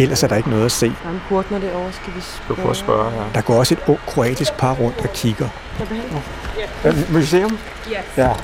Ellers 0.00 0.22
er 0.22 0.28
der 0.28 0.36
ikke 0.36 0.50
noget 0.50 0.64
at 0.64 0.72
se. 0.72 0.86
Der 0.86 1.08
er 1.08 1.10
en 1.10 1.20
portner 1.28 1.58
derovre, 1.58 1.92
skal 1.92 2.14
vi 2.14 2.20
Du 2.48 2.54
prøver 2.54 2.70
at 2.70 2.76
spørge 2.76 3.10
her. 3.10 3.22
Der 3.34 3.40
går 3.40 3.54
også 3.54 3.74
et 3.74 3.80
ung 3.86 3.98
kroatisk 4.06 4.52
par 4.52 4.74
rundt 4.74 4.98
og 5.00 5.12
kigger. 5.14 5.48
Ja, 6.84 6.92
museum? 7.12 7.58
Ja. 8.16 8.34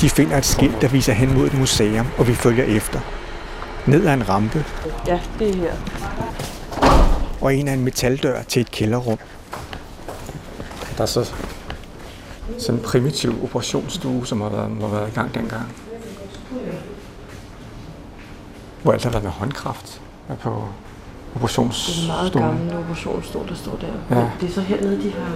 De 0.00 0.10
finder 0.10 0.36
et 0.38 0.44
skilt, 0.44 0.80
der 0.82 0.88
viser 0.88 1.12
hen 1.12 1.34
mod 1.34 1.46
et 1.46 1.58
museum, 1.58 2.06
og 2.18 2.28
vi 2.28 2.34
følger 2.34 2.64
efter. 2.64 3.00
Ned 3.86 4.06
ad 4.06 4.14
en 4.14 4.28
rampe 4.28 4.64
Ja, 5.06 5.20
det 5.38 5.50
er 5.50 5.54
her. 5.56 5.72
og 7.40 7.54
en 7.54 7.68
af 7.68 7.72
en 7.72 7.84
metaldør 7.84 8.42
til 8.42 8.60
et 8.62 8.70
kælderrum. 8.70 9.18
Der 10.96 11.02
er 11.02 11.06
så 11.06 11.32
sådan 12.58 12.74
en 12.80 12.84
primitiv 12.84 13.44
operationsstue, 13.44 14.26
som 14.26 14.40
har 14.40 14.48
været, 14.48 14.70
må 14.70 14.88
have 14.88 14.98
været 15.00 15.08
i 15.10 15.14
gang 15.14 15.34
dengang. 15.34 15.72
Hvor 18.82 18.92
alt 18.92 19.04
har 19.04 19.10
været 19.10 19.24
med 19.24 19.30
håndkraft 19.32 20.00
er 20.28 20.34
på 20.34 20.64
Det 21.34 21.42
er 21.58 21.60
en 21.60 21.70
meget 22.06 22.32
gammel 22.32 22.76
operationsstol, 22.78 23.48
der 23.48 23.54
står 23.54 23.78
der. 23.80 24.16
Ja. 24.18 24.30
Det 24.40 24.48
er 24.48 24.52
så 24.52 24.60
hernede, 24.60 24.96
de 25.02 25.12
har... 25.18 25.32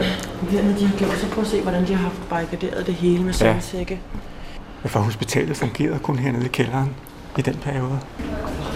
øh, 0.00 0.50
Hernede, 0.50 0.78
de 0.80 0.86
har 0.86 0.98
gjort 0.98 1.18
så 1.18 1.28
prøv 1.30 1.44
at 1.44 1.50
se, 1.50 1.62
hvordan 1.62 1.86
de 1.86 1.94
har 1.94 2.02
haft 2.02 2.28
barrikaderet 2.30 2.86
det 2.86 2.94
hele 2.94 3.18
med 3.24 3.32
Ja. 3.32 3.32
sandsække. 3.32 4.00
For 4.84 5.00
hospitalet 5.00 5.56
fungerede 5.56 5.98
kun 5.98 6.18
hernede 6.18 6.44
i 6.44 6.48
kælderen 6.48 6.94
i 7.38 7.42
den 7.42 7.54
periode. 7.54 7.98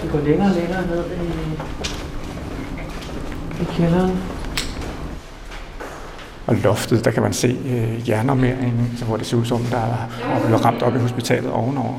Vi 0.03 0.09
går 0.13 0.19
længere 0.21 0.49
og 0.51 0.55
længere 0.55 0.87
ned 0.87 1.05
i, 1.11 1.23
i 3.63 3.67
kælderen. 3.77 4.19
Og 6.47 6.55
loftet, 6.57 7.05
der 7.05 7.11
kan 7.11 7.23
man 7.23 7.33
se 7.33 7.59
øh, 7.67 8.09
jernormeringen, 8.09 8.95
så 8.99 9.05
hvor 9.05 9.17
det 9.17 9.27
ser 9.27 9.37
ud 9.37 9.45
som, 9.45 9.61
der 9.65 9.77
er 9.77 9.97
blevet 10.47 10.65
ramt 10.65 10.83
op 10.83 10.97
i 10.97 10.99
hospitalet 10.99 11.51
ovenover. 11.51 11.99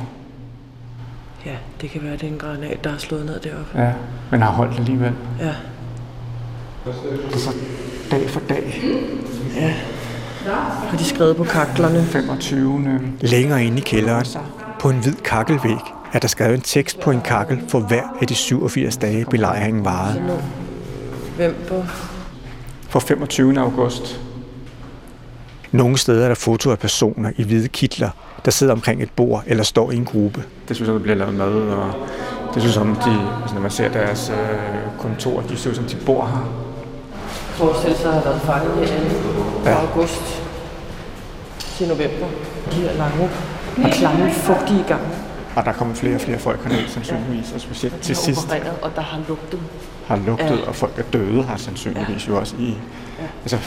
Ja, 1.46 1.56
det 1.82 1.90
kan 1.90 2.04
være, 2.04 2.14
det 2.14 2.24
er 2.24 2.28
en 2.28 2.38
granat, 2.38 2.84
der 2.84 2.94
er 2.94 2.98
slået 2.98 3.26
ned 3.26 3.40
deroppe. 3.40 3.82
Ja, 3.82 3.94
men 4.32 4.42
har 4.42 4.52
holdt 4.52 4.80
alligevel. 4.80 5.14
Ja. 5.40 5.56
Det 6.86 7.34
er 7.34 7.38
så 7.38 7.54
dag 8.12 8.30
for 8.30 8.42
dag. 8.50 8.84
Ja. 9.56 9.74
Har 10.90 10.98
de 10.98 11.04
skrevet 11.04 11.38
på 11.38 11.44
kaklerne? 11.44 12.04
25. 12.04 13.02
Længere 13.22 13.66
inde 13.66 13.78
i 13.78 13.82
kælderen, 13.82 14.26
på 14.80 14.90
en 14.90 15.00
hvid 15.00 15.16
kakkelvæg, 15.16 15.78
er 16.14 16.20
der 16.20 16.28
skrevet 16.28 16.54
en 16.54 16.62
tekst 16.62 17.00
på 17.00 17.12
en 17.12 17.22
kakkel 17.22 17.62
for 17.70 17.80
hver 17.80 18.04
af 18.22 18.28
de 18.28 18.36
87 18.36 18.98
dage 18.98 19.26
belejringen 19.26 19.86
varede. 19.86 20.40
Hvem 21.36 21.66
på? 21.68 21.84
For 22.90 23.00
25. 23.00 23.60
august. 23.60 24.22
Nogle 25.72 25.98
steder 25.98 26.24
er 26.24 26.28
der 26.28 26.36
foto 26.36 26.72
af 26.72 26.80
personer 26.80 27.32
i 27.38 27.44
hvide 27.44 27.68
kitler, 27.68 28.10
der 28.46 28.52
sidder 28.52 28.74
omkring 28.74 29.04
et 29.04 29.12
bord 29.16 29.44
eller 29.48 29.64
står 29.64 29.92
i 29.92 29.96
en 29.96 30.06
gruppe. 30.06 30.44
Det 30.68 30.76
synes 30.76 30.88
jeg, 30.88 30.94
der 30.94 31.02
bliver 31.02 31.16
lavet 31.18 31.34
mad, 31.34 31.54
og 31.54 31.94
det 32.54 32.62
synes 32.62 32.74
som 32.76 32.96
de, 32.96 33.14
når 33.54 33.60
man 33.62 33.72
ser 33.72 33.90
deres 33.90 34.30
øh, 34.30 35.00
kontor, 35.00 35.42
de 35.42 35.58
ser 35.58 35.70
ud 35.70 35.76
som 35.76 35.84
de 35.86 35.96
bor 36.06 36.26
her. 36.26 36.50
Forestil 37.32 37.96
sig 37.96 38.08
at 38.08 38.14
have 38.14 38.26
været 38.26 38.42
fanget 38.42 38.90
herinde 38.90 39.10
fra 39.64 39.70
Ja. 39.70 39.76
august 39.76 40.44
til 41.78 41.88
november. 41.88 42.28
De 42.72 42.76
her 42.76 42.94
lange, 42.94 43.30
lange 44.02 44.32
fugtige 44.34 44.84
gange. 44.88 45.06
Og 45.56 45.66
der 45.66 45.72
kommer 45.72 45.96
flere 45.96 46.16
og 46.16 46.22
flere 46.22 46.40
folk 46.40 46.64
herned, 46.64 46.88
sandsynligvis, 46.88 47.52
og 47.56 47.62
specielt 47.62 48.02
til 48.02 48.16
sidst 48.16 48.48
og 48.82 48.92
der 48.96 49.02
har 49.02 49.20
lugtet. 49.28 49.60
har 50.08 50.16
lugtet, 50.26 50.60
Ja. 50.64 50.68
og 50.68 50.76
folk 50.76 51.00
er 51.00 51.04
døde 51.14 51.44
her 51.44 51.58
sandsynligvis 51.58 52.28
jo 52.28 52.38
også 52.40 52.56
i... 52.60 52.78
Altså, 53.42 53.58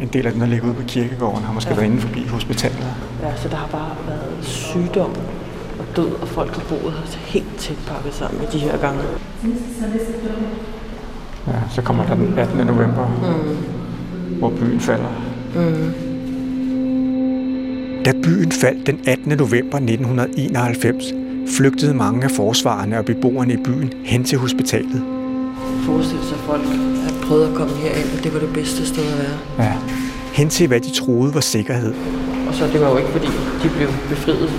en 0.00 0.08
del 0.12 0.26
af 0.26 0.32
dem, 0.32 0.40
der 0.40 0.46
ligger 0.48 0.66
ude 0.66 0.74
på 0.74 0.82
kirkegården, 0.86 1.44
har 1.44 1.52
måske 1.54 1.70
Ja. 1.70 1.76
været 1.76 1.86
inde 1.90 2.00
forbi 2.00 2.26
hospitalet. 2.26 2.86
Ja, 3.22 3.36
så 3.36 3.48
der 3.48 3.56
har 3.56 3.66
bare 3.66 3.90
været 4.08 4.44
sygdom 4.44 5.10
og 5.78 5.84
død, 5.96 6.10
og 6.22 6.28
folk 6.28 6.50
har 6.54 6.62
boet 6.68 6.92
her 6.92 7.18
helt 7.26 7.56
tæt 7.58 7.76
pakket 7.86 8.14
sammen 8.14 8.40
med 8.40 8.48
de 8.52 8.58
her 8.58 8.76
gange. 8.78 9.00
Ja, 11.46 11.52
så 11.70 11.82
kommer 11.82 12.06
der 12.06 12.14
den 12.14 12.38
18. 12.38 12.66
november, 12.66 13.06
Mm. 13.08 14.38
hvor 14.38 14.50
byen 14.50 14.80
falder. 14.80 15.08
Mm. 15.54 15.92
Da 18.04 18.12
byen 18.22 18.52
faldt 18.52 18.86
den 18.86 19.00
18. 19.06 19.28
november 19.38 19.78
1991, 19.78 21.04
flygtede 21.56 21.94
mange 21.94 22.24
af 22.24 22.30
forsvarerne 22.30 22.98
og 22.98 23.04
beboerne 23.04 23.52
i 23.52 23.56
byen 23.64 23.92
hen 24.04 24.24
til 24.24 24.38
hospitalet. 24.38 25.02
Forestil 25.86 26.18
sig, 26.22 26.34
at 26.34 26.40
folk 26.40 26.62
har 26.64 27.17
prøvet 27.28 27.48
at 27.48 27.54
komme 27.54 27.74
herind, 27.76 28.18
og 28.18 28.24
det 28.24 28.34
var 28.34 28.40
det 28.40 28.52
bedste 28.54 28.86
sted 28.86 29.02
at 29.02 29.18
være. 29.18 29.66
Ja. 29.66 29.72
Hen 30.32 30.48
til, 30.48 30.66
hvad 30.68 30.80
de 30.80 30.90
troede 30.90 31.34
var 31.34 31.40
sikkerhed. 31.40 31.94
Og 32.48 32.54
så 32.54 32.66
det 32.72 32.80
var 32.80 32.90
jo 32.90 32.96
ikke, 32.96 33.10
fordi 33.10 33.26
de 33.62 33.70
blev 33.76 33.88
befriet. 34.08 34.50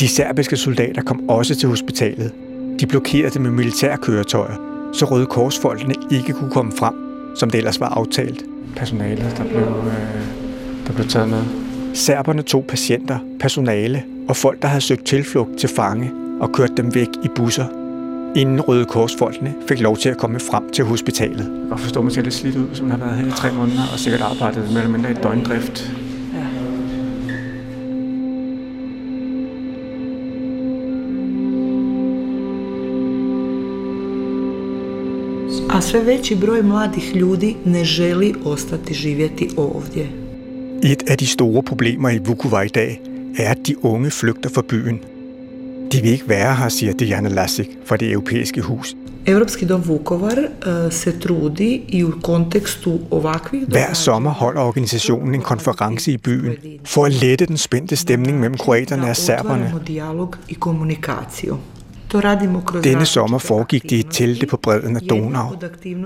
De 0.00 0.08
serbiske 0.08 0.56
soldater 0.56 1.02
kom 1.02 1.28
også 1.28 1.54
til 1.54 1.68
hospitalet. 1.68 2.32
De 2.80 2.86
blokerede 2.86 3.30
det 3.30 3.40
med 3.40 3.50
militærkøretøjer, 3.50 4.54
så 4.92 5.04
Røde 5.04 5.26
Korsfolkene 5.26 5.94
ikke 6.10 6.32
kunne 6.32 6.50
komme 6.50 6.72
frem, 6.72 6.94
som 7.36 7.50
det 7.50 7.58
ellers 7.58 7.80
var 7.80 7.88
aftalt. 7.88 8.44
Personalet, 8.76 9.34
der 9.36 9.44
blev, 9.44 9.62
øh, 9.86 10.86
der 10.86 10.92
blev 10.92 11.06
taget 11.08 11.28
med. 11.28 11.42
Serberne 11.94 12.42
tog 12.42 12.64
patienter, 12.68 13.18
personale 13.40 14.02
og 14.28 14.36
folk, 14.36 14.62
der 14.62 14.68
havde 14.68 14.80
søgt 14.80 15.06
tilflugt 15.06 15.58
til 15.58 15.68
fange 15.68 16.12
og 16.40 16.52
kørt 16.52 16.70
dem 16.76 16.94
væk 16.94 17.08
i 17.24 17.28
busser, 17.36 17.66
inden 18.36 18.60
Røde 18.60 18.84
Korsfolkene 18.84 19.54
fik 19.68 19.80
lov 19.80 19.96
til 19.96 20.08
at 20.08 20.16
komme 20.16 20.40
frem 20.40 20.70
til 20.72 20.84
hospitalet. 20.84 21.38
Jeg 21.38 21.68
kan 21.68 21.78
forstå, 21.78 22.00
at 22.00 22.04
man 22.04 22.12
ser 22.12 22.22
lidt 22.22 22.34
slidt 22.34 22.56
ud, 22.56 22.66
som 22.72 22.90
har 22.90 22.98
været 22.98 23.16
her 23.16 23.26
i 23.26 23.30
tre 23.30 23.52
måneder 23.52 23.82
og 23.92 23.98
sikkert 23.98 24.20
arbejdet 24.20 24.68
mere 24.68 24.78
eller 24.78 24.92
mindre 24.92 25.10
i 25.10 25.14
døgndrift. 25.14 25.92
Ja. 26.34 26.46
A 35.76 35.80
sve 35.80 36.00
veći 36.06 36.36
broj 36.36 36.62
mladih 36.62 37.16
ljudi 37.16 37.56
ne 37.64 37.84
želi 37.84 38.34
ostati 38.44 38.94
živjeti 38.94 39.48
ovdje. 39.56 40.08
Et 40.82 41.02
af 41.10 41.18
de 41.18 41.26
store 41.26 41.62
problemer 41.62 42.10
i 42.10 42.18
Vukovar 42.18 42.62
i 42.62 42.68
dag 42.68 43.00
er, 43.38 43.50
at 43.50 43.58
de 43.66 43.84
unge 43.84 44.10
flygter 44.10 44.50
fra 44.50 44.62
byen. 44.68 45.13
De 45.94 46.02
vil 46.02 46.10
ikke 46.10 46.28
være 46.28 46.54
her, 46.54 46.68
siger 46.68 46.92
Diana 46.92 47.28
Lassik 47.28 47.68
fra 47.86 47.96
det 47.96 48.12
europæiske 48.12 48.60
hus. 48.60 48.94
Europski 49.26 49.66
dom 49.66 49.88
Vukovar 49.88 50.38
eh, 50.66 50.92
se 50.92 51.18
trudi 51.20 51.84
i 51.88 52.04
kontekstu 52.22 52.98
ovakvih 53.10 53.62
Hver 53.68 53.92
sommer 53.92 54.30
holder 54.30 54.60
organisationen 54.60 55.34
en 55.34 55.40
konference 55.40 56.12
i 56.12 56.16
byen 56.16 56.52
for 56.84 57.04
at 57.04 57.12
lette 57.12 57.46
den 57.46 57.56
spændte 57.56 57.96
stemning 57.96 58.40
mellem 58.40 58.56
kroaterne 58.56 59.10
og 59.10 59.16
serberne. 59.16 59.72
Denne 62.84 63.06
sommer 63.06 63.38
foregik 63.38 63.82
det 63.82 63.92
i 63.92 64.00
et 64.00 64.06
telte 64.10 64.46
på 64.46 64.56
bredden 64.56 64.96
af 64.96 65.02
Donau, 65.02 65.46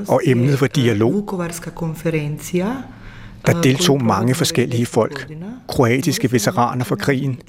og 0.09 0.20
emnet 0.24 0.61
var 0.61 0.68
je, 0.76 0.80
eh, 0.80 0.84
dialog. 0.84 1.43
Der 3.49 3.62
deltog 3.62 4.03
mange 4.03 4.34
forskellige 4.34 4.86
folk. 4.86 5.28
Kroatiske 5.68 6.32
veteraner 6.32 6.84
fra 6.84 6.96
krigen, 6.96 7.40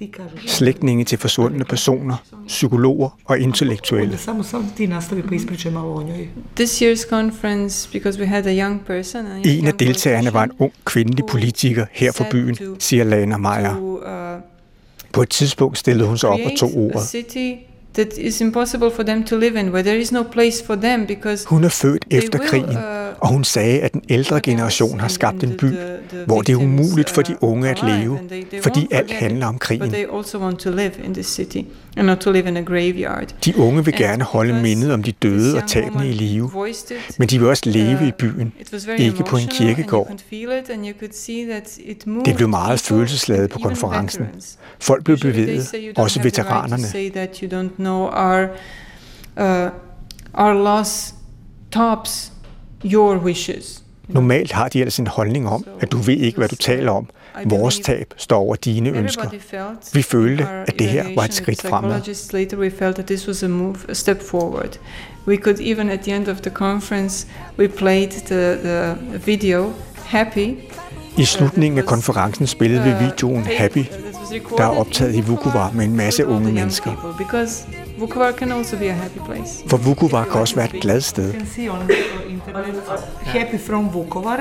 slægtninge 0.48 1.06
til 1.06 1.18
forsvundne 1.18 1.64
personer, 1.66 2.16
psykologer 2.48 3.10
og 3.26 3.40
intellektuelle. 3.40 4.18
En 9.46 9.68
af 9.68 9.74
deltagerne 9.74 10.34
var 10.34 10.44
en 10.44 10.52
ung 10.60 10.74
kvindelig 10.86 11.26
politiker 11.26 11.86
her 11.92 12.12
fra 12.12 12.26
byen, 12.32 12.58
siger 12.80 13.04
Lana 13.04 13.38
Meyer. 13.38 13.78
uh, 13.78 14.42
På 15.14 15.22
et 15.22 15.30
tidspunkt 15.30 15.78
stillede 15.78 16.08
hun 16.08 16.18
sig 16.18 16.30
op 16.30 16.40
og 16.46 16.52
tog 16.58 16.78
ordet. 16.78 17.66
That 17.94 18.18
is 18.18 18.42
impossible 18.42 18.92
for 18.92 19.04
them 19.04 19.24
to 19.24 19.38
live 19.38 19.60
in, 19.60 19.70
where 19.70 19.84
there 19.84 19.98
is 19.98 20.12
no 20.12 20.24
place 20.24 20.66
for 20.66 20.76
them 20.76 21.06
because 21.06 21.48
Hun 21.48 21.64
er 21.64 21.70
født 21.70 22.06
efter 22.10 22.40
krigen, 22.40 22.70
uh, 22.70 22.76
og 23.20 23.28
hun 23.28 23.44
sagde, 23.44 23.80
at 23.80 23.94
den 23.94 24.02
ældre 24.10 24.42
generation 24.42 25.00
har 25.00 25.08
skabt 25.08 25.44
en 25.44 25.58
by, 25.58 25.74
hvor 26.26 26.42
det 26.42 26.54
er 26.54 26.58
umuligt 26.58 27.10
for 27.10 27.22
de 27.22 27.36
unge 27.42 27.70
at 27.70 27.84
leve, 27.84 28.20
fordi 28.62 28.88
alt 28.92 29.12
handler 29.12 29.46
om 29.48 29.58
krigen. 29.58 29.92
they 29.92 30.06
also 30.18 30.40
want 30.40 30.60
to 30.60 30.72
live 30.72 30.92
in 31.04 31.14
this 31.14 31.28
city 31.28 31.62
and 31.98 32.08
not 32.08 32.18
to 32.18 32.32
live 32.32 32.48
in 32.48 32.58
a 32.58 32.62
graveyard. 32.62 33.36
De 33.46 33.58
unge 33.58 33.86
vil 33.86 33.94
gerne 33.94 34.24
holde 34.24 34.54
mindet 34.54 34.94
om 34.94 35.04
de 35.04 35.12
døde 35.12 35.58
og 35.58 35.68
tabene 35.68 36.10
i 36.10 36.12
live, 36.12 36.52
men 37.18 37.28
de 37.28 37.40
vil 37.40 37.48
også 37.48 37.64
leve 37.66 38.04
i 38.04 38.08
uh, 38.08 38.12
byen, 38.18 38.54
was 38.74 38.88
very 38.88 39.00
ikke 39.00 39.24
på 39.24 39.38
en 39.38 39.48
kirkegård. 39.48 40.12
Det 42.26 42.36
blev 42.36 42.50
meget 42.50 42.80
følelsesladet 42.80 43.50
på 43.50 43.60
konferencen. 43.60 44.26
Folk 44.80 45.04
blev 45.04 45.18
bevæget, 45.18 45.76
også 45.98 46.22
veteranerne. 46.22 46.84
Know 47.80 48.10
our 48.10 48.50
uh, 49.38 49.70
our 50.34 50.54
loss 50.54 51.16
tops 51.72 52.32
your 52.84 53.18
wishes. 53.18 53.84
Normalt 54.08 54.52
har 54.52 54.68
de 54.68 54.80
ellers 54.80 55.00
en 55.00 55.08
holdning 55.08 55.50
om, 55.50 55.66
at 55.80 55.92
du 55.92 55.98
ved 55.98 56.14
ikke, 56.14 56.38
hvad 56.38 56.48
du 56.48 56.56
taler 56.56 56.92
om. 56.92 57.10
Vores 57.46 57.80
tab 57.80 58.14
står 58.18 58.40
over 58.40 58.56
dine 58.56 58.90
ønsker. 58.90 59.30
Vi 59.94 60.02
følte, 60.02 60.48
at 60.68 60.80
det 60.80 60.88
her 60.88 61.16
var 61.16 61.24
et 61.24 61.34
skridt 61.34 61.62
fremad. 61.62 62.34
later 62.34 62.58
we 62.58 62.72
felt 62.72 62.96
that 62.96 63.06
this 63.06 63.28
was 63.28 63.44
a 63.44 63.48
move, 63.48 63.76
a 63.90 63.94
step 63.94 64.22
forward. 64.22 64.80
We 65.28 65.38
could 65.38 65.60
even 65.60 65.90
at 65.90 66.00
the 66.00 66.16
end 66.16 66.28
of 66.28 66.38
the 66.38 66.50
conference 66.50 67.28
we 67.60 67.68
played 67.68 68.12
the, 68.12 68.58
the 68.64 68.96
video 69.26 69.74
Happy. 70.06 70.56
I 71.18 71.26
slutningen 71.26 71.78
af 71.78 71.86
konferencen 71.86 72.48
spillede 72.48 72.84
vi 72.84 73.06
videoen 73.06 73.44
Happy, 73.44 73.86
der 74.58 74.64
er 74.64 74.68
optaget 74.80 75.16
i 75.16 75.22
Vukovar 75.22 75.72
med 75.72 75.86
en 75.86 75.96
masse 75.96 76.28
unge 76.28 76.52
mennesker. 76.52 77.16
Vukovar 78.00 78.32
can 78.32 78.52
also 78.52 78.78
be 78.78 78.90
a 78.90 78.94
happy 78.94 79.20
place. 79.26 79.64
For 79.68 79.78
Vukovar 79.78 80.24
kan 80.26 80.42
også 80.42 80.56
være 80.56 80.76
et 80.76 80.82
glad 80.82 81.02
sted. 81.02 81.34
You 81.34 81.40
can 81.40 81.48
see 81.56 81.70
on 81.70 81.80
the 81.80 81.96
internet 82.30 82.76
Happy 83.22 83.58
from 83.60 83.94
Vukovar. 83.94 84.40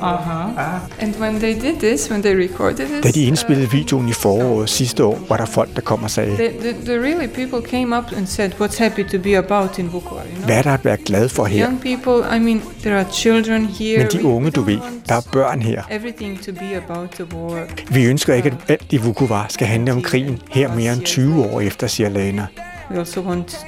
Aha. 0.00 0.78
And 1.00 1.14
when 1.14 1.38
they 1.38 1.54
did 1.60 1.76
this, 1.80 2.10
when 2.10 2.22
they 2.22 2.34
recorded 2.34 2.76
Da 2.76 3.00
this, 3.00 3.14
de 3.14 3.22
indspillede 3.22 3.70
videoen 3.70 4.08
i 4.08 4.12
foråret 4.12 4.70
sidste 4.70 5.04
år, 5.04 5.18
var 5.28 5.36
der 5.36 5.44
folk, 5.44 5.74
der 5.74 5.80
kom 5.80 6.02
og 6.02 6.10
sagde, 6.10 6.36
the, 6.36 6.48
the, 6.60 6.74
the 6.84 7.00
really 7.00 7.26
people 7.26 7.68
came 7.70 7.98
up 7.98 8.04
and 8.16 8.26
said, 8.26 8.50
"What's 8.60 8.78
happy 8.78 9.04
to 9.08 9.18
be 9.18 9.36
about 9.36 9.78
in 9.78 9.92
Vukovar?" 9.92 10.22
You 10.22 10.34
know? 10.34 10.44
hvad 10.44 10.56
er 10.58 10.62
der 10.62 10.74
at 10.74 10.84
være 10.84 10.96
glad 10.96 11.28
for 11.28 11.44
her? 11.44 11.66
Young 11.66 11.80
people, 11.80 12.36
I 12.36 12.38
mean, 12.38 12.62
there 12.82 12.98
are 12.98 13.06
children 13.12 13.66
here. 13.66 13.98
Men 13.98 14.06
de 14.12 14.24
unge, 14.24 14.50
du 14.50 14.60
ved, 14.60 14.78
der 15.08 15.14
er 15.14 15.20
børn 15.32 15.62
her. 15.62 15.82
Everything 15.90 16.42
to 16.42 16.52
be 16.52 16.76
about 16.76 17.10
the 17.10 17.36
war. 17.36 17.66
Vi 17.90 18.04
ønsker 18.04 18.34
ikke, 18.34 18.48
at 18.48 18.70
alt 18.70 18.92
i 18.92 18.96
Vukovar 18.96 19.46
skal 19.48 19.66
handle 19.66 19.92
om 19.92 20.02
krigen 20.02 20.38
her 20.50 20.74
mere 20.74 20.92
end 20.92 21.02
20 21.02 21.44
år 21.44 21.60
efter, 21.60 21.86
siger 21.86 22.08
Lana. 22.08 22.46
We 22.90 22.98
also 22.98 23.20
want, 23.22 23.66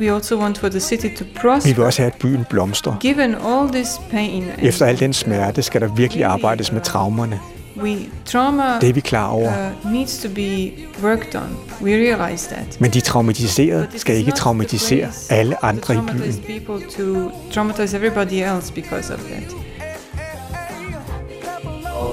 we 0.00 0.12
also 0.12 0.36
want 0.40 0.58
for 0.58 0.68
the 0.68 0.80
city 0.80 1.08
to 1.16 1.24
Vi 1.24 1.30
prosper. 1.40 1.74
vil 1.74 1.84
også 1.84 2.02
have, 2.02 2.12
at 2.12 2.18
byen 2.18 2.44
blomstrer. 2.50 2.96
Given 3.00 3.34
all 3.34 3.68
this 3.72 3.88
pain, 4.10 4.42
and 4.42 4.66
Efter 4.66 4.86
al 4.86 5.00
den 5.00 5.12
smerte 5.12 5.62
skal 5.62 5.80
der 5.80 5.88
virkelig 5.94 6.24
arbejdes 6.24 6.72
med 6.72 6.80
traumerne. 6.80 7.40
we 7.82 7.96
trauma 8.24 8.78
Det 8.80 8.88
er 8.88 8.92
vi 8.92 9.00
klar 9.00 9.28
over. 9.28 9.70
uh, 9.84 9.92
needs 9.92 10.18
to 10.18 10.28
be 10.34 10.70
worked 11.02 11.34
on. 11.36 11.56
We 11.82 11.90
realize 11.90 12.48
that. 12.54 12.80
Men 12.80 12.90
de 12.90 13.00
traumatiserede 13.00 13.84
But 13.86 13.94
it 13.94 14.00
skal 14.00 14.14
is 14.14 14.18
ikke 14.18 14.28
not 14.30 14.36
the 14.36 14.42
traumatisere 14.42 15.00
place 15.00 15.34
alle 15.34 15.52
to 15.52 15.66
andre 15.66 15.94
i 15.94 15.96
traumatize 15.96 16.40
byen. 16.40 16.60
people 16.60 16.86
to 17.04 17.30
traumatize 17.52 17.96
everybody 17.96 18.32
else 18.42 18.72
because 18.72 19.12
of 19.14 19.20
that. 19.20 19.52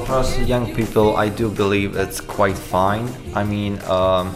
For 0.06 0.20
us 0.20 0.50
young 0.50 0.66
people, 0.76 1.26
I 1.28 1.30
do 1.42 1.50
believe 1.50 1.96
it's 2.04 2.20
quite 2.28 2.58
fine. 2.58 3.08
I 3.36 3.44
mean, 3.44 3.74
um, 3.90 4.28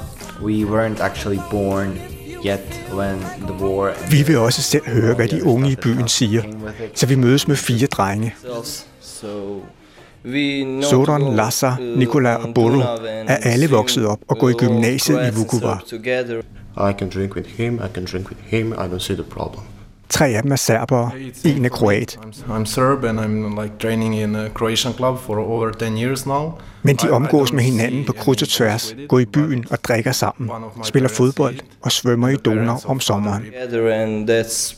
we 0.41 0.65
weren't 0.65 0.99
actually 0.99 1.39
born 1.51 1.99
yet 2.45 2.81
when 2.93 3.19
the 3.19 3.65
war. 3.65 3.93
Vi 4.11 4.23
vil 4.27 4.37
også 4.37 4.61
selv 4.61 4.87
høre, 4.87 5.15
hvad 5.15 5.27
de 5.27 5.43
unge 5.43 5.71
i 5.71 5.75
byen 5.75 6.07
siger. 6.07 6.43
Så 6.95 7.05
vi 7.05 7.15
mødes 7.15 7.47
med 7.47 7.55
fire 7.55 7.87
drenge. 7.87 8.35
So 9.01 9.27
we 10.25 10.63
know 10.63 10.81
to 10.81 10.89
Soran, 10.89 11.21
go, 11.21 11.35
Lassa, 11.35 11.71
Nicola 11.95 12.35
og 12.35 12.53
Bolo 12.55 12.81
er 13.27 13.35
alle 13.35 13.69
vokset 13.69 14.05
op 14.05 14.19
og 14.27 14.37
går 14.37 14.49
i 14.49 14.53
gymnasiet 14.53 15.31
i 15.31 15.35
Vukovar. 15.35 15.83
I 16.89 16.93
can 16.99 17.09
drink 17.09 17.35
with 17.35 17.49
him, 17.49 17.75
I 17.75 17.87
can 17.93 18.05
drink 18.05 18.29
with 18.29 18.41
him, 18.41 18.71
I 18.71 18.75
don't 18.75 18.99
see 18.99 19.15
the 19.15 19.23
problem. 19.23 19.63
Tre 20.09 20.27
af 20.27 20.41
dem 20.43 20.51
er 20.51 20.55
serbere, 20.55 21.11
en 21.45 21.65
er 21.65 21.69
kroat. 21.69 22.19
I'm 22.49 22.65
Serb 22.65 23.03
and 23.03 23.19
I'm 23.19 23.61
like 23.61 23.73
training 23.79 24.15
in 24.19 24.35
a 24.35 24.49
Croatian 24.49 24.93
club 24.93 25.19
for 25.19 25.35
over 25.35 25.71
10 25.71 25.85
years 25.85 26.25
now. 26.25 26.51
Men 26.83 26.95
de 26.95 27.11
omgås 27.11 27.53
med 27.53 27.63
hinanden 27.63 28.05
på 28.05 28.13
kryds 28.13 28.41
og 28.41 28.47
tværs, 28.47 28.95
går 29.09 29.19
i 29.19 29.25
byen 29.25 29.65
og 29.71 29.83
drikker 29.83 30.11
sammen, 30.11 30.49
spiller 30.83 31.09
fodbold 31.09 31.55
og 31.81 31.91
svømmer 31.91 32.29
i 32.29 32.35
Donau 32.35 32.77
om 32.85 32.99
sommeren. 32.99 33.43
And 33.93 34.29
that's 34.29 34.75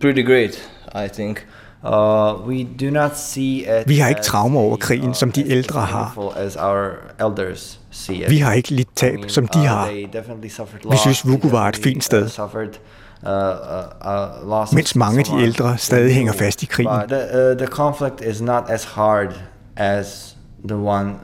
pretty 0.00 0.26
great, 0.26 0.70
I 0.94 1.08
think. 1.14 1.46
Uh, 1.86 2.48
we 2.48 2.66
do 2.80 2.90
not 2.90 3.18
see 3.18 3.56
it 3.58 3.88
Vi 3.88 3.98
har 3.98 4.08
ikke 4.08 4.22
traumer 4.22 4.60
over 4.60 4.76
krigen, 4.76 5.14
som 5.14 5.32
de 5.32 5.50
ældre 5.50 5.80
har. 5.80 6.30
Vi 8.28 8.38
har 8.38 8.52
ikke 8.52 8.70
lidt 8.70 8.96
tab, 8.96 9.18
som 9.28 9.48
de 9.48 9.58
Uh, 9.58 9.64
har. 9.64 9.90
Vi 10.90 10.96
synes, 10.96 11.28
Vukovar 11.28 11.64
er 11.64 11.68
et 11.68 11.76
fint 11.76 12.04
sted. 12.04 12.28
Uh, 13.26 13.30
uh, 13.30 14.62
uh, 14.62 14.74
Mens 14.74 14.96
mange 14.96 15.18
af 15.18 15.24
de 15.24 15.42
ældre 15.42 15.78
stadig 15.78 16.14
hænger 16.14 16.32
fast 16.32 16.62
i 16.62 16.66
krigen. 16.66 17.08
The, 17.08 17.50
uh, 17.50 17.58
the 17.58 17.66
conflict 17.66 18.20
is 18.20 18.40
not 18.40 18.64
as 18.68 18.84
hard 18.84 19.40
as 19.76 20.36
the 20.68 20.76
ones 20.76 21.16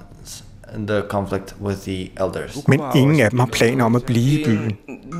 the 0.87 1.03
conflict 1.09 1.55
with 1.63 1.79
the 1.83 2.11
elders. 2.21 2.69
Men 2.69 2.81
ingen 2.95 3.21
af 3.21 3.31
dem 3.31 3.39
har 3.39 3.47
planer 3.47 3.85
om 3.85 3.97
at 3.97 4.05
blive 4.05 4.41
i 4.41 4.45
byen. 4.45 4.77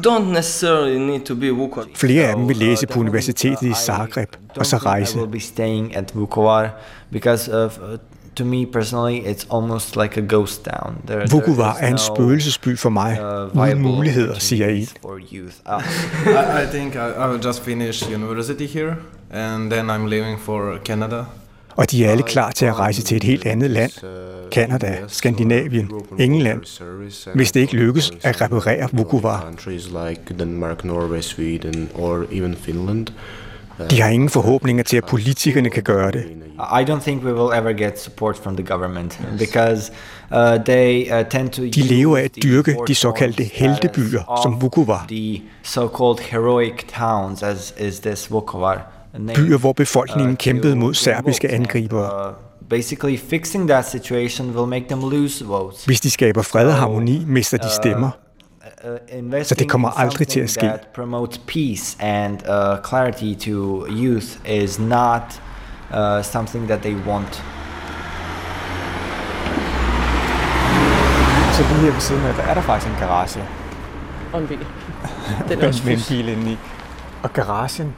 Don't 0.07 0.33
necessarily 0.33 0.97
need 0.97 1.21
to 1.21 1.35
be 1.35 1.51
Vukovar. 1.51 1.87
Flere 1.95 2.25
af 2.25 2.37
dem 2.37 2.49
vil 2.49 2.57
læse 2.57 2.87
på 2.87 3.01
universitetet 3.01 3.63
i 3.63 3.73
Zagreb 3.75 4.29
og 4.57 4.67
så 4.67 4.77
I 4.77 4.79
rejse. 4.79 5.19
will 5.19 5.31
be 5.31 5.41
staying 5.41 5.97
at 5.97 6.17
Vukovar 6.17 6.71
because 7.13 7.65
of, 7.65 7.79
uh, 7.79 7.99
to 8.41 8.47
me 8.47 8.67
personally, 8.67 9.17
it's 9.31 9.47
almost 9.51 9.97
like 9.97 10.17
a 10.17 10.21
ghost 10.21 10.65
town. 10.65 11.03
There, 11.07 11.27
Vukovar 11.31 11.75
there 11.75 11.85
er 11.85 11.93
en 11.93 11.99
spøgelsesby 11.99 12.77
for 12.77 12.91
mig, 12.91 13.19
uh, 13.21 13.63
uden 13.63 13.83
muligheder, 13.83 14.39
siger 14.39 14.87
for 15.03 15.19
youth. 15.33 15.55
Uh, 15.67 15.83
I, 16.27 16.63
I 16.63 16.67
think 16.67 16.95
I, 16.95 16.99
I 16.99 17.29
will 17.31 17.47
just 17.47 17.61
finish 17.63 18.09
university 18.15 18.67
here 18.67 18.95
and 19.31 19.71
then 19.71 19.91
I'm 19.91 20.07
leaving 20.07 20.39
for 20.41 20.79
Canada. 20.85 21.25
Og 21.77 21.91
de 21.91 22.05
er 22.05 22.11
alle 22.11 22.23
klar 22.23 22.51
til 22.51 22.67
at 22.67 22.79
rejse 22.79 23.03
til 23.03 23.17
et 23.17 23.23
helt 23.23 23.47
andet 23.47 23.71
land. 23.71 23.91
Canada, 24.53 24.97
Skandinavien, 25.09 25.91
England. 26.19 26.81
Hvis 27.35 27.53
det 27.53 27.61
ikke 27.61 27.75
lykkes 27.75 28.13
at 28.23 28.41
reparere 28.41 28.89
Vukovar. 28.93 29.43
Countries 29.43 29.87
like 29.87 30.21
Denmark, 30.39 30.85
Norway, 30.85 31.21
Sweden 31.21 31.89
or 31.95 32.25
even 32.33 32.55
Finland. 32.55 33.07
De 33.91 34.01
har 34.01 34.09
ingen 34.09 34.29
forhåbninger 34.29 34.83
til, 34.83 34.97
at 34.97 35.05
politikerne 35.05 35.71
kan 35.71 35.83
gøre 35.83 36.11
det. 36.11 36.25
I 36.61 36.85
don't 36.91 37.03
think 37.03 37.25
we 37.25 37.35
will 37.35 37.59
ever 37.59 37.73
get 37.73 38.01
support 38.01 38.37
from 38.37 38.57
the 38.57 38.67
government 38.67 39.21
because 39.39 39.93
uh, 40.31 40.65
they 40.65 41.13
uh, 41.13 41.27
tend 41.31 41.51
to 41.51 41.63
De 41.63 41.83
lever 41.83 42.17
af 42.17 42.23
at 42.23 42.31
dyrke 42.43 42.77
de 42.89 42.95
såkaldte 42.95 43.45
heltebyer, 43.45 44.41
som 44.43 44.63
Vukovar. 44.63 45.05
The 45.09 45.43
so-called 45.63 46.31
heroic 46.31 46.85
towns, 46.99 47.43
as 47.43 47.75
is 47.79 48.01
this 48.01 48.31
Vukovar. 48.33 48.87
Byer, 49.35 49.59
hvor 49.59 49.73
befolkningen 49.73 50.33
uh, 50.33 50.37
kæmpede 50.37 50.77
mod 50.77 50.95
serbiske 50.95 51.49
vote. 51.49 51.55
angribere. 51.55 52.29
Uh, 52.29 52.35
basically, 52.69 53.19
fixing 53.19 53.69
that 53.69 53.91
situation 53.91 54.57
will 54.57 54.67
make 54.67 54.85
them 54.89 55.11
lose 55.11 55.45
votes. 55.45 55.85
Hvis 55.85 56.01
de 56.01 56.11
skaber 56.11 56.43
fred 56.43 56.67
og 56.67 56.75
harmoni, 56.75 57.25
mister 57.27 57.59
de 57.59 57.71
stemmer. 57.83 58.11
Uh, 58.85 59.43
Så 59.43 59.55
det 59.55 59.69
kommer 59.71 59.89
aldrig 59.91 60.29
til 60.29 60.41
at 60.41 60.51
something 60.51 60.73
ske. 60.73 60.79
That 60.79 60.87
promotes 60.95 61.39
peace 61.39 61.97
and 62.03 62.35
uh, 62.35 62.85
clarity 62.89 63.35
to 63.51 63.87
youth 63.89 64.27
is 64.47 64.79
not 64.79 65.43
uh, 65.95 66.23
something 66.23 66.67
that 66.69 66.81
they 66.81 66.95
want. 67.07 67.45
Så 71.53 71.63
lige 71.63 71.81
her 71.85 71.93
ved 71.93 72.01
siden 72.01 72.25
af, 72.25 72.35
der 72.35 72.43
er 72.43 72.55
der 72.55 72.61
faktisk 72.61 72.93
en 72.93 72.99
garage. 73.01 73.41
Og 74.33 74.41
en 74.41 74.47
bil. 74.49 74.59
Den 75.49 75.61
er 75.61 75.69
også 75.69 75.83
med 75.85 75.93
en 75.93 76.01
bil 76.09 76.29
inde 76.29 76.53
i. 76.53 76.59
Og 77.23 77.33
garagen, 77.33 77.95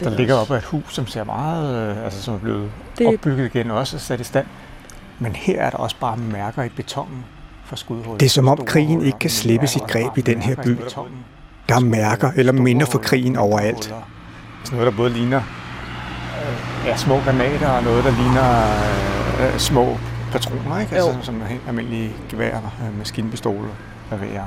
der 0.00 0.06
er 0.10 0.10
ligger 0.16 0.34
op 0.34 0.50
af 0.50 0.56
et 0.58 0.64
hus, 0.64 0.94
som 0.94 1.06
ser 1.06 1.24
meget, 1.24 1.90
øh, 1.96 2.04
altså 2.04 2.22
som 2.22 2.34
er 2.34 2.38
blevet 2.38 2.70
Det- 2.98 3.06
opbygget 3.06 3.54
igen 3.54 3.70
og 3.70 3.78
også 3.78 3.98
sat 3.98 4.20
i 4.20 4.24
stand. 4.24 4.46
Men 5.18 5.32
her 5.36 5.60
er 5.62 5.70
der 5.70 5.76
også 5.78 5.96
bare 6.00 6.16
mærker 6.16 6.62
i 6.62 6.68
betonen. 6.68 7.24
Det 8.20 8.26
er 8.26 8.30
som 8.30 8.48
om 8.48 8.64
krigen 8.66 9.02
ikke 9.02 9.18
kan 9.18 9.30
slippe 9.30 9.66
sit 9.66 9.82
greb 9.82 10.18
i 10.18 10.20
den 10.20 10.42
her 10.42 10.54
by. 10.64 10.78
Der 11.68 11.74
er 11.74 11.80
mærker 11.80 12.30
eller 12.36 12.52
minder 12.52 12.86
for 12.86 12.98
krigen 12.98 13.36
overalt. 13.36 13.84
Sådan 13.84 14.78
noget, 14.78 14.92
der 14.92 14.96
både 14.96 15.10
ligner 15.10 15.38
øh, 15.38 16.86
ja, 16.86 16.96
små 16.96 17.20
granater 17.20 17.68
og 17.68 17.82
noget, 17.82 18.04
der 18.04 18.10
ligner 18.10 18.66
øh, 19.52 19.58
små 19.58 19.98
patroner, 20.32 20.80
ikke? 20.80 20.96
Altså, 20.96 21.16
som 21.22 21.42
er 21.42 21.46
helt 21.46 21.62
almindelige 21.68 22.10
geværer, 22.30 22.60
øh, 22.86 22.98
maskinpistoler, 22.98 23.68
geværer. 24.10 24.44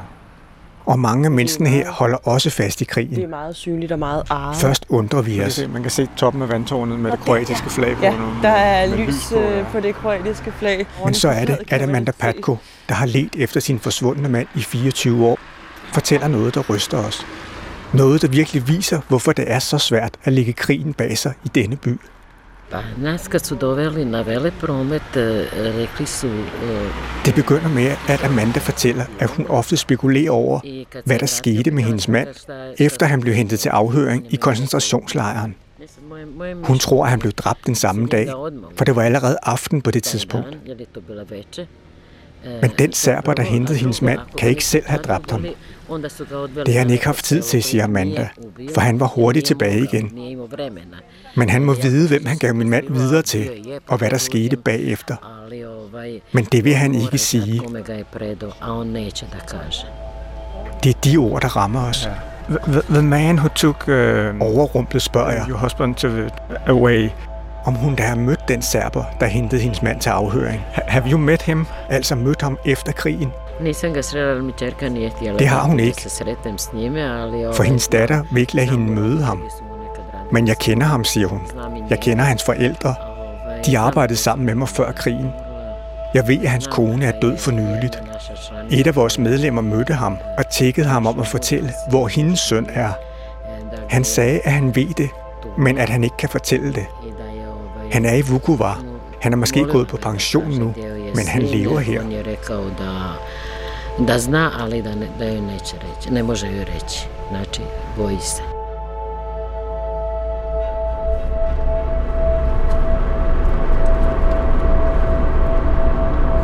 Og 0.88 0.99
mange 0.99 1.25
af 1.25 1.31
menneskene 1.31 1.69
her 1.69 1.91
holder 1.91 2.17
også 2.27 2.49
fast 2.49 2.81
i 2.81 2.83
Det 2.83 2.89
er 2.89 2.93
krigen. 2.93 3.29
meget 3.29 3.55
synligt 3.55 3.91
og 3.91 3.99
meget 3.99 4.23
ejet. 4.29 4.55
Først 4.57 4.85
undrer 4.89 5.21
vi 5.21 5.41
os. 5.41 5.61
man 5.73 5.81
kan 5.81 5.91
se 5.91 6.07
toppen 6.17 6.41
af 6.41 6.49
vandtårnet 6.49 6.99
med 6.99 7.11
det 7.11 7.19
kroatiske 7.19 7.69
flag 7.69 7.95
på. 7.95 8.03
Ja, 8.03 8.13
der 8.41 8.49
er 8.49 8.95
lys 8.95 9.15
på, 9.31 9.39
øh, 9.39 9.57
ja. 9.57 9.63
på 9.71 9.79
det 9.79 9.95
kroatiske 9.95 10.53
flag. 10.59 10.85
Men 11.05 11.13
så 11.13 11.29
er 11.29 11.45
det, 11.45 11.57
at 11.67 11.81
Amanda 11.81 12.11
Patko, 12.19 12.57
der 12.89 12.95
har 12.95 13.05
let 13.05 13.35
efter 13.38 13.59
sin 13.59 13.79
forsvundne 13.79 14.29
mand 14.29 14.47
i 14.55 14.59
24 14.59 15.25
år, 15.25 15.39
fortæller 15.93 16.27
noget, 16.27 16.55
der 16.55 16.63
ryster 16.69 16.97
os. 16.97 17.25
Noget, 17.93 18.21
der 18.21 18.27
virkelig 18.27 18.67
viser, 18.67 18.99
hvorfor 19.07 19.31
det 19.31 19.51
er 19.51 19.59
så 19.59 19.77
svært 19.77 20.11
at 20.23 20.33
lægge 20.33 20.53
krigen 20.53 20.93
bag 20.93 21.17
sig 21.17 21.33
i 21.45 21.47
denne 21.47 21.75
by. 21.75 21.99
Pa 22.72 22.84
nas 22.97 23.28
kad 23.28 23.39
su 23.45 23.55
doveli 23.55 24.05
na 24.05 24.22
velepromet, 24.22 25.15
eh, 25.15 25.22
rekli 25.53 26.05
su 26.05 26.28
eh, 26.28 27.26
Det 27.26 27.36
begynder 27.36 27.70
med, 27.70 27.95
at 28.07 28.24
Amanda 28.24 28.59
fortæller, 28.59 29.05
at 29.20 29.30
hun 29.30 29.45
ofte 29.49 29.78
spekulerer 29.78 30.32
over, 30.32 30.59
hvad 31.05 31.20
der 31.20 31.26
skete 31.26 31.72
med 31.72 31.84
hendes 31.84 32.07
mand, 32.07 32.28
efter 32.80 33.05
han 33.05 33.22
blev 33.22 33.34
hentet 33.34 33.59
til 33.59 33.70
afhøring 33.70 34.34
i 34.34 34.36
koncentrationslejren. 34.36 35.55
Hun 36.63 36.80
tror, 36.80 37.03
at 37.03 37.09
han 37.09 37.20
blev 37.20 37.32
dræbt 37.32 37.65
den 37.65 37.76
samme 37.76 38.07
dag, 38.07 38.28
for 38.76 38.86
det 38.86 38.95
var 38.95 39.01
allerede 39.01 39.38
aften 39.43 39.82
på 39.82 39.91
det 39.91 40.03
tidspunkt. 40.03 40.57
Men 42.61 42.72
den 42.80 42.93
serber, 42.93 43.34
der 43.34 43.43
hentede 43.43 43.78
hendes 43.78 44.01
mand, 44.01 44.20
kan 44.38 44.49
ikke 44.49 44.65
selv 44.65 44.86
have 44.86 45.01
dræbt 45.01 45.32
ham. 45.32 45.45
Det 46.65 46.74
har 46.74 46.80
han 46.80 46.89
ikke 46.89 47.05
haft 47.05 47.26
tid 47.26 47.41
til, 47.41 47.63
siger 47.63 47.84
Amanda, 47.84 48.30
for 48.74 48.82
han 48.82 48.99
var 48.99 49.07
hurtigt 49.07 49.45
tilbage 49.45 49.80
igen. 49.80 50.11
Men 51.38 51.49
han 51.49 51.63
må 51.63 51.73
vide, 51.73 52.07
hvem 52.07 52.25
han 52.25 52.38
gav 52.38 52.55
min 52.55 52.69
mand 52.69 52.85
videre 52.93 53.21
til, 53.21 53.49
og 53.88 53.97
hvad 53.97 54.09
der 54.09 54.17
skete 54.17 54.57
bagefter. 54.57 55.15
Men 56.31 56.43
det 56.51 56.63
vil 56.63 56.73
han 56.75 56.95
ikke 56.95 57.17
sige. 57.17 57.61
Det 60.83 60.95
er 60.95 60.99
de 61.03 61.17
ord, 61.17 61.41
der 61.41 61.47
rammer 61.57 61.89
os. 61.89 62.09
The, 62.67 62.81
the 62.89 63.01
man 63.01 63.38
who 63.39 63.47
took 63.47 63.83
uh, 63.88 63.93
Overrumplet 64.41 65.01
spørger 65.01 65.31
jeg, 65.31 65.45
your 65.49 65.57
husband 65.57 65.95
to 65.95 66.07
away, 66.67 67.09
om 67.65 67.73
hun 67.73 67.95
da 67.95 68.03
har 68.03 68.15
mødt 68.15 68.47
den 68.47 68.61
serber, 68.61 69.03
der 69.19 69.25
hentede 69.25 69.61
hendes 69.61 69.81
mand 69.81 70.01
til 70.01 70.09
afhøring. 70.09 70.61
ha- 70.71 70.81
have 70.88 71.05
you 71.11 71.17
met 71.17 71.41
him? 71.41 71.65
Altså 71.89 72.15
mødt 72.15 72.41
ham 72.41 72.57
efter 72.65 72.91
krigen. 72.91 73.31
Det 75.39 75.47
har 75.47 75.63
hun 75.63 75.79
ikke. 75.79 76.01
For 77.53 77.63
hendes 77.63 77.88
datter 77.88 78.23
vil 78.31 78.41
ikke 78.41 78.55
lade 78.55 78.67
hende 78.67 78.91
møde 78.91 79.23
ham. 79.23 79.41
Men 80.32 80.47
jeg 80.47 80.57
kender 80.57 80.86
ham, 80.86 81.03
siger 81.03 81.28
hun. 81.28 81.41
Jeg 81.89 81.99
kender 81.99 82.23
hans 82.23 82.43
forældre. 82.43 82.95
De 83.65 83.78
arbejdede 83.78 84.17
sammen 84.17 84.45
med 84.45 84.55
mig 84.55 84.69
før 84.69 84.91
krigen. 84.91 85.32
Jeg 86.13 86.28
ved, 86.28 86.39
at 86.43 86.49
hans 86.49 86.67
kone 86.67 87.05
er 87.05 87.19
død 87.21 87.38
for 87.38 87.51
nyligt. 87.51 88.03
Et 88.71 88.88
af 88.88 88.95
vores 88.95 89.19
medlemmer 89.19 89.61
mødte 89.61 89.93
ham 89.93 90.17
og 90.38 90.49
tækkede 90.49 90.88
ham 90.88 91.07
om 91.07 91.19
at 91.19 91.28
fortælle, 91.28 91.73
hvor 91.89 92.07
hendes 92.07 92.39
søn 92.39 92.67
er. 92.73 92.89
Han 93.89 94.03
sagde, 94.03 94.39
at 94.43 94.51
han 94.51 94.75
ved 94.75 94.93
det, 94.97 95.09
men 95.57 95.78
at 95.78 95.89
han 95.89 96.03
ikke 96.03 96.17
kan 96.17 96.30
fortælle 96.30 96.73
det. 96.73 96.86
Han 97.91 98.05
er 98.05 98.13
i 98.13 98.21
Vukovar. 98.21 98.84
Han 99.21 99.34
er 99.34 99.38
måske 99.38 99.63
gået 99.63 99.88
på 99.88 99.97
pension 99.97 100.49
nu, 100.49 100.73
men 101.15 101.28
han 101.28 101.41
lever 101.41 101.80
her. 101.80 102.01
Da, 103.99 104.13
da 104.13 104.19
zna, 104.19 104.51
ali 104.59 104.82
da, 104.82 104.95
ne, 104.95 105.09
da 105.19 105.25
joj 105.25 105.41
neće 105.41 105.75
reći. 105.75 106.13
Ne 106.13 106.23
može 106.23 106.47
joj 106.47 106.65
reći. 106.65 107.07
Znači, 107.30 107.61
boji 107.97 108.17
se. 108.21 108.56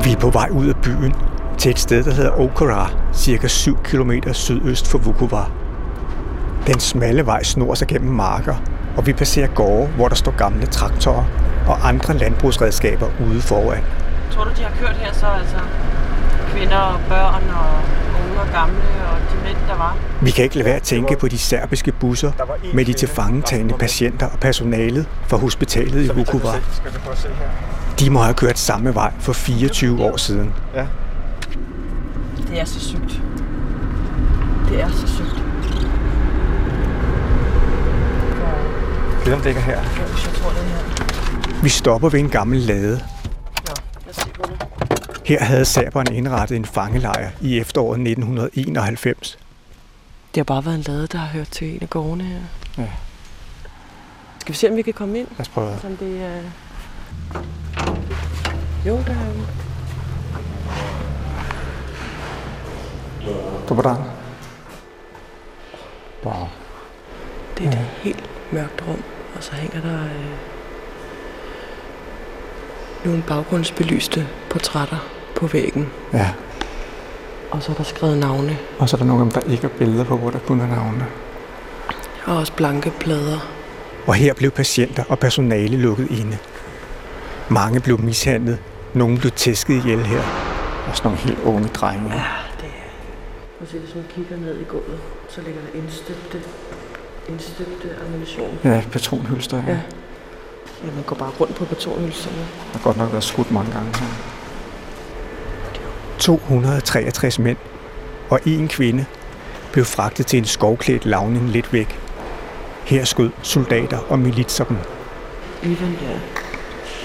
Vi 0.03 0.11
er 0.11 0.17
på 0.17 0.29
vej 0.29 0.49
ud 0.51 0.67
af 0.67 0.75
byen 0.75 1.15
til 1.57 1.71
et 1.71 1.79
sted, 1.79 2.03
der 2.03 2.13
hedder 2.13 2.39
Okara, 2.39 2.89
cirka 3.13 3.47
7 3.47 3.77
km 3.83 4.11
sydøst 4.31 4.87
for 4.87 4.97
Vukovar. 4.97 5.51
Den 6.67 6.79
smalle 6.79 7.25
vej 7.25 7.43
snor 7.43 7.73
sig 7.73 7.87
gennem 7.87 8.13
marker, 8.13 8.55
og 8.97 9.05
vi 9.05 9.13
passerer 9.13 9.47
gårde, 9.47 9.87
hvor 9.87 10.07
der 10.07 10.15
står 10.15 10.31
gamle 10.37 10.65
traktorer 10.65 11.25
og 11.67 11.87
andre 11.87 12.17
landbrugsredskaber 12.17 13.07
ude 13.27 13.41
foran. 13.41 13.83
Tror 14.31 14.43
du, 14.43 14.49
de 14.57 14.63
har 14.63 14.71
kørt 14.79 14.95
her 14.95 15.13
så, 15.13 15.25
altså 15.25 15.57
kvinder 16.51 16.77
og 16.77 16.99
børn 17.09 17.43
og 17.49 17.75
unge 18.23 18.39
og 18.39 18.47
gamle 18.53 18.83
og 19.11 19.17
de 19.31 19.47
mænd, 19.47 19.57
der 19.67 19.77
var? 19.77 19.97
Vi 20.21 20.31
kan 20.31 20.43
ikke 20.43 20.55
lade 20.55 20.65
være 20.65 20.75
at 20.75 20.83
tænke 20.83 21.15
på 21.19 21.27
de 21.27 21.37
serbiske 21.37 21.91
busser 21.91 22.31
med 22.73 22.85
de 22.85 22.93
tilfangetagende 22.93 23.73
patienter 23.73 24.25
og 24.25 24.39
personalet 24.39 25.07
fra 25.27 25.37
hospitalet 25.37 26.05
i 26.05 26.09
Vukovar. 26.15 26.55
De 28.03 28.09
må 28.09 28.21
have 28.21 28.33
kørt 28.33 28.59
samme 28.59 28.95
vej 28.95 29.13
for 29.19 29.33
24 29.33 30.03
år 30.03 30.17
siden. 30.17 30.53
Ja. 30.75 30.87
Det 32.47 32.59
er 32.59 32.65
så 32.65 32.79
sygt. 32.79 33.21
Det 34.69 34.81
er 34.81 34.89
så 34.91 35.07
sygt. 35.07 35.43
Ved 39.25 39.33
om 39.33 39.41
det 39.41 39.49
ikke 39.49 39.59
er 39.59 39.63
her. 39.63 39.81
Jeg 39.81 39.85
tror, 40.35 40.49
det 40.49 40.59
er 40.59 40.63
her. 40.63 41.61
Vi 41.63 41.69
stopper 41.69 42.09
ved 42.09 42.19
en 42.19 42.29
gammel 42.29 42.59
lade. 42.59 43.01
Her 45.25 45.43
havde 45.43 45.65
serberne 45.65 46.15
indrettet 46.15 46.55
en 46.55 46.65
fangelejr 46.65 47.29
i 47.41 47.59
efteråret 47.59 47.99
1991. 47.99 49.37
Det 50.35 50.39
har 50.39 50.43
bare 50.43 50.65
været 50.65 50.75
en 50.75 50.81
lade, 50.81 51.07
der 51.07 51.17
har 51.17 51.27
hørt 51.27 51.47
til 51.47 51.75
en 51.75 51.79
af 51.81 51.89
gårdene 51.89 52.23
her. 52.23 52.39
Ja. 52.77 52.87
Skal 54.39 54.53
vi 54.53 54.57
se, 54.57 54.69
om 54.69 54.75
vi 54.75 54.81
kan 54.81 54.93
komme 54.93 55.19
ind? 55.19 55.27
Lad 55.31 55.39
os 55.39 55.49
prøve. 55.49 55.77
Som 55.81 55.97
det 55.97 56.23
er... 56.23 56.41
Jo, 58.87 58.97
der 59.07 59.11
er. 59.13 59.33
Dobar. 63.69 63.99
Wow. 66.25 66.33
Det 67.57 67.65
er 67.65 67.71
et 67.71 67.77
helt 68.01 68.29
mørkt 68.51 68.83
rum, 68.87 69.03
og 69.35 69.43
så 69.43 69.51
hænger 69.55 69.81
der 69.81 70.03
øh, 70.03 70.09
nogle 73.05 73.23
baggrundsbelyste 73.27 74.27
portrætter 74.49 74.97
på 75.35 75.47
væggen. 75.47 75.89
Ja. 76.13 76.29
Og 77.51 77.63
så 77.63 77.71
er 77.71 77.75
der 77.75 77.83
skrevet 77.83 78.17
navne, 78.17 78.57
Og 78.79 78.89
så 78.89 78.95
er 78.95 78.97
der 78.97 79.05
nogle 79.05 79.25
af 79.25 79.31
dem, 79.31 79.41
der 79.41 79.51
ikke 79.51 79.63
er 79.67 79.77
billeder 79.77 80.03
på, 80.03 80.17
hvor 80.17 80.29
der 80.29 80.39
kun 80.39 80.59
er 80.61 80.67
navne. 80.67 81.05
og 82.25 82.37
også 82.37 82.53
blanke 82.53 82.91
plader. 82.99 83.39
Og 84.07 84.13
her 84.15 84.33
blev 84.33 84.51
patienter 84.51 85.03
og 85.09 85.19
personale 85.19 85.77
lukket 85.77 86.11
inde. 86.11 86.37
Mange 87.49 87.79
blev 87.79 88.01
mishandlet. 88.01 88.59
Nogle 88.93 89.17
blev 89.17 89.31
tæsket 89.31 89.73
ihjel 89.73 90.05
her. 90.05 90.21
Og 90.89 90.97
sådan 90.97 91.11
nogle 91.11 91.19
helt 91.19 91.39
unge 91.39 91.67
drenge. 91.67 92.09
Ja, 92.09 92.23
det 92.57 92.65
er... 92.65 92.89
Prøv 93.57 93.61
at 93.61 93.69
se, 93.69 93.79
hvis 93.79 93.95
man 93.95 94.03
kigger 94.15 94.37
ned 94.37 94.59
i 94.59 94.63
gulvet, 94.63 94.99
så 95.29 95.41
ligger 95.41 95.61
der 95.61 95.79
indstøbte, 95.79 96.41
indstøbte 97.29 97.89
ammunition. 98.05 98.59
Ja, 98.63 98.83
patronhylster. 98.91 99.57
Ja. 99.57 99.71
Ja. 99.71 99.79
Ja, 100.83 100.91
man 100.95 101.03
går 101.03 101.15
bare 101.15 101.29
rundt 101.39 101.55
på 101.55 101.65
patronhylsterne. 101.65 102.37
Der 102.37 102.77
har 102.77 102.83
godt 102.83 102.97
nok 102.97 103.11
været 103.11 103.23
skudt 103.23 103.51
mange 103.51 103.71
gange 103.71 103.97
her. 103.99 104.07
263 106.19 107.39
mænd 107.39 107.57
og 108.29 108.39
en 108.45 108.67
kvinde 108.67 109.05
blev 109.71 109.85
fragtet 109.85 110.27
til 110.27 110.37
en 110.37 110.45
skovklædt 110.45 111.05
lavning 111.05 111.49
lidt 111.49 111.73
væk. 111.73 111.99
Her 112.85 113.05
skød 113.05 113.29
soldater 113.41 113.97
og 113.97 114.19
militser 114.19 114.63
dem. 114.63 114.77
Ivan 115.63 115.91
der, 115.91 116.19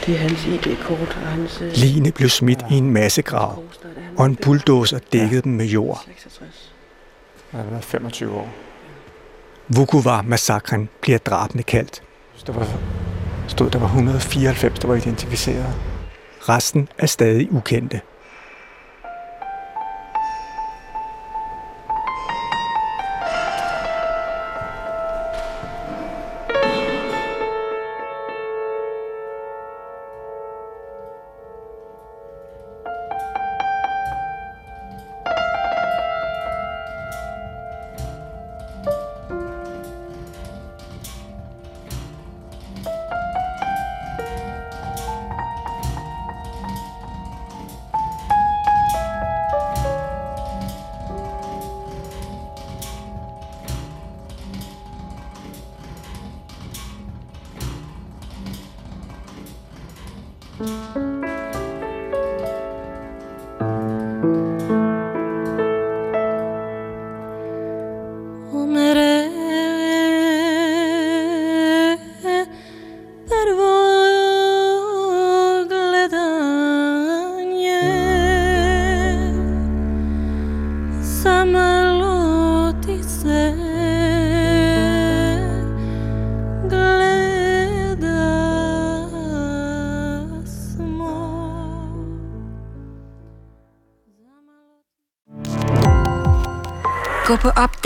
det 0.08 0.16
er 0.16 0.20
hans 0.20 0.46
ID-kort 0.46 1.18
og 1.22 1.28
hans... 1.28 1.60
øh, 1.60 1.72
Line 1.72 2.12
blev 2.12 2.28
smidt 2.28 2.64
i 2.70 2.74
en 2.74 2.90
massegrav, 2.90 3.64
og 4.16 4.26
en 4.26 4.36
bulldozer 4.36 4.98
dækkede 5.12 5.42
dem 5.42 5.52
med 5.52 5.66
jord. 5.66 6.02
66. 6.06 6.72
Jeg 7.52 7.60
har 7.60 7.70
været 7.70 7.84
25 7.84 8.34
år. 8.34 8.48
Vukovar-massakren 9.68 10.88
bliver 11.00 11.18
drabende 11.18 11.62
kaldt. 11.62 12.02
Der 12.46 12.52
var, 12.52 12.66
stod, 13.48 13.70
der 13.70 13.78
var 13.78 13.86
194, 13.86 14.78
der 14.78 14.88
var 14.88 14.94
identificeret. 14.94 15.74
Resten 16.48 16.88
er 16.98 17.06
stadig 17.06 17.52
ukendte. 17.52 18.00